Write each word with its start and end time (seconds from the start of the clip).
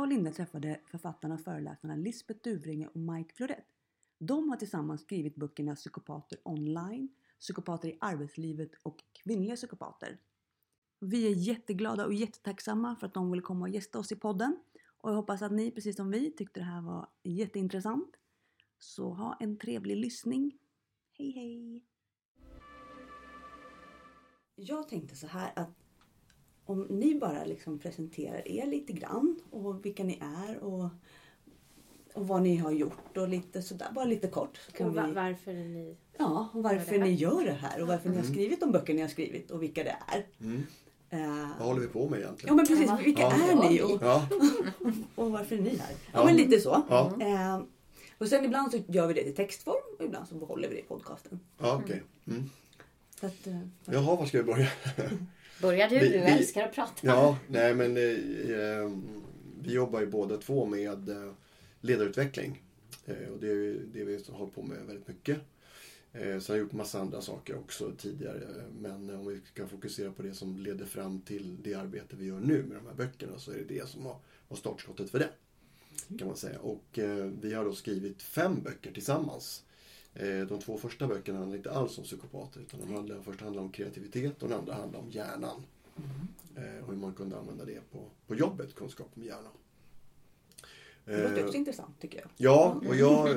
Jag 0.00 0.04
och 0.04 0.08
Linda 0.08 0.32
träffade 0.32 0.80
författarna 0.86 1.34
och 1.34 1.40
föreläsarna 1.40 1.96
Lisbeth 1.96 2.40
Duvringe 2.42 2.88
och 2.88 3.00
Mike 3.00 3.34
Florett. 3.34 3.66
De 4.18 4.48
har 4.48 4.56
tillsammans 4.56 5.00
skrivit 5.00 5.36
böckerna 5.36 5.74
Psykopater 5.74 6.38
online, 6.42 7.08
Psykopater 7.40 7.88
i 7.88 7.98
arbetslivet 8.00 8.70
och 8.82 9.04
Kvinnliga 9.12 9.56
psykopater. 9.56 10.18
Vi 11.00 11.26
är 11.26 11.34
jätteglada 11.34 12.06
och 12.06 12.14
jättetacksamma 12.14 12.96
för 12.96 13.06
att 13.06 13.14
de 13.14 13.30
ville 13.30 13.42
komma 13.42 13.60
och 13.60 13.68
gästa 13.68 13.98
oss 13.98 14.12
i 14.12 14.16
podden. 14.16 14.56
Och 14.86 15.10
jag 15.10 15.14
hoppas 15.16 15.42
att 15.42 15.52
ni, 15.52 15.70
precis 15.70 15.96
som 15.96 16.10
vi, 16.10 16.30
tyckte 16.30 16.60
det 16.60 16.64
här 16.64 16.82
var 16.82 17.08
jätteintressant. 17.22 18.16
Så 18.78 19.10
ha 19.10 19.36
en 19.40 19.58
trevlig 19.58 19.96
lyssning. 19.96 20.58
Hej 21.12 21.30
hej! 21.30 21.84
Jag 24.54 24.88
tänkte 24.88 25.16
så 25.16 25.26
här 25.26 25.52
att 25.56 25.79
om 26.70 26.86
ni 26.90 27.14
bara 27.14 27.44
liksom 27.44 27.78
presenterar 27.78 28.48
er 28.48 28.66
lite 28.66 28.92
grann 28.92 29.40
och 29.50 29.84
vilka 29.86 30.04
ni 30.04 30.18
är 30.48 30.58
och, 30.64 30.88
och 32.14 32.28
vad 32.28 32.42
ni 32.42 32.56
har 32.56 32.70
gjort 32.70 33.16
och 33.16 33.28
lite 33.28 33.62
sådär, 33.62 33.88
bara 33.94 34.04
lite 34.04 34.28
kort. 34.28 34.56
Så 34.56 34.72
kan 34.72 34.88
Och 34.88 34.94
va- 34.94 35.06
vi, 35.06 35.12
varför 35.12 35.50
är 35.50 35.64
ni... 35.64 35.96
ja, 36.18 36.48
och 36.52 36.62
varför 36.62 36.92
här? 36.98 37.04
ni 37.04 37.12
gör 37.12 37.44
det 37.44 37.52
här 37.52 37.82
och 37.82 37.88
varför 37.88 38.08
ni 38.08 38.16
har 38.16 38.22
Mm. 38.22 38.34
skrivit 38.34 38.60
de 38.60 38.72
böcker 38.72 38.94
ni 38.94 39.00
har 39.00 39.08
skrivit 39.08 39.50
och 39.50 39.62
vilka 39.62 39.84
det 39.84 39.96
är. 40.08 40.26
Mm. 40.40 40.62
Eh, 41.10 41.48
Vad 41.58 41.68
håller 41.68 41.80
vi 41.80 41.86
på 41.86 42.08
med 42.08 42.18
Ja 42.20 42.24
egentligen? 42.24 42.56
men 42.56 42.66
precis, 42.66 42.86
Ja. 42.86 42.98
vilka 43.04 43.22
Ja. 43.22 43.32
är 43.32 43.70
ni 43.70 43.82
och, 43.82 43.98
Ja, 44.02 44.28
och 45.14 45.32
varför 45.32 45.56
är 45.56 45.60
ni 45.60 45.76
här? 45.76 45.90
Ja, 45.90 45.96
Ja. 46.12 46.24
men 46.24 46.36
lite 46.36 46.60
så. 46.60 46.82
Ja. 46.88 47.16
Eh, 47.20 47.62
och 48.18 48.28
sen 48.28 48.44
ibland 48.44 48.70
så 48.70 48.78
gör 48.88 49.06
vi 49.06 49.14
det 49.14 49.22
i 49.28 49.32
textform 49.32 49.82
och 49.98 50.04
ibland 50.04 50.28
så 50.28 50.34
behåller 50.34 50.68
vi 50.68 50.74
det 50.74 50.80
i 50.80 50.84
podcasten. 50.84 51.40
ja 51.58 51.80
okej. 51.84 52.02
Mm. 52.26 52.42
Så 53.20 53.26
att, 53.26 53.46
eh, 53.46 53.60
Jaha, 53.84 54.16
var 54.16 54.26
ska 54.26 54.38
vi 54.38 54.44
börja? 54.44 54.66
Börjar 55.62 55.88
du? 55.88 55.98
Vi- 55.98 56.08
Du 56.08 56.18
vi- 56.18 56.24
älskar 56.24 56.62
att 56.66 56.74
prata. 56.74 56.92
Ja, 57.06 57.38
nej 57.48 57.74
men 57.74 57.96
eh, 57.96 58.02
eh, 58.58 58.90
vi 59.62 59.72
jobbar 59.72 60.00
ju 60.00 60.06
båda 60.06 60.36
två 60.36 60.66
med 60.66 61.08
eh, 61.08 61.32
ledarutveckling. 61.80 62.62
Eh, 63.06 63.28
och 63.32 63.38
det 63.40 63.48
är 63.50 63.76
det 63.92 64.04
vi 64.04 64.24
har 64.28 64.34
hållit 64.38 64.54
på 64.54 64.62
med 64.62 64.78
väldigt 64.86 65.08
mycket. 65.08 65.38
Eh, 66.12 66.20
sen 66.22 66.42
har 66.48 66.54
jag 66.54 66.58
gjort 66.58 66.72
massa 66.72 67.00
andra 67.00 67.20
saker 67.20 67.58
också 67.58 67.92
tidigare. 67.98 68.36
eh, 68.38 68.64
Men 68.80 69.10
om 69.10 69.26
vi 69.26 69.40
ska 69.52 69.66
fokusera 69.66 70.12
på 70.12 70.22
det 70.22 70.34
som 70.34 70.58
leder 70.58 70.84
fram 70.86 71.20
till 71.20 71.56
det 71.62 71.74
arbete 71.74 72.16
vi 72.16 72.26
gör 72.26 72.40
nu 72.40 72.62
med 72.62 72.76
de 72.76 72.86
här 72.86 72.94
böckerna 72.94 73.38
så 73.38 73.50
är 73.50 73.56
det 73.56 73.74
det 73.74 73.88
som 73.88 74.06
har, 74.06 74.16
var 74.48 74.56
startskottet 74.56 75.10
för 75.10 75.18
det. 75.18 75.28
Kan 76.18 76.26
man 76.28 76.36
säga. 76.36 76.58
Och 76.58 76.98
eh, 76.98 77.30
vi 77.42 77.54
har 77.54 77.64
då 77.64 77.72
skrivit 77.74 78.22
fem 78.22 78.62
böcker 78.64 78.92
tillsammans. 78.92 79.64
Eh, 80.14 80.46
de 80.46 80.60
två 80.60 80.78
första 80.78 81.06
böckerna 81.06 81.38
handlar 81.38 81.56
inte 81.56 81.70
alls 81.70 81.98
om 81.98 82.04
psykopater. 82.04 82.60
Utan 82.60 82.80
de 82.80 82.94
handlar, 82.94 83.20
första 83.20 83.44
handlar 83.44 83.62
om 83.62 83.72
kreativitet 83.72 84.42
och 84.42 84.48
den 84.48 84.58
andra 84.58 84.74
handlar 84.74 85.00
om 85.00 85.10
hjärnan. 85.10 85.62
Eh, 86.56 86.84
och 86.84 86.92
hur 86.92 87.00
man 87.00 87.14
kunde 87.14 87.38
använda 87.38 87.64
det 87.64 87.90
på, 87.90 88.10
på 88.26 88.34
jobbet, 88.34 88.74
kunskap 88.74 89.08
om 89.14 89.22
hjärnan. 89.22 89.52
det 91.04 91.22
låter 91.22 91.38
Eh, 91.38 91.44
också 91.44 91.56
intressant 91.56 92.00
tycker 92.00 92.18
jag. 92.18 92.28
Ja, 92.36 92.80
och 92.88 92.96
jag, 92.96 93.36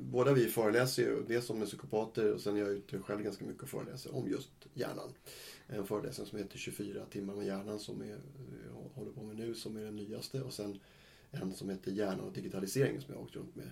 båda 0.00 0.32
vi 0.32 0.48
föreläser 0.48 1.02
ju 1.02 1.22
dels 1.28 1.50
om 1.50 1.66
psykopater 1.66 2.32
och 2.34 2.40
sen 2.40 2.56
är 2.56 2.60
jag 2.60 2.70
ute 2.70 2.98
själv 2.98 3.22
ganska 3.22 3.44
mycket 3.44 3.62
och 3.62 3.68
föreläser 3.68 4.14
om 4.14 4.28
just 4.28 4.50
hjärnan. 4.74 5.12
En 5.66 5.86
föreläsning 5.86 6.26
som 6.26 6.38
heter 6.38 6.58
24 6.58 7.04
timmar 7.10 7.34
med 7.34 7.46
hjärnan 7.46 7.78
som 7.78 8.02
är, 8.02 8.18
jag 8.66 8.90
håller 8.94 9.12
på 9.12 9.22
med 9.22 9.36
nu 9.36 9.54
som 9.54 9.76
är 9.76 9.82
den 9.82 9.96
nyaste 9.96 10.42
och 10.42 10.52
sen 10.52 10.80
en 11.30 11.54
som 11.54 11.70
heter 11.70 11.90
hjärnan 11.90 12.20
och 12.20 12.32
digitalisering 12.32 13.00
som 13.00 13.12
jag 13.12 13.18
har 13.18 13.24
åkt 13.24 13.36
runt 13.36 13.56
med 13.56 13.70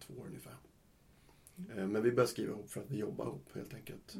två 0.00 0.14
år 0.20 0.26
ungefär. 0.26 0.56
Eh, 1.58 1.86
men 1.86 2.02
vi 2.02 2.10
började 2.10 2.26
skriva 2.26 2.52
ihop 2.52 2.70
för 2.70 2.80
att 2.80 2.90
vi 2.90 2.96
jobbar 2.98 3.24
ihop 3.26 3.48
helt 3.54 3.74
enkelt. 3.74 4.14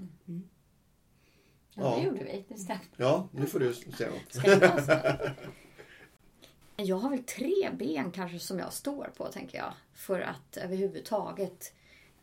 Ja, 1.74 1.96
det 1.96 2.02
gjorde 2.04 2.24
vi. 2.24 2.44
Det 2.48 2.58
stämmer. 2.58 2.84
Ja, 2.96 3.28
nu 3.32 3.46
får 3.46 3.60
du 3.60 3.74
säga 3.74 4.10
något. 4.10 4.32
Ska? 4.32 5.10
Jag 6.76 6.96
har 6.96 7.10
väl 7.10 7.24
tre 7.24 7.70
ben 7.78 8.10
kanske 8.10 8.38
som 8.38 8.58
jag 8.58 8.72
står 8.72 9.12
på, 9.16 9.26
tänker 9.32 9.58
jag. 9.58 9.74
För 9.94 10.20
att 10.20 10.56
överhuvudtaget 10.56 11.72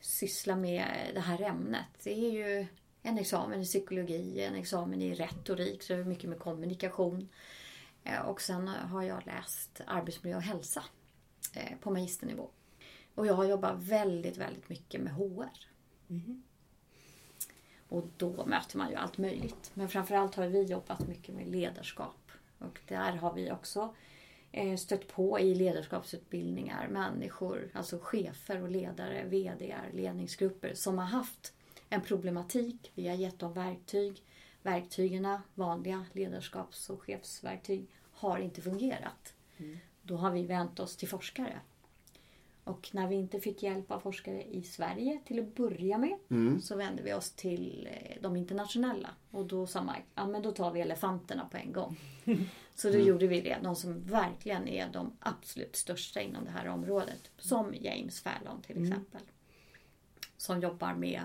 syssla 0.01 0.55
med 0.55 0.85
det 1.13 1.19
här 1.19 1.41
ämnet. 1.41 1.85
Det 2.03 2.11
är 2.13 2.31
ju 2.31 2.65
en 3.01 3.17
examen 3.17 3.61
i 3.61 3.65
psykologi, 3.65 4.41
en 4.43 4.55
examen 4.55 5.01
i 5.01 5.13
retorik, 5.13 5.83
så 5.83 5.93
det 5.93 5.99
är 5.99 6.03
mycket 6.03 6.29
med 6.29 6.39
kommunikation. 6.39 7.29
Eh, 8.03 8.19
Och 8.21 8.41
sen 8.41 8.67
har 8.67 9.03
jag 9.03 9.25
läst 9.25 9.81
arbetsmiljö 9.87 10.37
och 10.37 10.43
hälsa 10.43 10.83
eh, 11.53 11.77
på 11.81 11.91
magisternivå. 11.91 12.49
Och 13.15 13.27
jag 13.27 13.33
har 13.33 13.45
jobbat 13.45 13.83
väldigt, 13.83 14.37
väldigt 14.37 14.69
mycket 14.69 15.01
med 15.01 15.13
HR. 15.13 15.67
Och 17.87 18.07
då 18.17 18.45
möter 18.45 18.77
man 18.77 18.89
ju 18.89 18.95
allt 18.95 19.17
möjligt. 19.17 19.71
Men 19.73 19.89
framförallt 19.89 20.35
har 20.35 20.47
vi 20.47 20.63
jobbat 20.63 21.07
mycket 21.07 21.35
med 21.35 21.47
ledarskap. 21.47 22.31
Och 22.59 22.79
där 22.87 23.11
har 23.11 23.33
vi 23.33 23.51
också 23.51 23.95
eh, 24.51 24.77
stött 24.77 25.07
på 25.07 25.39
i 25.39 25.55
ledarskapsutbildningar 25.55 26.87
människor, 26.87 27.71
alltså 27.73 27.99
chefer 28.01 28.61
och 28.61 28.69
ledare, 28.69 29.23
VDR, 29.25 29.89
ledningsgrupper 29.93 30.73
som 30.73 30.97
har 30.97 31.05
haft 31.05 31.53
en 31.89 32.01
problematik. 32.01 32.91
Vi 32.95 33.07
har 33.07 33.15
gett 33.15 33.39
dem 33.39 33.53
verktyg. 33.53 34.23
Verktygen, 34.61 35.37
vanliga 35.55 36.05
ledarskaps 36.13 36.89
och 36.89 37.03
chefsverktyg, 37.03 37.87
har 38.11 38.39
inte 38.39 38.61
fungerat. 38.61 39.33
Då 40.01 40.17
har 40.17 40.31
vi 40.31 40.45
vänt 40.45 40.79
oss 40.79 40.97
till 40.97 41.07
forskare. 41.07 41.59
Och 42.63 42.89
när 42.93 43.07
vi 43.07 43.15
inte 43.15 43.39
fick 43.39 43.63
hjälp 43.63 43.91
av 43.91 43.99
forskare 43.99 44.43
i 44.43 44.63
Sverige 44.63 45.19
till 45.25 45.39
att 45.39 45.55
börja 45.55 45.97
med 45.97 46.17
Mm. 46.29 46.61
så 46.61 46.75
vände 46.75 47.03
vi 47.03 47.13
oss 47.13 47.31
till 47.31 47.87
eh, 47.91 48.21
de 48.21 48.35
internationella. 48.35 49.09
Och 49.31 49.45
då 49.45 49.67
sa 49.67 49.83
Mike, 49.83 50.03
ja 50.15 50.27
men 50.27 50.41
då 50.41 50.51
tar 50.51 50.71
vi 50.71 50.81
elefanterna 50.81 51.45
på 51.51 51.57
en 51.57 51.73
gång. 51.73 51.99
Så 52.75 52.89
då 52.91 52.97
gjorde 52.97 53.27
vi 53.27 53.41
det. 53.41 53.57
De 53.63 53.75
som 53.75 53.99
verkligen 54.01 54.67
är 54.67 54.89
de 54.89 55.11
absolut 55.19 55.75
största 55.75 56.21
inom 56.21 56.45
det 56.45 56.51
här 56.51 56.67
området. 56.67 57.31
Som 57.37 57.73
James 57.79 58.21
Fallon 58.21 58.61
till 58.61 58.83
exempel. 58.83 59.21
Som 60.37 60.59
jobbar 60.61 60.93
med 60.93 61.21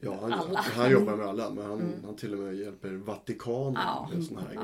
Ja, 0.00 0.18
han, 0.20 0.32
Alla. 0.32 0.60
han 0.60 0.90
jobbar 0.90 1.16
med 1.16 1.26
alla 1.26 1.50
men 1.50 1.64
han, 1.66 1.94
han 2.04 2.16
till 2.16 2.32
och 2.32 2.38
med 2.38 2.54
hjälper 2.54 2.92
Vatikanen 2.92 3.72
Ja. 3.74 4.10
med 4.14 4.24
såna 4.24 4.40
här 4.40 4.54
Ja. 4.54 4.60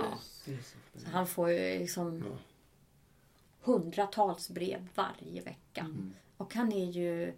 grejer. 0.47 0.63
Så 0.97 1.11
han 1.11 1.27
får 1.27 1.51
ju 1.51 1.79
liksom 1.79 2.19
Ja. 2.31 2.37
Hundratals 3.63 4.51
brev 4.51 4.89
varje 4.95 5.43
vecka. 5.43 5.81
Mm. 5.81 6.15
Och 6.37 6.55
han 6.55 6.73
är 6.73 6.91
ju 6.91 7.29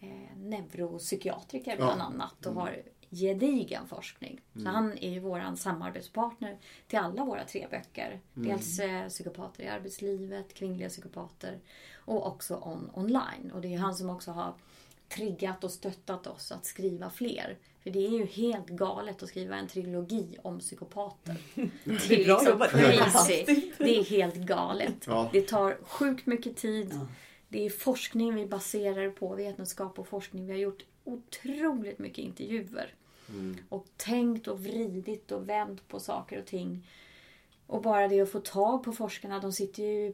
eh, 0.00 0.36
neuropsykiatriker 0.36 1.70
Ja. 1.70 1.76
bland 1.76 2.02
annat 2.02 2.46
och 2.46 2.54
har 2.54 2.82
gedigen 3.10 3.88
forskning. 3.88 4.40
Mm. 4.54 4.64
Så 4.64 4.70
han 4.72 4.98
är 4.98 5.10
ju 5.10 5.20
våran 5.20 5.56
samarbetspartner 5.56 6.58
till 6.86 6.98
alla 6.98 7.24
våra 7.24 7.44
tre 7.44 7.66
böcker. 7.70 8.20
Mm. 8.36 8.48
Dels 8.48 8.78
eh, 8.78 9.08
psykopater 9.08 9.62
i 9.62 9.68
arbetslivet, 9.68 10.54
kvinnliga 10.54 10.88
psykopater 10.88 11.60
och 11.96 12.26
också 12.26 12.56
on, 12.56 12.90
online. 12.94 13.50
Och 13.54 13.60
det 13.60 13.74
är 13.74 13.78
han 13.78 13.94
som 13.94 14.10
också 14.10 14.30
har 14.30 14.54
triggat 15.08 15.64
och 15.64 15.70
stöttat 15.70 16.26
oss 16.26 16.52
att 16.52 16.66
skriva 16.66 17.10
fler. 17.10 17.58
För 17.82 17.90
det 17.90 18.06
är 18.06 18.10
ju 18.10 18.26
helt 18.26 18.68
galet 18.68 19.22
att 19.22 19.28
skriva 19.28 19.56
en 19.56 19.68
trilogi 19.68 20.36
om 20.42 20.58
psykopater. 20.60 21.36
Det 21.84 22.22
är 22.22 22.24
Bra 22.24 22.40
liksom. 22.40 22.58
Det 22.58 22.64
är 22.64 22.68
crazy. 22.68 22.98
fantastiskt. 22.98 23.78
Det 23.78 23.98
är 23.98 24.04
helt 24.04 24.34
galet. 24.34 25.06
Ja. 25.06 25.28
Det 25.32 25.42
tar 25.42 25.78
sjukt 25.82 26.26
mycket 26.26 26.56
tid. 26.56 27.00
Det 27.48 27.66
är 27.66 27.70
forskning 27.70 28.34
vi 28.34 28.46
baserar 28.46 29.10
på, 29.10 29.34
vetenskap 29.34 29.98
och 29.98 30.08
forskning. 30.08 30.46
Vi 30.46 30.52
har 30.52 30.58
gjort 30.58 30.84
otroligt 31.04 31.98
mycket 31.98 32.18
intervjuer. 32.18 32.94
Och 33.68 33.86
tänkt 33.96 34.48
och 34.48 34.64
vridit 34.64 35.32
och 35.32 35.48
vänt 35.48 35.88
på 35.88 36.00
saker 36.00 36.38
och 36.38 36.46
ting. 36.46 36.86
Och 37.66 37.82
bara 37.82 38.08
det 38.08 38.20
att 38.20 38.30
få 38.30 38.40
tag 38.40 38.84
på 38.84 38.92
forskarna, 38.92 39.40
de 39.40 39.52
sitter 39.52 39.82
ju 39.82 40.12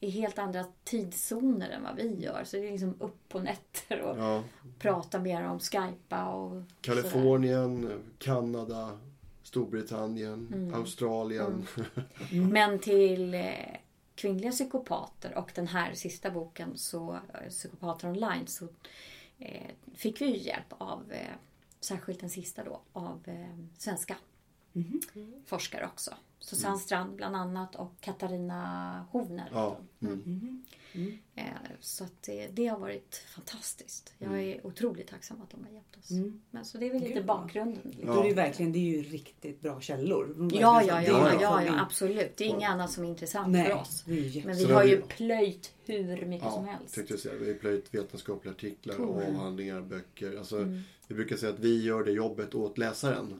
i 0.00 0.10
helt 0.10 0.38
andra 0.38 0.64
tidszoner 0.84 1.70
än 1.70 1.82
vad 1.82 1.96
vi 1.96 2.14
gör. 2.20 2.44
Så 2.44 2.56
det 2.56 2.66
är 2.68 2.70
liksom 2.72 2.94
upp 3.00 3.28
på 3.28 3.38
nätter 3.40 4.00
och 4.00 4.18
Ja. 4.18 4.42
prata 4.78 5.18
mer 5.18 5.44
om 5.48 5.60
skypa 5.60 6.26
och 6.28 6.50
sådär. 6.50 6.64
Kalifornien, 6.80 8.02
Kanada, 8.18 8.98
Storbritannien, 9.42 10.48
Mm. 10.54 10.74
Australien. 10.74 11.66
Men 12.52 12.78
till 12.78 13.34
eh, 13.34 13.50
kvinnliga 14.14 14.50
psykopater 14.50 15.34
och 15.34 15.52
den 15.54 15.66
här 15.68 15.94
sista 15.94 16.30
boken, 16.30 16.78
så, 16.78 17.12
eh, 17.12 17.48
Psykopater 17.48 18.08
online, 18.08 18.46
så 18.46 18.68
eh, 19.38 19.70
fick 19.94 20.20
vi 20.20 20.26
ju 20.26 20.36
hjälp 20.36 20.66
av, 20.78 21.12
eh, 21.12 21.34
särskilt 21.80 22.20
den 22.20 22.30
sista 22.30 22.64
då, 22.64 22.80
av 22.92 23.20
eh, 23.24 23.58
svenska 23.78 24.16
forskare 25.46 25.86
också. 25.92 26.14
Susanne 26.40 26.78
Strand 26.78 27.16
bland 27.16 27.36
annat 27.36 27.74
och 27.76 27.92
Katarina 28.00 29.04
Hovner. 29.10 29.48
Ja. 29.52 29.76
Mm. 30.02 30.64
Eh, 31.34 31.44
så 31.80 32.04
att 32.04 32.22
det, 32.22 32.46
det 32.46 32.66
har 32.66 32.78
varit 32.78 33.22
fantastiskt. 33.34 34.14
Jag 34.18 34.42
är 34.42 34.66
otroligt 34.66 35.08
tacksam 35.08 35.42
att 35.42 35.50
de 35.50 35.64
har 35.64 35.70
hjälpt 35.70 35.96
oss. 35.96 36.10
Men 36.50 36.64
så 36.64 36.78
det 36.78 36.86
är 36.86 36.92
väl 36.92 37.02
lite 37.02 37.14
Gud, 37.14 37.26
bakgrunden. 37.26 37.94
Då 38.06 38.12
är 38.18 38.22
det, 38.22 38.28
ju 38.28 38.34
verkligen, 38.34 38.72
det 38.72 38.78
är 38.78 38.96
ju 38.96 39.02
riktigt 39.02 39.60
bra 39.60 39.80
källor. 39.80 40.48
Ja, 40.52 40.82
ja, 40.82 41.02
ja, 41.02 41.32
ja, 41.40 41.64
ja, 41.64 41.80
absolut. 41.80 42.36
Det 42.36 42.44
är 42.44 42.48
inget 42.48 42.70
annat 42.70 42.90
som 42.92 43.04
är 43.04 43.08
intressant 43.08 43.48
Nej, 43.48 43.64
för 43.66 43.74
oss. 43.74 44.04
Men 44.44 44.56
vi 44.56 44.64
har 44.64 44.84
ju 44.84 45.02
plöjt 45.02 45.72
hur 45.84 46.26
mycket 46.26 46.52
som 46.52 46.66
Ja, 46.66 46.72
helst. 46.72 46.94
tänkte 46.94 47.12
jag 47.12 47.20
säga. 47.20 47.34
Vi 47.40 47.52
har 47.52 47.58
plöjt 47.58 47.94
vetenskapliga 47.94 48.52
artiklar, 48.54 48.96
avhandlingar, 48.96 49.80
böcker. 49.80 50.38
Alltså, 50.38 50.56
Mm. 50.58 50.82
Vi 51.08 51.16
brukar 51.16 51.36
säga 51.36 51.52
att 51.52 51.58
vi 51.58 51.82
gör 51.82 52.04
det 52.04 52.12
jobbet 52.12 52.54
åt 52.54 52.78
läsaren. 52.78 53.34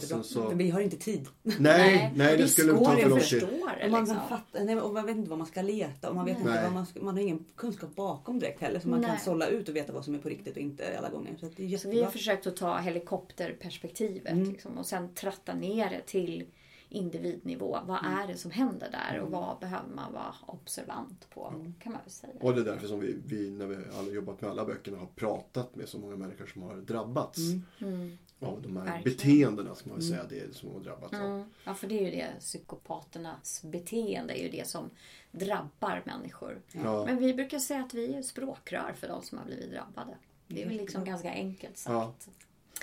Sen 0.00 0.24
så, 0.24 0.48
Men 0.48 0.58
vi 0.58 0.70
har 0.70 0.80
inte 0.80 0.96
tid. 0.96 1.28
nej, 1.42 2.12
nej, 2.16 2.32
och 2.32 2.38
det 2.38 2.45
det 2.46 2.52
skulle 2.52 2.72
svårt 2.72 2.84
ta 2.84 2.96
för 2.96 3.08
lång 3.08 3.20
tid. 3.20 3.40
det. 3.40 3.84
Och 3.84 3.90
man, 3.90 4.00
Liksom. 4.04 4.20
fattar, 4.28 4.64
nej, 4.64 4.80
och 4.80 4.94
man 4.94 5.06
vet 5.06 5.16
inte 5.16 5.30
vad 5.30 5.38
man 5.38 5.46
ska 5.46 5.62
leta 5.62 6.08
och 6.08 6.16
man 6.16 6.24
vet 6.24 6.38
Nej. 6.44 6.48
inte 6.48 6.62
vad 6.64 6.72
man, 6.72 6.86
ska, 6.86 7.00
man 7.02 7.14
har 7.14 7.22
ingen 7.22 7.44
kunskap 7.56 7.94
bakom 7.94 8.38
direkt 8.38 8.60
heller 8.60 8.80
så 8.80 8.88
man 8.88 9.02
kan 9.02 9.10
Nej. 9.10 9.20
sålla 9.20 9.46
ut 9.46 9.68
och 9.68 9.76
veta 9.76 9.92
vad 9.92 10.04
som 10.04 10.14
är 10.14 10.18
på 10.18 10.28
riktigt 10.28 10.54
och 10.56 10.62
inte 10.62 10.98
alla 10.98 11.08
gånger. 11.10 11.36
Så 11.40 11.46
att 11.46 11.56
det 11.56 11.74
är 11.74 11.78
Så 11.78 11.90
vi 11.90 12.02
har 12.02 12.10
försökt 12.10 12.46
att 12.46 12.56
ta 12.56 12.78
helikopterperspektivet 12.78 14.32
Mm. 14.32 14.50
liksom, 14.52 14.78
och 14.78 14.86
sen 14.86 15.14
tratta 15.14 15.54
ner 15.54 15.90
det 15.90 16.00
till 16.06 16.44
individnivå. 16.88 17.78
Vad 17.86 18.04
Mm. 18.04 18.18
är 18.18 18.26
det 18.26 18.36
som 18.36 18.50
händer 18.50 18.90
där 18.90 19.20
och 19.20 19.30
vad 19.30 19.58
behöver 19.58 19.88
man 19.94 20.12
vara 20.12 20.34
observant 20.46 21.26
på? 21.34 21.54
Kan 21.82 21.92
man 21.92 22.00
väl 22.04 22.10
säga. 22.12 22.32
Och 22.40 22.54
det 22.54 22.60
är 22.60 22.64
därför 22.64 22.86
som 22.88 23.00
vi, 23.00 23.16
vi 23.26 23.50
när 23.50 23.66
vi 23.66 23.76
har 23.96 24.12
jobbat 24.14 24.40
med 24.40 24.50
alla 24.50 24.64
böckerna 24.64 24.98
har 24.98 25.06
pratat 25.06 25.76
med 25.76 25.88
så 25.88 25.98
många 25.98 26.16
människor 26.16 26.46
som 26.46 26.62
har 26.62 26.76
drabbats 26.76 27.38
Mm. 27.80 28.18
Av 28.40 28.62
de 28.62 28.76
här 28.76 28.84
Verkligen. 28.84 29.16
beteendena 29.16 29.74
ska 29.74 29.88
man 29.88 29.98
väl 29.98 30.08
säga 30.08 30.24
det 30.28 30.56
som 30.56 30.72
har 30.72 30.80
drabbats 30.80 31.14
av. 31.14 31.20
Mm. 31.20 31.44
Ja, 31.64 31.74
för 31.74 31.86
det 31.86 31.98
är 31.98 32.04
ju 32.04 32.10
det 32.10 32.26
psykopaternas 32.40 33.62
beteende 33.62 34.38
är 34.40 34.42
ju 34.42 34.48
det 34.48 34.68
som 34.68 34.90
drabbar 35.32 36.02
människor. 36.06 36.60
Ja. 36.72 37.04
Men 37.06 37.16
vi 37.18 37.34
brukar 37.34 37.58
säga 37.58 37.80
att 37.84 37.94
vi 37.94 38.14
är 38.14 38.22
språkrör 38.22 38.94
för 38.96 39.08
de 39.08 39.22
som 39.22 39.38
har 39.38 39.44
blivit 39.44 39.70
drabbade. 39.70 40.16
Det 40.48 40.62
är 40.62 40.66
väl 40.68 40.76
liksom 40.76 41.04
ganska 41.04 41.30
enkelt 41.30 41.76
sagt. 41.78 42.28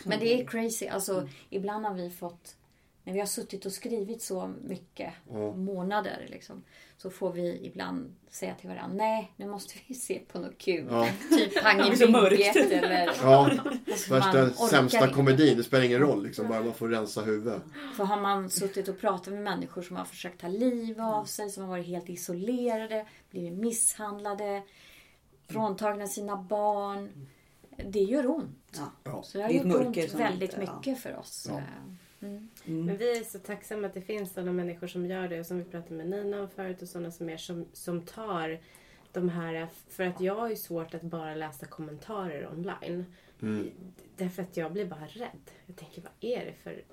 Men 0.03 0.19
det 0.19 0.41
är 0.41 0.45
crazy. 0.45 0.87
Alltså, 0.87 1.29
ibland 1.49 1.85
har 1.85 1.93
vi 1.93 2.09
fått, 2.09 2.55
när 3.03 3.13
vi 3.13 3.19
har 3.19 3.25
suttit 3.27 3.65
och 3.65 3.71
skrivit 3.71 4.21
så 4.21 4.53
mycket 4.63 5.13
Ja. 5.31 5.55
månader 5.55 6.27
liksom, 6.29 6.63
så 7.03 7.09
får 7.09 7.31
vi 7.33 7.65
ibland 7.65 8.15
säga 8.29 8.55
till 8.55 8.69
varandra, 8.69 8.95
nej 8.97 9.31
nu 9.35 9.45
måste 9.47 9.73
vi 9.87 9.95
se 9.95 10.19
på 10.19 10.39
något 10.39 10.57
kul. 10.57 10.87
Ja. 10.89 11.07
Typ 11.37 11.63
Pang 11.63 11.77
Det 11.77 12.03
i 12.03 12.07
bygget 12.29 12.55
eller... 12.55 13.11
Ja, 13.23 13.51
Alltså, 13.91 14.13
man 14.13 14.19
värsta 14.19 14.43
orkar 14.43 14.67
sämsta 14.67 14.97
inte. 15.03 15.13
komedin. 15.13 15.57
Det 15.57 15.63
spelar 15.63 15.83
ingen 15.83 15.99
roll 15.99 16.23
liksom. 16.23 16.47
Bara 16.47 16.63
man 16.63 16.73
får 16.73 16.89
rensa 16.89 17.21
huvudet. 17.21 17.61
För 17.95 18.03
har 18.03 18.21
man 18.21 18.49
suttit 18.49 18.87
och 18.87 18.99
pratat 18.99 19.33
med 19.33 19.43
människor 19.43 19.81
som 19.81 19.95
har 19.95 20.05
försökt 20.05 20.41
ta 20.41 20.47
liv 20.47 21.01
av 21.01 21.25
sig, 21.25 21.49
som 21.49 21.63
har 21.63 21.69
varit 21.69 21.87
helt 21.87 22.09
isolerade, 22.09 23.05
blivit 23.29 23.53
misshandlade, 23.53 24.61
fråntagna 25.49 26.07
sina 26.07 26.37
barn. 26.37 27.09
Det 27.85 27.99
gör 27.99 28.29
ont. 28.29 28.81
Ja. 29.03 29.23
Så 29.23 29.37
det 29.37 29.43
har 29.43 29.49
Det 29.49 29.55
gjort 29.55 29.85
ont 29.87 29.97
väldigt 30.13 30.53
inte- 30.53 30.65
ja. 30.65 30.75
mycket 30.77 30.99
för 31.03 31.17
oss. 31.19 31.47
Ja. 31.49 31.61
Mm. 32.23 32.85
Men 32.85 32.97
vi 32.97 33.17
är 33.17 33.23
så 33.23 33.39
tacksamma 33.39 33.87
att 33.87 33.93
det 33.93 34.01
finns 34.01 34.33
sådana 34.33 34.51
människor 34.51 34.87
som 34.87 35.05
gör 35.05 35.27
det 35.27 35.39
och 35.39 35.45
som 35.45 35.57
vi 35.57 35.63
pratade 35.63 35.95
med 35.95 36.09
Nina 36.09 36.41
om 36.41 36.49
förut 36.49 36.81
och 36.81 36.87
sådana 36.87 37.11
som 37.11 37.29
är 37.29 37.37
som, 37.37 37.65
som 37.73 38.01
tar 38.01 38.59
de 39.11 39.29
här, 39.29 39.67
för 39.87 40.03
att 40.03 40.21
jag 40.21 40.35
har 40.35 40.49
ju 40.49 40.55
svårt 40.55 40.93
att 40.93 41.01
bara 41.01 41.35
läsa 41.35 41.65
kommentarer 41.65 42.49
online. 42.51 43.05
Mm. 43.41 43.71
Därför 44.17 44.43
att 44.43 44.57
jag 44.57 44.73
blir 44.73 44.85
bara 44.85 45.07
rädd. 45.07 45.51
Jag 45.65 45.75
tänker, 45.75 46.01
vad 46.01 46.11
är 46.19 46.45
det 46.45 46.53
för 46.53 46.83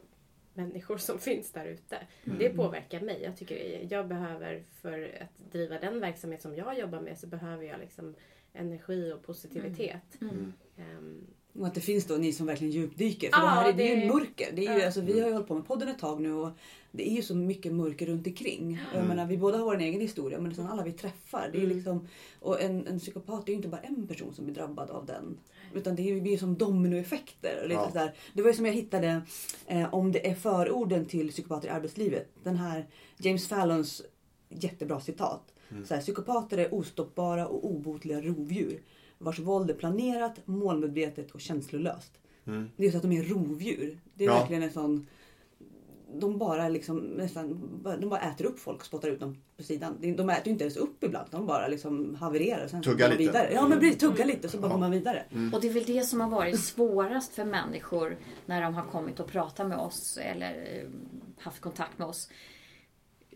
människor 0.55 0.99
som 0.99 1.19
finns 1.29 1.53
där 1.53 1.67
ute? 1.67 1.99
Mm. 2.25 2.39
Det 2.39 2.51
påverkar 2.51 3.01
mig. 3.01 3.23
Jag 3.23 3.37
tycker 3.37 3.87
jag 3.91 4.09
behöver, 4.09 4.65
för 4.81 5.19
att 5.21 5.53
driva 5.53 5.79
den 5.79 6.01
verksamhet 6.01 6.43
som 6.43 6.55
jag 6.55 6.79
jobbar 6.79 7.01
med, 7.01 7.19
så 7.19 7.27
behöver 7.27 7.65
jag 7.65 7.81
liksom 7.81 8.15
energi 8.53 9.13
och 9.13 9.23
positivitet. 9.23 10.21
Mm. 10.21 10.53
Och 11.53 11.67
att 11.67 11.75
det 11.75 11.81
finns 11.81 12.05
då 12.05 12.15
ni 12.15 12.33
som 12.33 12.47
verkligen 12.47 12.73
djupdyker. 12.73 13.31
För 13.31 13.39
Ja, 13.39 13.45
det 13.45 13.51
här 13.51 13.69
är, 13.69 13.73
det 13.73 13.93
är 13.93 13.95
ju 13.97 14.01
det- 14.01 14.13
mörker. 14.13 14.53
Det 14.55 14.67
är 14.67 14.73
ju, 14.75 14.79
ja. 14.81 14.87
alltså, 14.87 15.01
vi 15.01 15.21
har 15.21 15.27
ju 15.27 15.33
hållit 15.33 15.49
på 15.49 15.55
med 15.55 15.67
podden 15.67 15.89
ett 15.89 15.99
tag 15.99 16.21
nu 16.21 16.33
och 16.33 16.51
det 16.93 17.11
är 17.11 17.15
ju 17.17 17.23
så 17.23 17.35
mycket 17.35 17.73
mörker 17.73 18.07
runt 18.07 18.27
omkring. 18.27 18.81
Jag 18.95 19.07
menar, 19.07 19.27
vi 19.27 19.37
båda 19.39 19.59
har 19.59 19.65
vår 19.65 19.79
egen 19.79 20.01
historia 20.01 20.39
men 20.39 20.49
liksom 20.49 20.67
alla 20.67 20.83
vi 20.83 20.93
träffar. 20.93 21.49
Det 21.53 21.59
är 21.59 21.65
Mm. 21.65 21.77
liksom, 21.77 22.09
och 22.41 22.61
en, 22.63 22.87
en 22.87 22.99
psykopat 22.99 23.45
är 23.49 23.49
ju 23.53 23.57
inte 23.57 23.69
bara 23.69 23.81
en 23.81 24.07
person 24.07 24.35
som 24.35 24.45
blir 24.45 24.55
drabbad 24.55 24.91
av 24.91 25.07
den. 25.07 25.39
Utan 25.75 25.97
det 25.97 26.03
är 26.03 26.15
ju- 26.15 26.21
blir 26.21 26.39
som 26.39 26.55
dominoeffekter. 26.55 27.63
Lite 27.63 27.81
Ja. 27.81 27.89
sådär. 27.89 28.15
Det 28.35 28.43
var 28.43 28.51
ju 28.51 28.57
som 28.57 28.67
jag 28.67 28.73
hittade 28.73 29.21
eh, 29.67 29.95
om 29.95 30.13
det 30.13 30.31
är 30.31 30.35
förorden 30.35 31.05
till 31.05 31.31
psykopater 31.31 31.69
i 31.69 31.71
arbetslivet. 31.71 32.29
Den 32.43 32.57
här 32.57 32.87
James 33.19 33.49
Fallons 33.49 34.03
jättebra 34.49 35.01
citat. 35.01 35.53
Så 35.85 35.95
här, 35.95 36.01
psykopater 36.01 36.59
är 36.59 36.75
ostoppbara 36.75 37.47
och 37.49 37.71
obotliga 37.71 38.21
rovdjur 38.21 38.81
vars 39.21 39.39
våld 39.39 39.71
är 39.71 39.75
planerat, 39.75 40.47
målmedvetet 40.47 41.31
och 41.31 41.41
känslolöst. 41.41 42.13
Mm. 42.47 42.71
Det 42.77 42.87
är 42.87 42.91
så 42.91 42.97
att 42.97 43.03
de 43.03 43.13
är 43.13 43.23
rovdjur. 43.23 43.99
Det 44.15 44.25
är 44.25 44.29
Ja. 44.29 44.39
verkligen 44.39 44.63
en 44.63 44.73
sån... 44.73 45.07
De 46.15 46.39
bara 46.39 46.69
liksom 46.69 46.97
nästan, 46.99 47.61
de 48.01 48.09
bara 48.09 48.21
äter 48.21 48.45
upp 48.45 48.59
folk 48.59 48.79
och 48.81 48.87
spottar 48.87 49.09
ut 49.09 49.21
dem 49.21 49.37
på 49.57 49.63
sidan. 49.63 49.97
De- 50.01 50.31
äter 50.31 50.47
ju 50.47 50.53
inte 50.53 50.65
ens 50.65 50.77
upp 50.77 51.05
ibland. 51.05 51.29
De 51.31 51.47
bara 51.47 51.69
liksom 51.69 52.15
havererar. 52.15 52.67
Sen 52.69 52.83
Tuggar 52.83 53.09
lite. 53.09 53.19
Vidare. 53.19 53.51
Ja 53.53 53.69
men 53.69 53.81
precis, 53.81 53.99
tuggar 53.99 54.25
lite 54.27 54.49
så 54.49 54.59
bara 54.59 54.67
Ja. 54.69 54.73
går 54.73 54.81
man 54.81 54.91
vidare. 54.91 55.25
Och 55.53 55.61
det 55.61 55.69
är 55.69 55.73
väl 55.73 55.85
det 55.85 56.03
som 56.03 56.21
har 56.21 56.29
varit 56.31 56.61
svårast 56.61 57.35
för 57.35 57.45
människor 57.45 58.19
när 58.47 58.63
de 58.63 58.75
har 58.75 58.85
kommit 58.87 59.21
och 59.21 59.27
pratat 59.27 59.69
med 59.69 59.79
oss 59.79 60.19
eller 60.23 60.79
eh, 60.83 60.89
haft 61.39 61.61
kontakt 61.61 61.99
med 61.99 62.09
oss. 62.09 62.29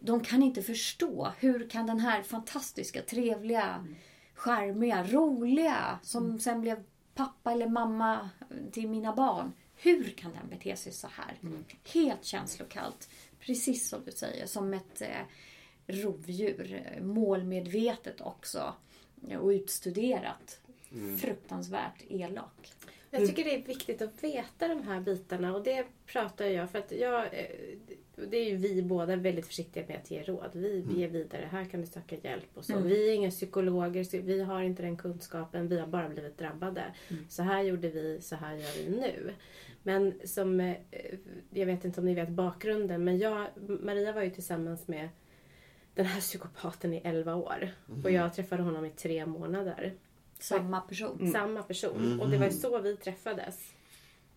De 0.00 0.20
kan 0.20 0.42
inte 0.42 0.62
förstå 0.62 1.32
hur 1.38 1.68
kan 1.70 1.86
den 1.86 2.00
här 2.00 2.22
fantastiska, 2.22 3.02
trevliga, 3.02 3.86
charmiga, 4.34 5.04
roliga 5.04 5.98
som 6.02 6.38
sen 6.40 6.60
blev 6.60 6.82
pappa 7.14 7.52
eller 7.52 7.68
mamma 7.68 8.30
till 8.72 8.88
mina 8.88 9.14
barn. 9.14 9.52
Hur 9.76 10.04
kan 10.04 10.32
den 10.32 10.48
bete 10.48 10.76
sig 10.76 10.92
så 10.92 11.08
här? 11.12 11.38
Helt 11.92 12.24
känslokallt. 12.24 13.08
Precis 13.40 13.88
som 13.88 14.04
du 14.04 14.12
säger, 14.12 14.46
som 14.46 14.74
ett 14.74 15.02
eh, 15.02 15.08
rovdjur. 15.86 16.98
Målmedvetet 17.02 18.20
också. 18.20 18.74
Och 19.40 19.48
utstuderat. 19.48 20.60
Fruktansvärt 21.20 22.02
elak. 22.08 22.72
Jag 23.10 23.26
tycker 23.26 23.44
det 23.44 23.54
är 23.54 23.62
viktigt 23.62 24.02
att 24.02 24.24
veta 24.24 24.68
de 24.68 24.82
här 24.82 25.00
bitarna 25.00 25.54
och 25.54 25.62
det 25.62 25.86
pratar 26.06 26.44
jag 26.44 26.70
för 26.70 26.78
att 26.78 26.92
jag 26.92 27.24
eh, 27.24 27.46
det 28.16 28.36
är 28.36 28.50
ju 28.50 28.56
vi 28.56 28.82
båda 28.82 29.16
väldigt 29.16 29.46
försiktiga 29.46 29.84
med 29.88 29.96
att 29.96 30.10
ge 30.10 30.22
råd. 30.22 30.50
Vi 30.52 30.84
vi 30.88 31.00
ger 31.00 31.08
vidare, 31.08 31.48
här 31.50 31.64
kan 31.64 31.80
du 31.80 31.86
söka 31.86 32.16
hjälp 32.16 32.48
och 32.54 32.64
så. 32.64 32.72
Mm. 32.72 32.88
Vi 32.88 33.10
är 33.10 33.14
inga 33.14 33.30
psykologer, 33.30 34.04
så 34.04 34.18
vi 34.18 34.42
har 34.42 34.62
inte 34.62 34.82
den 34.82 34.96
kunskapen, 34.96 35.68
vi 35.68 35.78
har 35.78 35.86
bara 35.86 36.08
blivit 36.08 36.38
drabbade. 36.38 36.84
Så 37.28 37.42
här 37.42 37.62
gjorde 37.62 37.88
vi, 37.88 38.20
så 38.20 38.36
här 38.36 38.54
gör 38.54 38.84
vi 38.84 39.00
nu. 39.00 39.32
Men 39.82 40.14
som, 40.24 40.60
eh, 40.60 40.76
jag 41.50 41.66
vet 41.66 41.84
inte 41.84 42.00
om 42.00 42.06
ni 42.06 42.14
vet 42.14 42.28
bakgrunden, 42.28 43.04
men 43.04 43.18
jag, 43.18 43.46
Maria 43.80 44.12
var 44.12 44.22
ju 44.22 44.30
tillsammans 44.30 44.88
med 44.88 45.08
den 45.94 46.06
här 46.06 46.20
psykopaten 46.20 46.94
i 46.94 47.00
11 47.04 47.34
år. 47.34 47.68
Och 48.04 48.10
jag 48.10 48.34
träffade 48.34 48.62
honom 48.62 48.84
i 48.84 48.90
tre 48.90 49.26
månader. 49.26 49.94
Samma 50.38 50.80
person. 50.80 51.18
Mm. 51.20 51.32
Samma 51.32 51.62
person. 51.62 52.20
Och 52.20 52.30
det 52.30 52.38
var 52.38 52.50
så 52.50 52.78
vi 52.78 52.96
träffades. 52.96 53.74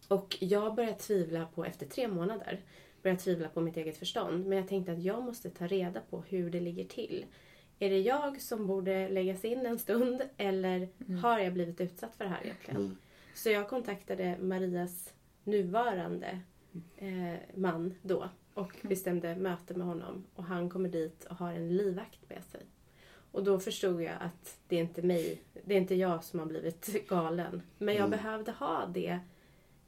Och 0.07 0.37
jag 0.39 0.75
började 0.75 0.97
tvivla 0.97 1.45
på, 1.55 1.65
efter 1.65 1.85
tre 1.85 2.07
månader, 2.07 2.59
började 3.03 3.21
tvivla 3.21 3.49
på 3.49 3.61
mitt 3.61 3.77
eget 3.77 3.97
förstånd. 3.97 4.45
Men 4.45 4.57
jag 4.57 4.67
tänkte 4.67 4.91
att 4.91 5.03
jag 5.03 5.23
måste 5.23 5.49
ta 5.49 5.67
reda 5.67 6.01
på 6.09 6.21
hur 6.21 6.49
det 6.49 6.59
ligger 6.59 6.85
till. 6.85 7.25
Är 7.79 7.89
det 7.89 7.99
jag 7.99 8.41
som 8.41 8.67
borde 8.67 9.09
läggas 9.09 9.45
in 9.45 9.65
en 9.65 9.79
stund 9.79 10.21
eller 10.37 10.89
har 11.21 11.39
jag 11.39 11.53
blivit 11.53 11.81
utsatt 11.81 12.15
för 12.15 12.23
det 12.23 12.29
här 12.29 12.43
egentligen? 12.43 12.81
Mm. 12.81 12.97
Så 13.33 13.49
jag 13.49 13.69
kontaktade 13.69 14.37
Marias 14.41 15.13
nuvarande 15.43 16.39
eh, 16.97 17.33
man 17.55 17.93
då 18.01 18.29
och 18.53 18.75
bestämde 18.81 19.35
möte 19.35 19.73
med 19.73 19.87
honom. 19.87 20.23
Och 20.35 20.43
han 20.43 20.69
kommer 20.69 20.89
dit 20.89 21.25
och 21.25 21.35
har 21.35 21.53
en 21.53 21.77
livvakt 21.77 22.29
med 22.29 22.43
sig. 22.43 22.61
Och 23.31 23.43
då 23.43 23.59
förstod 23.59 24.01
jag 24.01 24.13
att 24.19 24.59
det 24.67 24.75
är 24.75 24.81
inte 24.81 25.01
mig, 25.01 25.41
det 25.65 25.73
är 25.73 25.77
inte 25.77 25.95
jag 25.95 26.23
som 26.23 26.39
har 26.39 26.45
blivit 26.45 27.07
galen. 27.07 27.61
Men 27.77 27.95
jag 27.95 28.09
behövde 28.09 28.51
ha 28.51 28.85
det. 28.85 29.19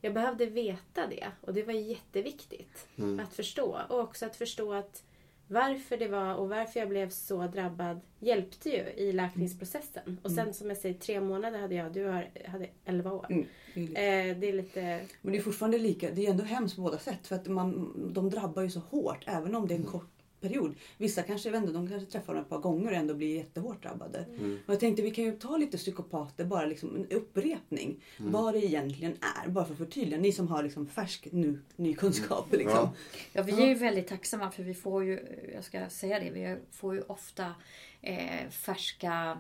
Jag 0.02 0.14
behövde 0.14 0.46
veta 0.46 1.08
det 1.08 1.28
och 1.42 1.54
det 1.54 1.64
var 1.64 1.74
jätteviktigt 1.74 2.88
att 3.22 3.34
förstå. 3.34 3.80
Och 3.90 4.00
också 4.00 4.26
att 4.26 4.36
förstå 4.36 4.74
att 4.74 5.04
varför 5.48 5.98
det 5.98 6.08
var 6.08 6.36
och 6.36 6.50
varför 6.50 6.80
jag 6.80 6.90
blev 6.90 7.10
så 7.10 7.48
drabbad 7.48 8.00
hjälpte 8.20 8.70
ju 8.70 8.84
i 9.04 9.12
läkningsprocessen. 9.12 10.18
Och 10.24 10.32
sen 10.32 10.54
som 10.54 10.70
jag 10.70 10.78
säger, 10.78 10.96
tre 11.00 11.22
månader 11.22 11.60
hade 11.60 11.76
jag, 11.76 11.94
du 11.94 12.06
har, 12.06 12.30
hade 12.48 12.68
elva 12.86 13.12
år. 13.12 13.26
Mm. 13.30 13.46
Det 13.74 13.82
är 13.82 13.84
lite- 13.88 14.02
Eh, 14.02 14.38
det 14.38 14.50
är 14.50 14.54
lite... 14.54 15.00
Men 15.22 15.32
det 15.32 15.38
är 15.38 15.42
fortfarande 15.42 15.78
lika, 15.78 16.12
det 16.12 16.26
är 16.26 16.30
ändå 16.30 16.44
hemskt 16.44 16.76
på 16.76 16.82
båda 16.82 16.98
sätt. 17.00 17.28
För 17.28 17.36
att 17.36 17.48
man, 17.48 17.94
de 18.14 18.30
drabbar 18.30 18.62
ju 18.62 18.70
så 18.70 18.80
hårt 18.80 19.24
även 19.28 19.56
om 19.56 19.68
det 19.68 19.74
är 19.74 19.80
en 19.80 19.86
kort 19.86 20.12
period. 20.42 20.76
Vissa 20.98 21.24
kanske, 21.24 21.50
jag 21.50 21.52
vet 21.54 21.62
inte, 21.62 21.74
de 21.74 21.90
kanske 21.90 22.12
träffar 22.12 22.34
dem 22.34 22.44
ett 22.44 22.50
par 22.50 22.60
gånger 22.60 22.92
och 22.92 22.98
ändå 22.98 23.14
blir 23.14 23.36
jättehårt 23.36 23.84
drabbade. 23.84 24.26
Och 24.66 24.74
jag 24.74 24.80
tänkte 24.80 25.02
vi 25.02 25.12
kan 25.12 25.24
ju 25.24 25.32
ta 25.32 25.58
lite 25.58 25.78
psykopater, 25.78 26.46
bara 26.46 26.66
liksom 26.66 26.96
en 26.96 27.18
upprepning. 27.18 28.04
Vad 28.18 28.54
det 28.54 28.66
egentligen 28.66 29.18
är. 29.44 29.50
Bara 29.50 29.66
för 29.66 29.72
att 29.72 29.78
förtydliga. 29.78 30.20
Ni 30.20 30.32
som 30.32 30.48
har 30.48 30.64
liksom 30.64 30.88
färsk 30.88 31.28
nu, 31.32 31.60
ny 31.76 31.94
kunskap. 31.96 32.52
Liksom. 32.52 32.72
Ja. 32.72 32.94
Ja, 33.34 33.44
vi 33.44 33.64
är 33.64 33.68
ju 33.68 33.76
väldigt 33.76 34.08
tacksamma 34.08 34.52
för 34.52 34.64
vi 34.64 34.74
får 34.74 35.04
ju, 35.04 35.20
jag 35.54 35.64
ska 35.64 35.90
säga 35.90 36.20
det, 36.20 36.32
vi 36.32 36.58
får 36.72 36.96
ju 36.96 37.02
ofta 37.02 37.56
eh, 38.02 38.50
färska 38.50 39.38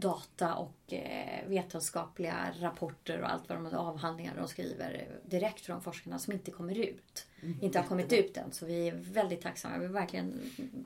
data 0.00 0.54
och 0.54 0.92
eh, 0.92 1.48
vetenskapliga 1.48 2.54
rapporter 2.60 3.20
och 3.20 3.30
allt 3.32 3.48
vad 3.48 3.58
de 3.58 3.74
avhandlingar 3.74 4.34
de 4.36 4.48
skriver 4.48 5.08
direkt 5.26 5.60
från 5.60 5.82
forskarna 5.82 6.18
som 6.18 6.32
inte 6.32 6.50
kommer 6.50 6.78
ut. 6.78 7.26
inte 7.60 7.78
har 7.78 7.86
kommit 7.86 8.12
ut 8.12 8.36
än. 8.36 8.52
Så 8.52 8.66
vi 8.66 8.88
är 8.88 8.92
väldigt 8.94 9.42
tacksamma. 9.42 9.74
Vi 9.78 9.80
vill 9.80 9.92
verkligen 9.92 10.40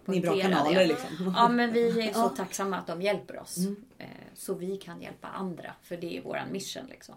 Ni 0.04 0.16
är 0.16 0.22
bra 0.22 0.40
kanaler 0.40 0.78
det. 0.78 0.86
liksom. 0.86 1.34
Ja, 1.36 1.48
men 1.48 1.72
vi 1.72 2.08
är 2.08 2.12
så 2.12 2.28
tacksamma 2.28 2.76
att 2.78 2.86
de 2.86 3.02
hjälper 3.02 3.38
oss. 3.38 3.56
Eh, 3.98 4.06
Så 4.34 4.54
vi 4.54 4.76
kan 4.76 5.02
hjälpa 5.02 5.28
andra. 5.28 5.74
För 5.82 5.96
det 5.96 6.16
är 6.18 6.22
våran 6.22 6.52
mission 6.52 6.86
liksom. 6.88 7.14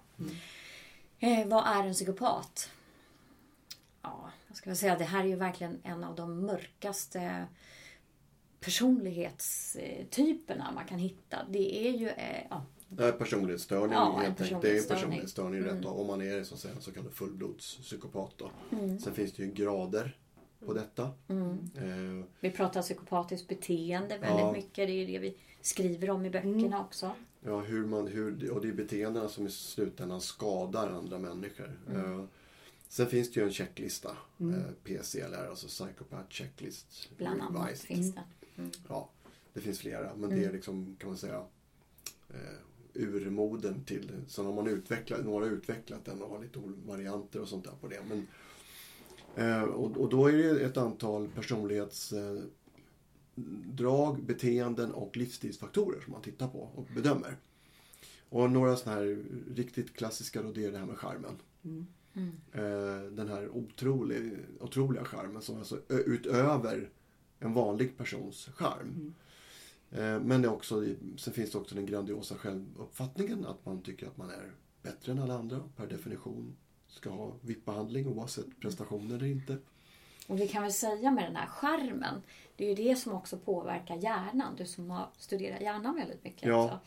Eh, 1.20 1.48
vad 1.48 1.68
är 1.68 1.84
en 1.88 1.94
psykopat? 1.94 2.70
Ja, 4.02 4.30
jag 4.70 4.78
säga, 4.78 4.98
det 4.98 5.04
här 5.04 5.20
är 5.24 5.28
ju 5.28 5.36
verkligen 5.36 5.80
en 5.84 6.04
av 6.04 6.16
de 6.16 6.46
mörkaste 6.46 7.46
personlighetstyperna 8.66 10.72
man 10.72 10.86
kan 10.86 11.00
hitta. 11.00 11.38
Det 11.50 11.88
är 11.88 11.92
ju, 11.92 12.08
eh, 12.08 12.44
ja, 12.50 12.66
Det 12.90 13.04
är 13.06 13.12
personlighetsstörning 13.12 13.92
Ja, 13.94 14.20
helt 14.24 14.42
enkelt. 14.42 14.62
Det 14.62 14.78
är 14.78 14.84
personlighetsstörning. 14.84 15.60
Mm. 15.60 15.76
rätt. 15.76 15.86
Om 15.86 16.08
man 16.08 16.22
är 16.22 16.44
så, 16.44 16.58
så 16.80 16.92
kallad 16.92 17.14
fullblodspsykopat. 17.14 18.34
Då. 18.38 18.52
Sen 19.04 19.14
finns 19.14 19.34
det 19.34 19.44
ju 19.44 19.52
grader 19.52 20.18
på 20.66 20.74
detta. 20.74 21.04
Eh, 21.04 21.12
vi 22.40 22.52
pratar 22.52 22.82
psykopatiskt 22.82 23.48
beteende 23.48 24.18
väldigt 24.18 24.40
Ja. 24.40 24.52
mycket. 24.52 24.76
Det 24.76 24.84
är 24.94 24.96
ju 24.96 25.06
det 25.06 25.20
vi 25.20 25.38
skriver 25.62 26.10
om 26.10 26.26
i 26.26 26.30
böckerna 26.30 26.82
också. 26.86 27.12
Ja, 27.42 27.60
hur 27.60 27.86
man, 27.86 28.08
hur, 28.08 28.52
och 28.52 28.62
det 28.62 28.68
är 28.68 28.74
beteendena 28.74 29.28
som 29.28 29.48
i 29.48 29.50
slutändan 29.50 30.22
skadar 30.22 30.92
andra 30.92 31.20
människor. 31.20 31.80
Mm. 31.90 32.20
Eh, 32.20 32.26
sen 32.88 33.08
finns 33.08 33.32
det 33.32 33.40
ju 33.40 33.46
en 33.46 33.52
checklista. 33.54 34.10
Eh, 34.40 34.72
PCLR, 34.84 35.48
alltså 35.50 35.68
Psychopath 35.68 36.30
Checklist 36.30 37.10
Bland 37.18 37.42
annat 37.42 37.66
Revised. 37.68 37.88
finns 37.88 38.16
det. 38.16 38.22
Ja, 38.90 39.10
det 39.54 39.60
finns 39.60 39.80
flera. 39.80 40.16
Men 40.16 40.24
Mm. 40.24 40.40
det 40.40 40.46
är 40.46 40.52
liksom, 40.54 40.96
kan 41.00 41.10
man 41.10 41.18
säga, 41.18 41.44
eh, 42.30 42.60
urmoden 42.94 43.84
till 43.84 44.12
Sen 44.28 44.46
har 44.46 44.54
man 44.54 44.68
utvecklat, 44.68 45.26
några 45.26 45.46
har 45.46 45.52
utvecklat 45.52 46.06
den 46.06 46.22
och 46.22 46.30
har 46.30 46.44
lite 46.44 46.60
olika 46.60 46.80
varianter 46.88 47.42
och 47.42 47.48
sånt 47.48 47.64
där 47.66 47.74
på 47.82 47.88
det. 47.88 48.00
Men, 48.10 48.28
eh, 49.36 49.64
och, 49.64 49.98
och 49.98 50.10
då 50.10 50.28
är 50.28 50.34
det 50.34 50.60
ett 50.66 50.78
antal 50.78 51.28
personlighetsdrag, 51.28 52.50
eh, 54.20 54.26
beteenden 54.26 54.92
och 54.92 55.18
livsstilsfaktorer 55.18 56.02
som 56.02 56.12
man 56.14 56.22
tittar 56.22 56.48
på 56.48 56.60
och 56.76 56.88
bedömer. 56.96 57.38
Och 58.30 58.52
några 58.52 58.76
sådana 58.76 59.00
här 59.02 59.24
riktigt 59.56 59.94
klassiska 59.96 60.42
då, 60.44 60.52
det 60.52 60.66
är 60.66 60.72
det 60.72 60.78
här 60.78 60.86
med 60.86 60.98
charmen. 60.98 61.38
Eh, 62.52 63.12
den 63.12 63.28
här 63.28 63.50
otrolig, 63.50 64.38
otroliga 64.60 65.06
charmen 65.06 65.42
som 65.42 65.58
alltså 65.58 65.80
utöver 65.90 66.90
en 67.46 67.54
vanlig 67.54 67.98
persons 67.98 68.50
charm. 68.56 69.14
Eh, 69.92 70.20
Men 70.20 70.42
det 70.42 70.48
också, 70.48 70.84
sen 71.18 71.34
finns 71.34 71.52
det 71.52 71.58
också 71.58 71.76
den 71.76 71.86
grandiosa 71.86 72.36
självuppfattningen 72.36 73.46
att 73.46 73.66
man 73.66 73.82
tycker 73.82 74.08
att 74.08 74.18
man 74.18 74.30
är 74.30 74.52
bättre 74.82 75.12
än 75.12 75.20
alla 75.20 75.34
andra 75.38 75.60
per 75.76 75.88
definition. 75.88 76.56
Ska 76.88 77.10
ha 77.10 77.32
VIP-behandling 77.42 78.08
oavsett 78.08 78.60
prestationer 78.62 79.16
eller 79.16 79.26
inte. 79.26 79.58
Och 80.28 80.40
vi 80.40 80.48
kan 80.48 80.62
väl 80.64 80.74
säga 80.74 81.12
med 81.12 81.24
den 81.24 81.36
här 81.36 81.48
skärmen, 81.48 82.22
det 82.56 82.66
är 82.66 82.70
ju 82.78 82.90
det 82.90 82.96
som 82.96 83.14
också 83.14 83.38
påverkar 83.38 83.96
hjärnan. 83.96 84.56
Du 84.58 84.66
som 84.66 84.90
har 84.90 85.08
studerat 85.18 85.62
hjärnan 85.62 85.96
väldigt 85.96 86.24
mycket. 86.24 86.48
Ja. 86.48 86.80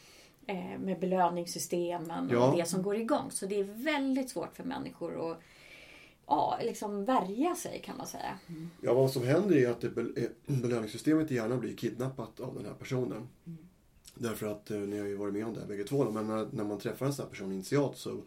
Eh, 0.46 0.78
med 0.78 1.00
belöningssystemen 1.00 2.28
Ja. 2.32 2.50
och 2.50 2.56
det 2.56 2.64
som 2.64 2.82
går 2.82 2.96
igång. 2.96 3.30
Så 3.30 3.46
det 3.46 3.60
är 3.60 3.64
väldigt 3.64 4.30
svårt 4.30 4.56
för 4.56 4.64
människor 4.64 5.30
att 5.32 5.40
ja, 6.28 6.58
liksom 6.62 7.04
värja 7.04 7.54
sig 7.54 7.82
kan 7.84 7.96
man 7.96 8.06
säga. 8.06 8.38
Ja, 8.80 8.94
vad 8.94 9.10
som 9.10 9.22
händer 9.22 9.56
är 9.56 9.70
att 9.70 9.84
eh, 9.84 9.90
belöningssystemet 10.46 11.30
i 11.30 11.34
hjärnan 11.34 11.60
blir 11.60 11.76
kidnappat 11.76 12.40
av 12.40 12.54
den 12.54 12.64
här 12.64 12.74
personen. 12.74 13.28
Därför 14.14 14.46
att, 14.46 14.70
eh, 14.70 14.78
ni 14.78 14.98
har 14.98 15.06
ju 15.06 15.16
varit 15.16 15.34
med 15.34 15.46
om 15.46 15.54
det 15.54 15.60
här 15.60 15.66
bägge 15.66 15.84
två, 15.84 16.10
men 16.10 16.26
när, 16.26 16.48
när 16.52 16.64
man 16.64 16.78
träffar 16.78 17.06
en 17.06 17.12
sån 17.12 17.24
här 17.24 17.30
person 17.30 17.52
initialt 17.52 17.96
så, 17.96 18.22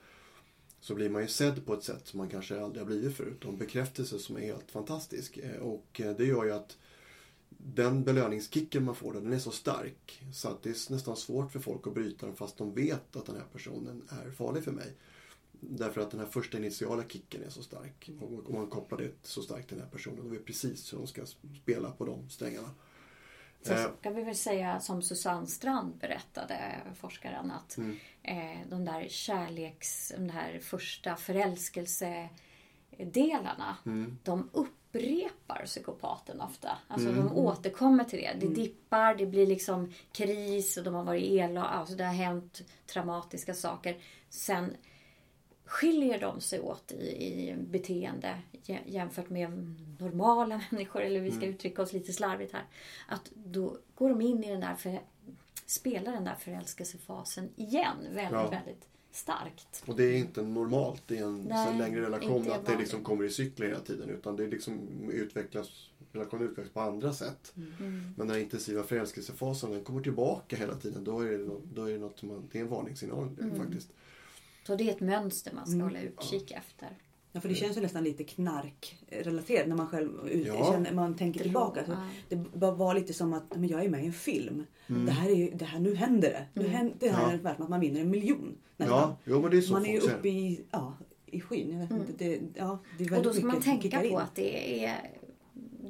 så 0.79 0.95
blir 0.95 1.09
man 1.09 1.21
ju 1.21 1.27
sedd 1.27 1.65
på 1.65 1.73
ett 1.73 1.83
sätt 1.83 2.07
som 2.07 2.17
man 2.17 2.29
kanske 2.29 2.63
aldrig 2.63 2.81
har 2.81 2.87
blivit 2.87 3.17
förut. 3.17 3.45
Och 3.45 3.51
en 3.51 3.57
bekräftelse 3.57 4.19
som 4.19 4.37
är 4.37 4.41
helt 4.41 4.71
fantastisk. 4.71 5.37
Eh, 5.37 5.61
Och 5.61 6.01
det 6.17 6.25
gör 6.25 6.45
ju 6.45 6.51
att 6.51 6.77
den 7.63 8.03
belöningskicken 8.03 8.83
man 8.83 8.95
får, 8.95 9.13
då, 9.13 9.19
den 9.19 9.33
är 9.33 9.39
så 9.39 9.51
stark 9.51 10.21
så 10.33 10.47
att 10.47 10.63
det 10.63 10.69
är 10.69 10.91
nästan 10.91 11.15
svårt 11.15 11.51
för 11.51 11.59
folk 11.59 11.87
att 11.87 11.93
bryta 11.93 12.25
den 12.25 12.35
fast 12.35 12.57
de 12.57 12.73
vet 12.73 13.15
att 13.15 13.25
den 13.25 13.35
här 13.35 13.45
personen 13.53 14.01
är 14.25 14.31
farlig 14.31 14.63
för 14.63 14.71
mig. 14.71 14.93
Därför 15.63 16.01
att 16.01 16.11
den 16.11 16.19
här 16.19 16.27
första 16.27 16.57
initiala 16.57 17.03
kicken 17.07 17.43
är 17.43 17.49
så 17.49 17.63
stark. 17.63 18.09
Och 18.21 18.49
om 18.49 18.55
man 18.55 18.67
kopplar 18.67 18.97
det 18.97 19.11
så 19.23 19.41
starkt 19.41 19.67
till 19.67 19.77
den 19.77 19.85
här 19.85 19.91
personen, 19.91 20.19
då 20.23 20.29
vet 20.29 20.45
precis 20.45 20.93
hur 20.93 20.97
de 20.97 21.07
ska 21.07 21.25
spela 21.61 21.91
på 21.91 22.05
de 22.05 22.29
strängarna. 22.29 22.69
Sen 23.61 23.77
Eh. 23.77 23.87
ska 23.99 24.09
vi 24.09 24.23
väl 24.23 24.35
säga 24.35 24.79
som 24.79 25.01
Susanne 25.01 25.47
Strand 25.47 25.95
berättade, 25.97 26.77
forskaren, 26.95 27.51
att 27.51 27.77
Mm. 27.77 27.97
eh, 28.23 28.59
de 28.69 28.85
där 28.85 29.07
kärleks, 29.09 30.13
de 30.17 30.29
här 30.29 30.59
första 30.59 31.15
förälskelsedelarna, 31.15 33.77
Mm. 33.85 34.17
de 34.23 34.49
upprepar 34.53 35.63
psykopaten 35.65 36.41
ofta. 36.41 36.77
Alltså 36.87 37.11
de 37.11 37.31
återkommer 37.37 38.03
till 38.03 38.19
det. 38.19 38.37
Det 38.47 38.53
dippar, 38.55 39.15
det 39.15 39.25
blir 39.25 39.47
liksom 39.47 39.93
kris 40.11 40.77
och 40.77 40.83
de 40.83 40.93
har 40.93 41.03
varit 41.03 41.23
elaka, 41.23 41.67
alltså 41.67 41.95
det 41.95 42.03
har 42.05 42.13
hänt 42.13 42.61
traumatiska 42.87 43.53
saker. 43.53 43.97
Sen 44.29 44.75
skiljer 45.71 46.19
de 46.19 46.41
sig 46.41 46.59
åt 46.59 46.91
i, 46.91 46.95
i 47.49 47.55
beteende 47.57 48.39
jä- 48.65 48.79
jämfört 48.85 49.29
med 49.29 49.75
normala 49.99 50.61
människor, 50.71 51.01
eller 51.01 51.19
vi 51.19 51.31
ska 51.31 51.45
uttrycka 51.45 51.81
oss 51.81 51.93
lite 51.93 52.13
slarvigt 52.13 52.53
här. 52.53 52.65
Att 53.07 53.31
då 53.35 53.77
går 53.95 54.09
de 54.09 54.21
in 54.21 54.43
i 54.43 54.49
den 54.51 54.59
där, 54.61 54.75
för, 54.75 55.01
spelar 55.65 56.11
den 56.13 56.23
där 56.23 56.35
förälskelsefasen 56.35 57.49
igen 57.55 57.97
väldigt, 58.13 58.31
Ja. 58.31 58.49
väldigt 58.49 58.87
starkt. 59.11 59.83
Och 59.87 59.95
det 59.95 60.03
är 60.03 60.17
inte 60.17 60.41
normalt 60.41 61.11
i 61.11 61.17
en 61.17 61.41
Nej, 61.41 61.77
längre 61.77 62.01
relation 62.01 62.51
att 62.51 62.65
det 62.65 62.77
liksom 62.77 63.03
kommer 63.03 63.23
i 63.25 63.29
cykler 63.29 63.67
hela 63.67 63.79
tiden. 63.79 64.09
Utan 64.09 64.35
det 64.35 64.47
liksom 64.47 64.79
utvecklas, 65.11 65.89
relationen 66.11 66.43
utvecklas 66.49 66.73
på 66.73 66.79
andra 66.81 67.13
sätt. 67.13 67.53
Mm. 67.55 67.73
Men 68.17 68.27
den 68.27 68.29
här 68.29 68.37
intensiva 68.43 68.83
förälskelsefasen 68.83 69.71
den 69.71 69.83
kommer 69.83 70.01
tillbaka 70.01 70.55
hela 70.55 70.75
tiden. 70.75 71.03
Då 71.03 71.19
är 71.19 71.31
det, 71.37 71.49
då 71.73 71.83
är 71.89 71.91
det, 71.93 71.97
något 71.99 72.19
som 72.19 72.29
man, 72.29 72.49
det 72.51 72.57
är 72.57 72.61
en 72.63 72.69
varningssignal 72.69 73.29
Mm. 73.41 73.55
faktiskt. 73.59 73.89
Så 74.67 74.75
det 74.75 74.83
är 74.83 74.91
ett 74.91 74.99
mönster 74.99 75.53
man 75.55 75.67
ska 75.67 75.83
hålla 75.83 76.01
utkik 76.01 76.51
efter. 76.51 76.89
Ja, 77.31 77.41
för 77.41 77.49
det 77.49 77.55
känns 77.55 77.77
ju 77.77 77.81
nästan 77.81 78.03
lite 78.03 78.23
knarkrelaterat 78.23 79.67
när 79.67 79.75
man 79.75 79.87
själv 79.87 80.27
ut, 80.27 80.47
Ja. 80.47 80.71
känner, 80.71 80.93
man 80.93 81.15
tänker 81.15 81.39
Drog, 81.39 81.43
tillbaka. 81.43 81.85
Så 81.85 81.91
ja. 81.91 82.07
det 82.29 82.35
bara 82.35 82.71
var 82.71 82.93
lite 82.93 83.13
som 83.13 83.33
att 83.33 83.55
men 83.55 83.67
jag 83.69 83.85
är 83.85 83.89
med 83.89 84.03
i 84.03 84.07
en 84.07 84.13
film. 84.13 84.65
Det 84.87 85.11
här 85.11 85.29
är 85.29 85.35
ju, 85.35 85.51
det 85.51 85.65
här, 85.65 85.79
nu 85.79 85.95
händer 85.95 86.29
det. 86.29 86.61
Nu 86.61 86.67
händer, 86.67 86.95
det 86.99 87.09
här 87.09 87.39
Ja. 87.43 87.49
är 87.49 87.53
att 87.61 87.69
man 87.69 87.79
vinner 87.79 88.01
en 88.01 88.09
miljon. 88.09 88.57
nästan. 88.77 88.97
Ja, 88.99 89.17
jo, 89.25 89.41
men 89.41 89.51
det 89.51 89.57
är 89.57 89.61
så 89.61 89.73
man 89.73 89.85
är 89.85 89.91
ju 89.93 89.99
uppe 89.99 90.29
i, 90.29 90.65
ja, 90.71 90.93
i 91.25 91.41
skyn. 91.41 91.71
Jag 91.71 91.79
vet 91.79 91.91
inte, 91.91 92.13
det, 92.17 92.41
ja, 92.55 92.79
det 92.97 93.03
är 93.03 93.07
Mm. 93.07 93.17
Och 93.19 93.23
då 93.25 93.33
ska 93.33 93.45
man 93.45 93.61
tänka 93.61 94.01
på 94.09 94.17
att 94.17 94.35
det 94.35 94.85
är 94.85 95.11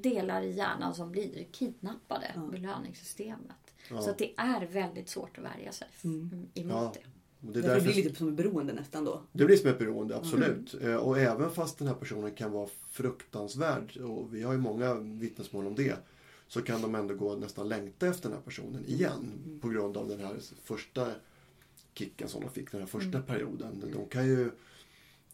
delar 0.02 0.42
i 0.42 0.52
hjärnan 0.52 0.96
som 0.96 1.12
blir 1.12 1.46
kidnappade, 1.52 2.32
Ja. 2.36 2.42
belöningssystemet. 2.42 3.74
Ja. 3.90 4.02
Så 4.02 4.10
att 4.10 4.18
det 4.18 4.34
är 4.38 4.66
väldigt 4.66 5.10
svårt 5.10 5.38
att 5.38 5.44
värja 5.44 5.72
sig 5.72 5.88
mm. 6.04 6.48
emot 6.54 6.74
Ja. 6.74 6.92
det. 6.94 7.00
Och 7.48 7.54
Det, 7.54 7.60
är 7.60 7.64
Därför 7.64 7.68
det 7.68 7.74
därför, 7.74 7.94
blir 7.94 8.04
lite 8.04 8.16
som 8.16 8.28
ett 8.28 8.34
beroende 8.34 8.74
nästan 8.74 9.06
då. 9.06 9.22
det 9.32 9.46
blir 9.46 9.58
som 9.58 9.70
ett 9.70 9.80
beroende, 9.80 10.16
absolut. 10.18 10.76
Eh, 10.82 10.96
Och 10.96 11.20
även 11.20 11.52
fast 11.52 11.78
den 11.78 11.88
här 11.88 11.96
personen 11.96 12.32
kan 12.32 12.52
vara 12.52 12.70
fruktansvärd, 12.90 13.98
och 13.98 14.36
vi 14.36 14.44
har 14.44 14.52
ju 14.54 14.60
många 14.60 14.94
vittnesmål 14.94 15.68
om 15.68 15.76
det, 15.76 15.96
så 16.48 16.62
kan 16.62 16.82
de 16.82 16.96
ändå 16.96 17.16
gå 17.16 17.36
nästan 17.36 17.70
längta 17.70 18.08
efter 18.08 18.30
den 18.30 18.38
här 18.38 18.46
personen 18.46 18.86
igen. 18.86 19.60
På 19.62 19.70
grund 19.70 19.98
av 19.98 20.08
den 20.08 20.20
här 20.20 20.36
första 20.64 21.08
kicken 21.94 22.28
som 22.28 22.42
de 22.42 22.50
fick, 22.50 22.72
den 22.72 22.80
här 22.82 22.88
första 22.88 23.22
perioden. 23.22 23.84
De 23.94 24.06
kan 24.06 24.28
ju 24.28 24.52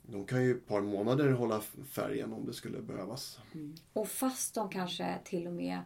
de 0.10 0.26
kan 0.26 0.44
ju 0.44 0.52
ett 0.52 0.68
par 0.68 0.82
månader 0.82 1.32
hålla 1.32 1.62
färgen 1.90 2.34
om 2.34 2.46
det 2.46 2.54
skulle 2.54 2.82
behövas. 2.82 3.40
Och 3.94 4.08
fast 4.08 4.56
de 4.56 4.70
kanske 4.70 5.20
till 5.26 5.48
och 5.48 5.54
med, 5.54 5.80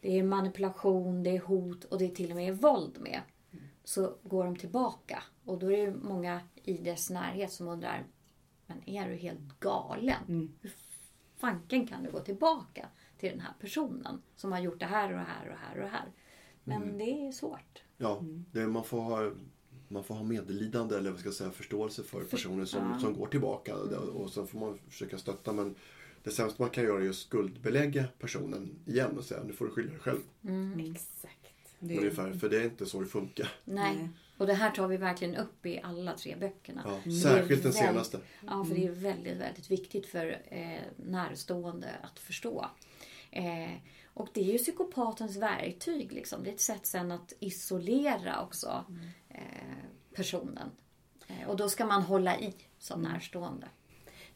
det 0.00 0.18
är 0.18 0.22
manipulation, 0.22 1.22
det 1.22 1.30
är 1.36 1.40
hot 1.40 1.84
och 1.84 1.98
det 1.98 2.04
är 2.04 2.08
till 2.08 2.30
och 2.30 2.36
med 2.36 2.56
våld 2.58 2.98
med. 3.00 3.20
Så 3.86 4.14
går 4.22 4.44
de 4.44 4.56
tillbaka. 4.56 5.22
Och 5.44 5.58
då 5.58 5.72
är 5.72 5.86
det 5.86 5.94
många 5.94 6.40
i 6.54 6.78
dess 6.78 7.10
närhet 7.10 7.52
som 7.52 7.68
undrar, 7.68 8.06
men 8.66 8.88
är 8.88 9.08
du 9.08 9.14
helt 9.14 9.60
galen? 9.60 10.52
Hur 10.60 10.72
fanken 11.36 11.86
kan 11.86 12.02
du 12.02 12.10
gå 12.10 12.20
tillbaka 12.20 12.88
till 13.18 13.30
den 13.30 13.40
här 13.40 13.54
personen 13.60 14.22
som 14.36 14.52
har 14.52 14.60
gjort 14.60 14.80
det 14.80 14.86
här 14.86 15.12
och 15.12 15.18
det 15.18 15.24
här 15.24 15.44
och 15.44 15.50
det 15.50 15.58
här 15.58 15.74
och 15.74 15.82
det 15.82 15.88
här? 15.88 16.12
Men 16.64 16.98
det 16.98 17.04
är 17.04 17.32
svårt. 17.32 17.82
Ja, 17.96 18.22
det, 18.52 18.66
man, 18.66 18.84
får 18.84 19.00
ha, 19.00 19.32
man 19.88 20.04
får 20.04 20.14
ha 20.14 20.22
medlidande 20.22 20.96
eller 20.96 21.10
vad 21.10 21.20
ska 21.20 21.28
jag 21.28 21.34
säga, 21.34 21.50
förståelse 21.50 22.02
för 22.02 22.24
personer 22.24 22.64
som, 22.64 22.90
ja. 22.92 22.98
som 22.98 23.14
går 23.14 23.26
tillbaka. 23.26 23.76
Och, 23.76 24.22
och 24.22 24.30
sen 24.30 24.46
får 24.46 24.58
man 24.58 24.78
försöka 24.88 25.18
stötta. 25.18 25.52
Men 25.52 25.74
det 26.22 26.30
sämsta 26.30 26.62
man 26.62 26.70
kan 26.70 26.84
göra 26.84 27.04
är 27.04 27.08
att 27.08 27.16
skuldbelägga 27.16 28.04
personen 28.18 28.78
igen 28.86 29.18
och 29.18 29.24
säga 29.24 29.42
nu 29.44 29.52
får 29.52 29.64
du 29.64 29.70
skylla 29.70 29.90
dig 29.90 30.00
själv. 30.00 30.20
Exakt. 30.90 31.45
Det, 31.78 31.98
Ungefär, 31.98 32.32
för 32.32 32.48
det 32.48 32.56
är 32.60 32.64
inte 32.64 32.86
så 32.86 33.00
det 33.00 33.06
funkar. 33.06 33.52
Nej. 33.64 34.08
Och 34.36 34.46
det 34.46 34.54
här 34.54 34.70
tar 34.70 34.88
vi 34.88 34.96
verkligen 34.96 35.36
upp 35.36 35.66
i 35.66 35.80
alla 35.82 36.16
tre 36.16 36.36
böckerna. 36.40 36.82
Ja, 36.84 37.12
särskilt 37.22 37.62
den 37.62 37.72
väldigt- 37.72 37.74
senaste. 37.74 38.20
Ja, 38.46 38.64
för 38.64 38.74
det 38.74 38.86
är 38.86 38.90
väldigt, 38.90 39.36
väldigt 39.36 39.70
viktigt 39.70 40.06
för 40.06 40.42
eh, 40.48 40.80
närstående 40.96 41.88
att 42.02 42.18
förstå. 42.18 42.66
Eh, 43.30 43.72
och 44.14 44.28
det 44.34 44.40
är 44.40 44.52
ju 44.52 44.58
psykopatens 44.58 45.36
verktyg. 45.36 46.12
Liksom. 46.12 46.44
Det 46.44 46.50
är 46.50 46.54
ett 46.54 46.60
sätt 46.60 46.86
sen 46.86 47.12
att 47.12 47.32
isolera 47.40 48.42
också 48.42 48.84
eh, 49.28 49.40
personen. 50.14 50.70
Eh, 51.28 51.48
och 51.48 51.56
då 51.56 51.68
ska 51.68 51.86
man 51.86 52.02
hålla 52.02 52.38
i 52.40 52.54
som 52.78 53.02
närstående. 53.02 53.66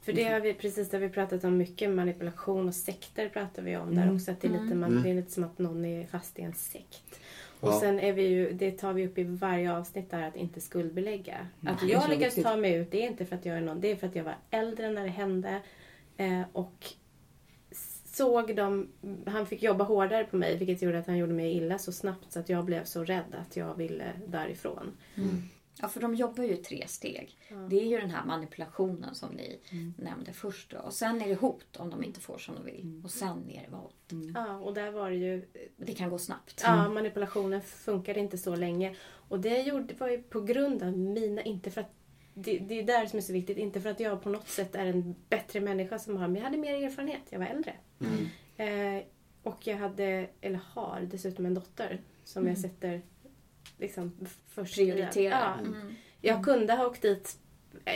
För 0.03 0.13
det 0.13 0.25
har 0.25 0.41
vi 0.41 0.55
precis 0.55 0.91
det 0.91 0.97
har 0.97 1.03
vi 1.03 1.09
pratat 1.09 1.45
om 1.45 1.57
mycket. 1.57 1.91
Manipulation 1.91 2.69
och 2.69 2.75
sekter 2.75 3.29
pratar 3.29 3.63
vi 3.63 3.77
om 3.77 3.95
där 3.95 4.15
också. 4.15 4.31
Att 4.31 4.41
det, 4.41 4.49
är 4.49 4.63
lite, 4.63 4.75
man, 4.75 5.03
det 5.03 5.11
är 5.11 5.15
lite 5.15 5.31
som 5.31 5.45
att 5.45 5.59
någon 5.59 5.85
är 5.85 6.07
fast 6.07 6.39
i 6.39 6.43
en 6.43 6.55
sekt. 6.55 7.21
Och 7.61 7.69
Ja. 7.69 7.81
sen 7.81 8.01
är 8.01 8.13
vi 8.13 8.23
ju, 8.23 8.53
det 8.53 8.71
tar 8.71 8.93
vi 8.93 9.07
upp 9.07 9.19
i 9.19 9.25
varje 9.25 9.73
avsnitt 9.77 10.11
där 10.11 10.29
att 10.29 10.37
inte 10.37 10.61
skuldbelägga. 10.61 11.47
Att 11.67 11.89
jag 11.89 12.11
lyckas 12.11 12.35
ta 12.35 12.57
mig 12.57 12.75
ut, 12.75 12.91
det 12.91 13.03
är 13.03 13.07
inte 13.07 13.25
för 13.25 13.37
att 13.37 13.47
jag 13.47 13.57
är 13.57 13.61
någon. 13.61 13.81
Det 13.81 13.91
är 13.91 13.97
för 13.97 14.07
att 14.07 14.17
jag 14.17 14.25
var 14.25 14.37
äldre 14.51 14.91
när 14.91 15.03
det 15.05 15.11
hände. 15.11 15.61
Eh, 16.17 16.43
och 16.53 16.87
såg 18.05 18.57
dem, 18.57 18.89
han 19.27 19.47
fick 19.47 19.63
jobba 19.63 19.85
hårdare 19.85 20.25
på 20.25 20.37
mig 20.37 20.57
vilket 20.57 20.83
gjorde 20.83 20.99
att 20.99 21.07
han 21.07 21.17
gjorde 21.19 21.33
mig 21.33 21.53
illa 21.57 21.79
så 21.79 21.93
snabbt 21.93 22.33
så 22.33 22.41
att 22.41 22.49
jag 22.49 22.65
blev 22.65 22.85
så 22.85 23.05
rädd 23.05 23.35
att 23.49 23.57
jag 23.57 23.75
ville 23.77 24.13
därifrån. 24.27 24.97
Ja, 25.83 25.89
för 25.89 26.01
de 26.01 26.15
jobbar 26.15 26.45
ju 26.45 26.53
i 26.53 26.57
tre 26.57 26.85
steg. 26.89 27.39
Det 27.71 27.81
är 27.81 27.87
ju 27.87 28.01
den 28.01 28.11
här 28.11 28.25
manipulationen 28.25 29.15
som 29.15 29.31
ni 29.31 29.59
nämnde 29.97 30.33
först. 30.33 30.71
Då. 30.71 30.79
Och 30.79 30.93
sen 30.93 31.23
är 31.23 31.29
det 31.29 31.35
hot 31.35 31.77
om 31.77 31.91
de 31.91 32.05
inte 32.05 32.21
får 32.21 32.39
som 32.39 32.55
de 32.55 32.65
vill. 32.65 33.01
Och 33.05 33.11
sen 33.11 33.51
är 33.51 33.63
det 33.63 33.77
våld. 33.77 34.33
Ja, 34.35 34.57
och 34.59 34.75
där 34.75 34.91
var 34.91 35.11
det 35.11 35.17
ju 35.17 35.49
Det 35.77 35.93
kan 35.93 36.11
gå 36.11 36.19
snabbt. 36.19 36.61
Ja, 36.65 36.89
manipulationen 36.89 37.63
funkade 37.63 38.21
inte 38.21 38.39
så 38.39 38.57
länge. 38.57 38.97
Och 39.29 39.41
det 39.41 39.63
gjorde, 39.63 39.95
var 39.95 40.09
ju 40.09 40.23
på 40.23 40.41
grund 40.41 40.83
av 40.83 40.99
mina, 40.99 41.43
inte 41.43 41.71
för 41.71 41.81
att 41.81 41.91
det, 42.35 42.59
det 42.59 42.79
är 42.79 42.83
där 42.83 43.07
som 43.07 43.17
är 43.17 43.21
så 43.21 43.33
viktigt, 43.33 43.59
inte 43.59 43.81
för 43.81 43.91
att 43.91 44.01
jag 44.01 44.23
på 44.23 44.29
något 44.29 44.49
sätt 44.49 44.75
är 44.75 44.87
en 44.87 45.15
bättre 45.29 45.61
människa 45.61 45.99
som 45.99 46.17
har, 46.17 46.29
men 46.29 46.37
jag 46.37 46.43
hade 46.43 46.59
mer 46.59 46.85
erfarenhet, 46.85 47.23
jag 47.31 47.39
var 47.39 47.47
äldre. 47.47 47.75
Eh, 48.57 49.05
och 49.43 49.67
jag 49.67 49.77
hade, 49.77 50.27
eller 50.41 50.61
har 50.73 51.09
dessutom 51.11 51.47
en 51.47 51.55
dotter 51.55 52.01
som 52.25 52.47
jag 52.49 52.59
sätter 52.59 53.03
liksom 53.81 54.13
först. 54.49 54.75
Prioritera. 54.75 55.31
Ja, 55.39 55.55
Mm. 55.67 55.95
jag 56.21 56.45
kunde 56.45 56.73
ha 56.75 56.87
åkt 56.87 57.03
dit 57.03 57.39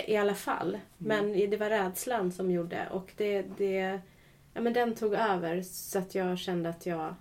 i 0.06 0.16
alla 0.16 0.34
fall. 0.34 0.78
Men 0.98 1.32
det 1.50 1.56
var 1.56 1.70
rädslan 1.70 2.32
som 2.32 2.50
gjorde 2.50 2.88
och 2.90 3.12
det, 3.16 3.42
det, 3.58 4.00
ja, 4.54 4.60
men 4.60 4.72
den 4.72 4.94
tog 4.94 5.14
över 5.14 5.62
så 5.62 5.98
att 5.98 6.14
jag 6.14 6.38
kände 6.38 6.68
att 6.68 6.86
jag 6.86 7.14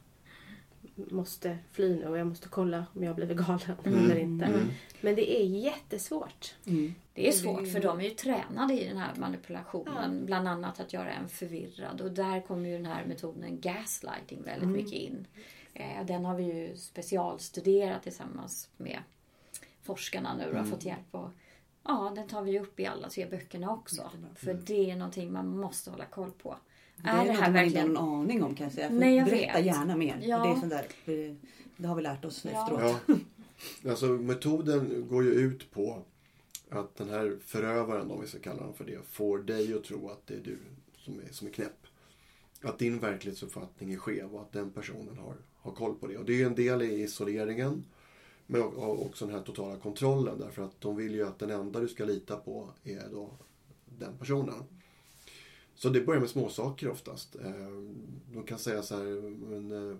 måste 0.95 1.57
fly 1.71 1.95
nu 1.95 2.07
och 2.07 2.17
jag 2.17 2.27
måste 2.27 2.49
kolla 2.49 2.85
om 2.95 3.03
jag 3.03 3.15
blivit 3.15 3.37
galen 3.37 3.77
eller 3.85 4.17
inte. 4.19 4.49
Men 5.01 5.15
det 5.15 5.41
är 5.41 5.45
jättesvårt. 5.45 6.55
Mm. 6.67 6.95
Det 7.13 7.27
är 7.27 7.31
svårt 7.31 7.67
för 7.67 7.79
de 7.79 7.99
är 7.99 8.03
ju 8.03 8.09
tränade 8.09 8.73
i 8.73 8.87
den 8.87 8.97
här 8.97 9.11
manipulationen. 9.15 10.25
Bland 10.25 10.47
annat 10.47 10.79
att 10.79 10.93
göra 10.93 11.11
en 11.11 11.29
förvirrad. 11.29 12.01
Och 12.01 12.11
där 12.11 12.41
kommer 12.41 12.69
ju 12.69 12.75
den 12.77 12.85
här 12.85 13.05
metoden 13.05 13.59
gaslighting 13.61 14.43
väldigt 14.45 14.69
mycket 14.69 14.93
in. 14.93 15.27
Eh, 15.73 16.05
Den 16.05 16.25
har 16.25 16.35
vi 16.35 16.43
ju 16.43 16.75
specialstuderat 16.77 18.03
tillsammans 18.03 18.69
med 18.77 18.99
forskarna 19.81 20.35
nu 20.37 20.49
och 20.51 20.57
har 20.57 20.65
fått 20.65 20.85
hjälp. 20.85 21.07
Och, 21.11 21.29
ja, 21.83 22.11
den 22.15 22.27
tar 22.27 22.41
vi 22.41 22.59
upp 22.59 22.79
i 22.79 22.85
alla 22.85 23.09
tre 23.09 23.25
böckerna 23.29 23.71
också. 23.73 23.95
Jättebra. 24.01 24.29
För 24.35 24.53
det 24.53 24.91
är 24.91 24.95
någonting 24.95 25.33
man 25.33 25.57
måste 25.57 25.91
hålla 25.91 26.05
koll 26.05 26.31
på. 26.31 26.55
Det 26.97 27.09
är, 27.09 27.21
är 27.21 27.25
det 27.25 27.31
här 27.31 27.41
något 27.47 27.53
man 27.53 27.63
inte 27.65 27.79
har 27.79 27.85
verkligen... 27.87 27.87
någon 27.93 28.19
aning 28.21 28.43
om 28.43 28.55
kan 28.55 28.63
jag 28.63 28.73
säga. 28.73 28.87
För 28.87 28.95
Nej, 28.95 29.15
jag 29.15 29.25
berätta 29.25 29.57
vet. 29.57 29.65
gärna 29.65 29.95
mer. 29.95 30.19
Ja. 30.23 30.43
Det, 30.43 30.49
är 30.49 30.55
sånt 30.55 30.69
där, 30.69 30.85
eh, 31.29 31.35
det 31.77 31.87
har 31.87 31.95
vi 31.95 32.01
lärt 32.01 32.25
oss 32.25 32.45
Ja. 32.45 32.63
efteråt. 32.63 32.95
Ja. 33.07 33.15
Alltså 33.89 34.05
metoden 34.05 35.07
går 35.09 35.23
ju 35.23 35.31
ut 35.31 35.71
på 35.71 36.01
att 36.69 36.95
den 36.95 37.09
här 37.09 37.37
förövaren, 37.45 38.11
om 38.11 38.21
vi 38.21 38.27
ska 38.27 38.39
kalla 38.39 38.59
honom 38.59 38.73
för 38.73 38.85
det, 38.85 38.99
får 39.11 39.39
dig 39.39 39.73
att 39.73 39.83
tro 39.83 40.09
att 40.09 40.27
det 40.27 40.33
är 40.33 40.39
du 40.39 40.57
som 40.97 41.13
är, 41.19 41.31
som 41.33 41.47
är 41.47 41.51
knäpp. 41.51 41.87
Att 42.61 42.79
din 42.79 42.99
verklighetsuppfattning 42.99 43.93
är 43.93 43.97
skev 43.97 44.35
och 44.35 44.41
att 44.41 44.51
den 44.51 44.71
personen 44.71 45.17
har, 45.17 45.35
ha 45.63 45.71
koll 45.71 45.95
på 45.95 46.07
det. 46.07 46.17
Och 46.17 46.25
det 46.25 46.33
är 46.33 46.37
ju 46.37 46.45
en 46.45 46.55
del 46.55 46.81
i 46.81 47.01
isoleringen. 47.01 47.83
Men 48.47 48.61
också 48.75 49.25
den 49.25 49.35
här 49.35 49.43
totala 49.43 49.77
kontrollen 49.77 50.39
därför 50.39 50.63
att 50.63 50.81
de 50.81 50.95
vill 50.95 51.15
ju 51.15 51.27
att 51.27 51.39
den 51.39 51.49
enda 51.49 51.79
du 51.79 51.87
ska 51.87 52.05
lita 52.05 52.35
på 52.35 52.69
är 52.83 53.09
då 53.11 53.29
den 53.85 54.17
personen. 54.17 54.63
Så 55.75 55.89
det 55.89 56.01
börjar 56.01 56.21
med 56.21 56.29
småsaker 56.29 56.89
oftast. 56.89 57.35
Eh, 57.35 57.51
de 58.33 58.43
kan 58.43 58.59
säga 58.59 58.83
så 58.83 58.95
här, 58.95 59.21
men 59.49 59.91
eh, 59.91 59.97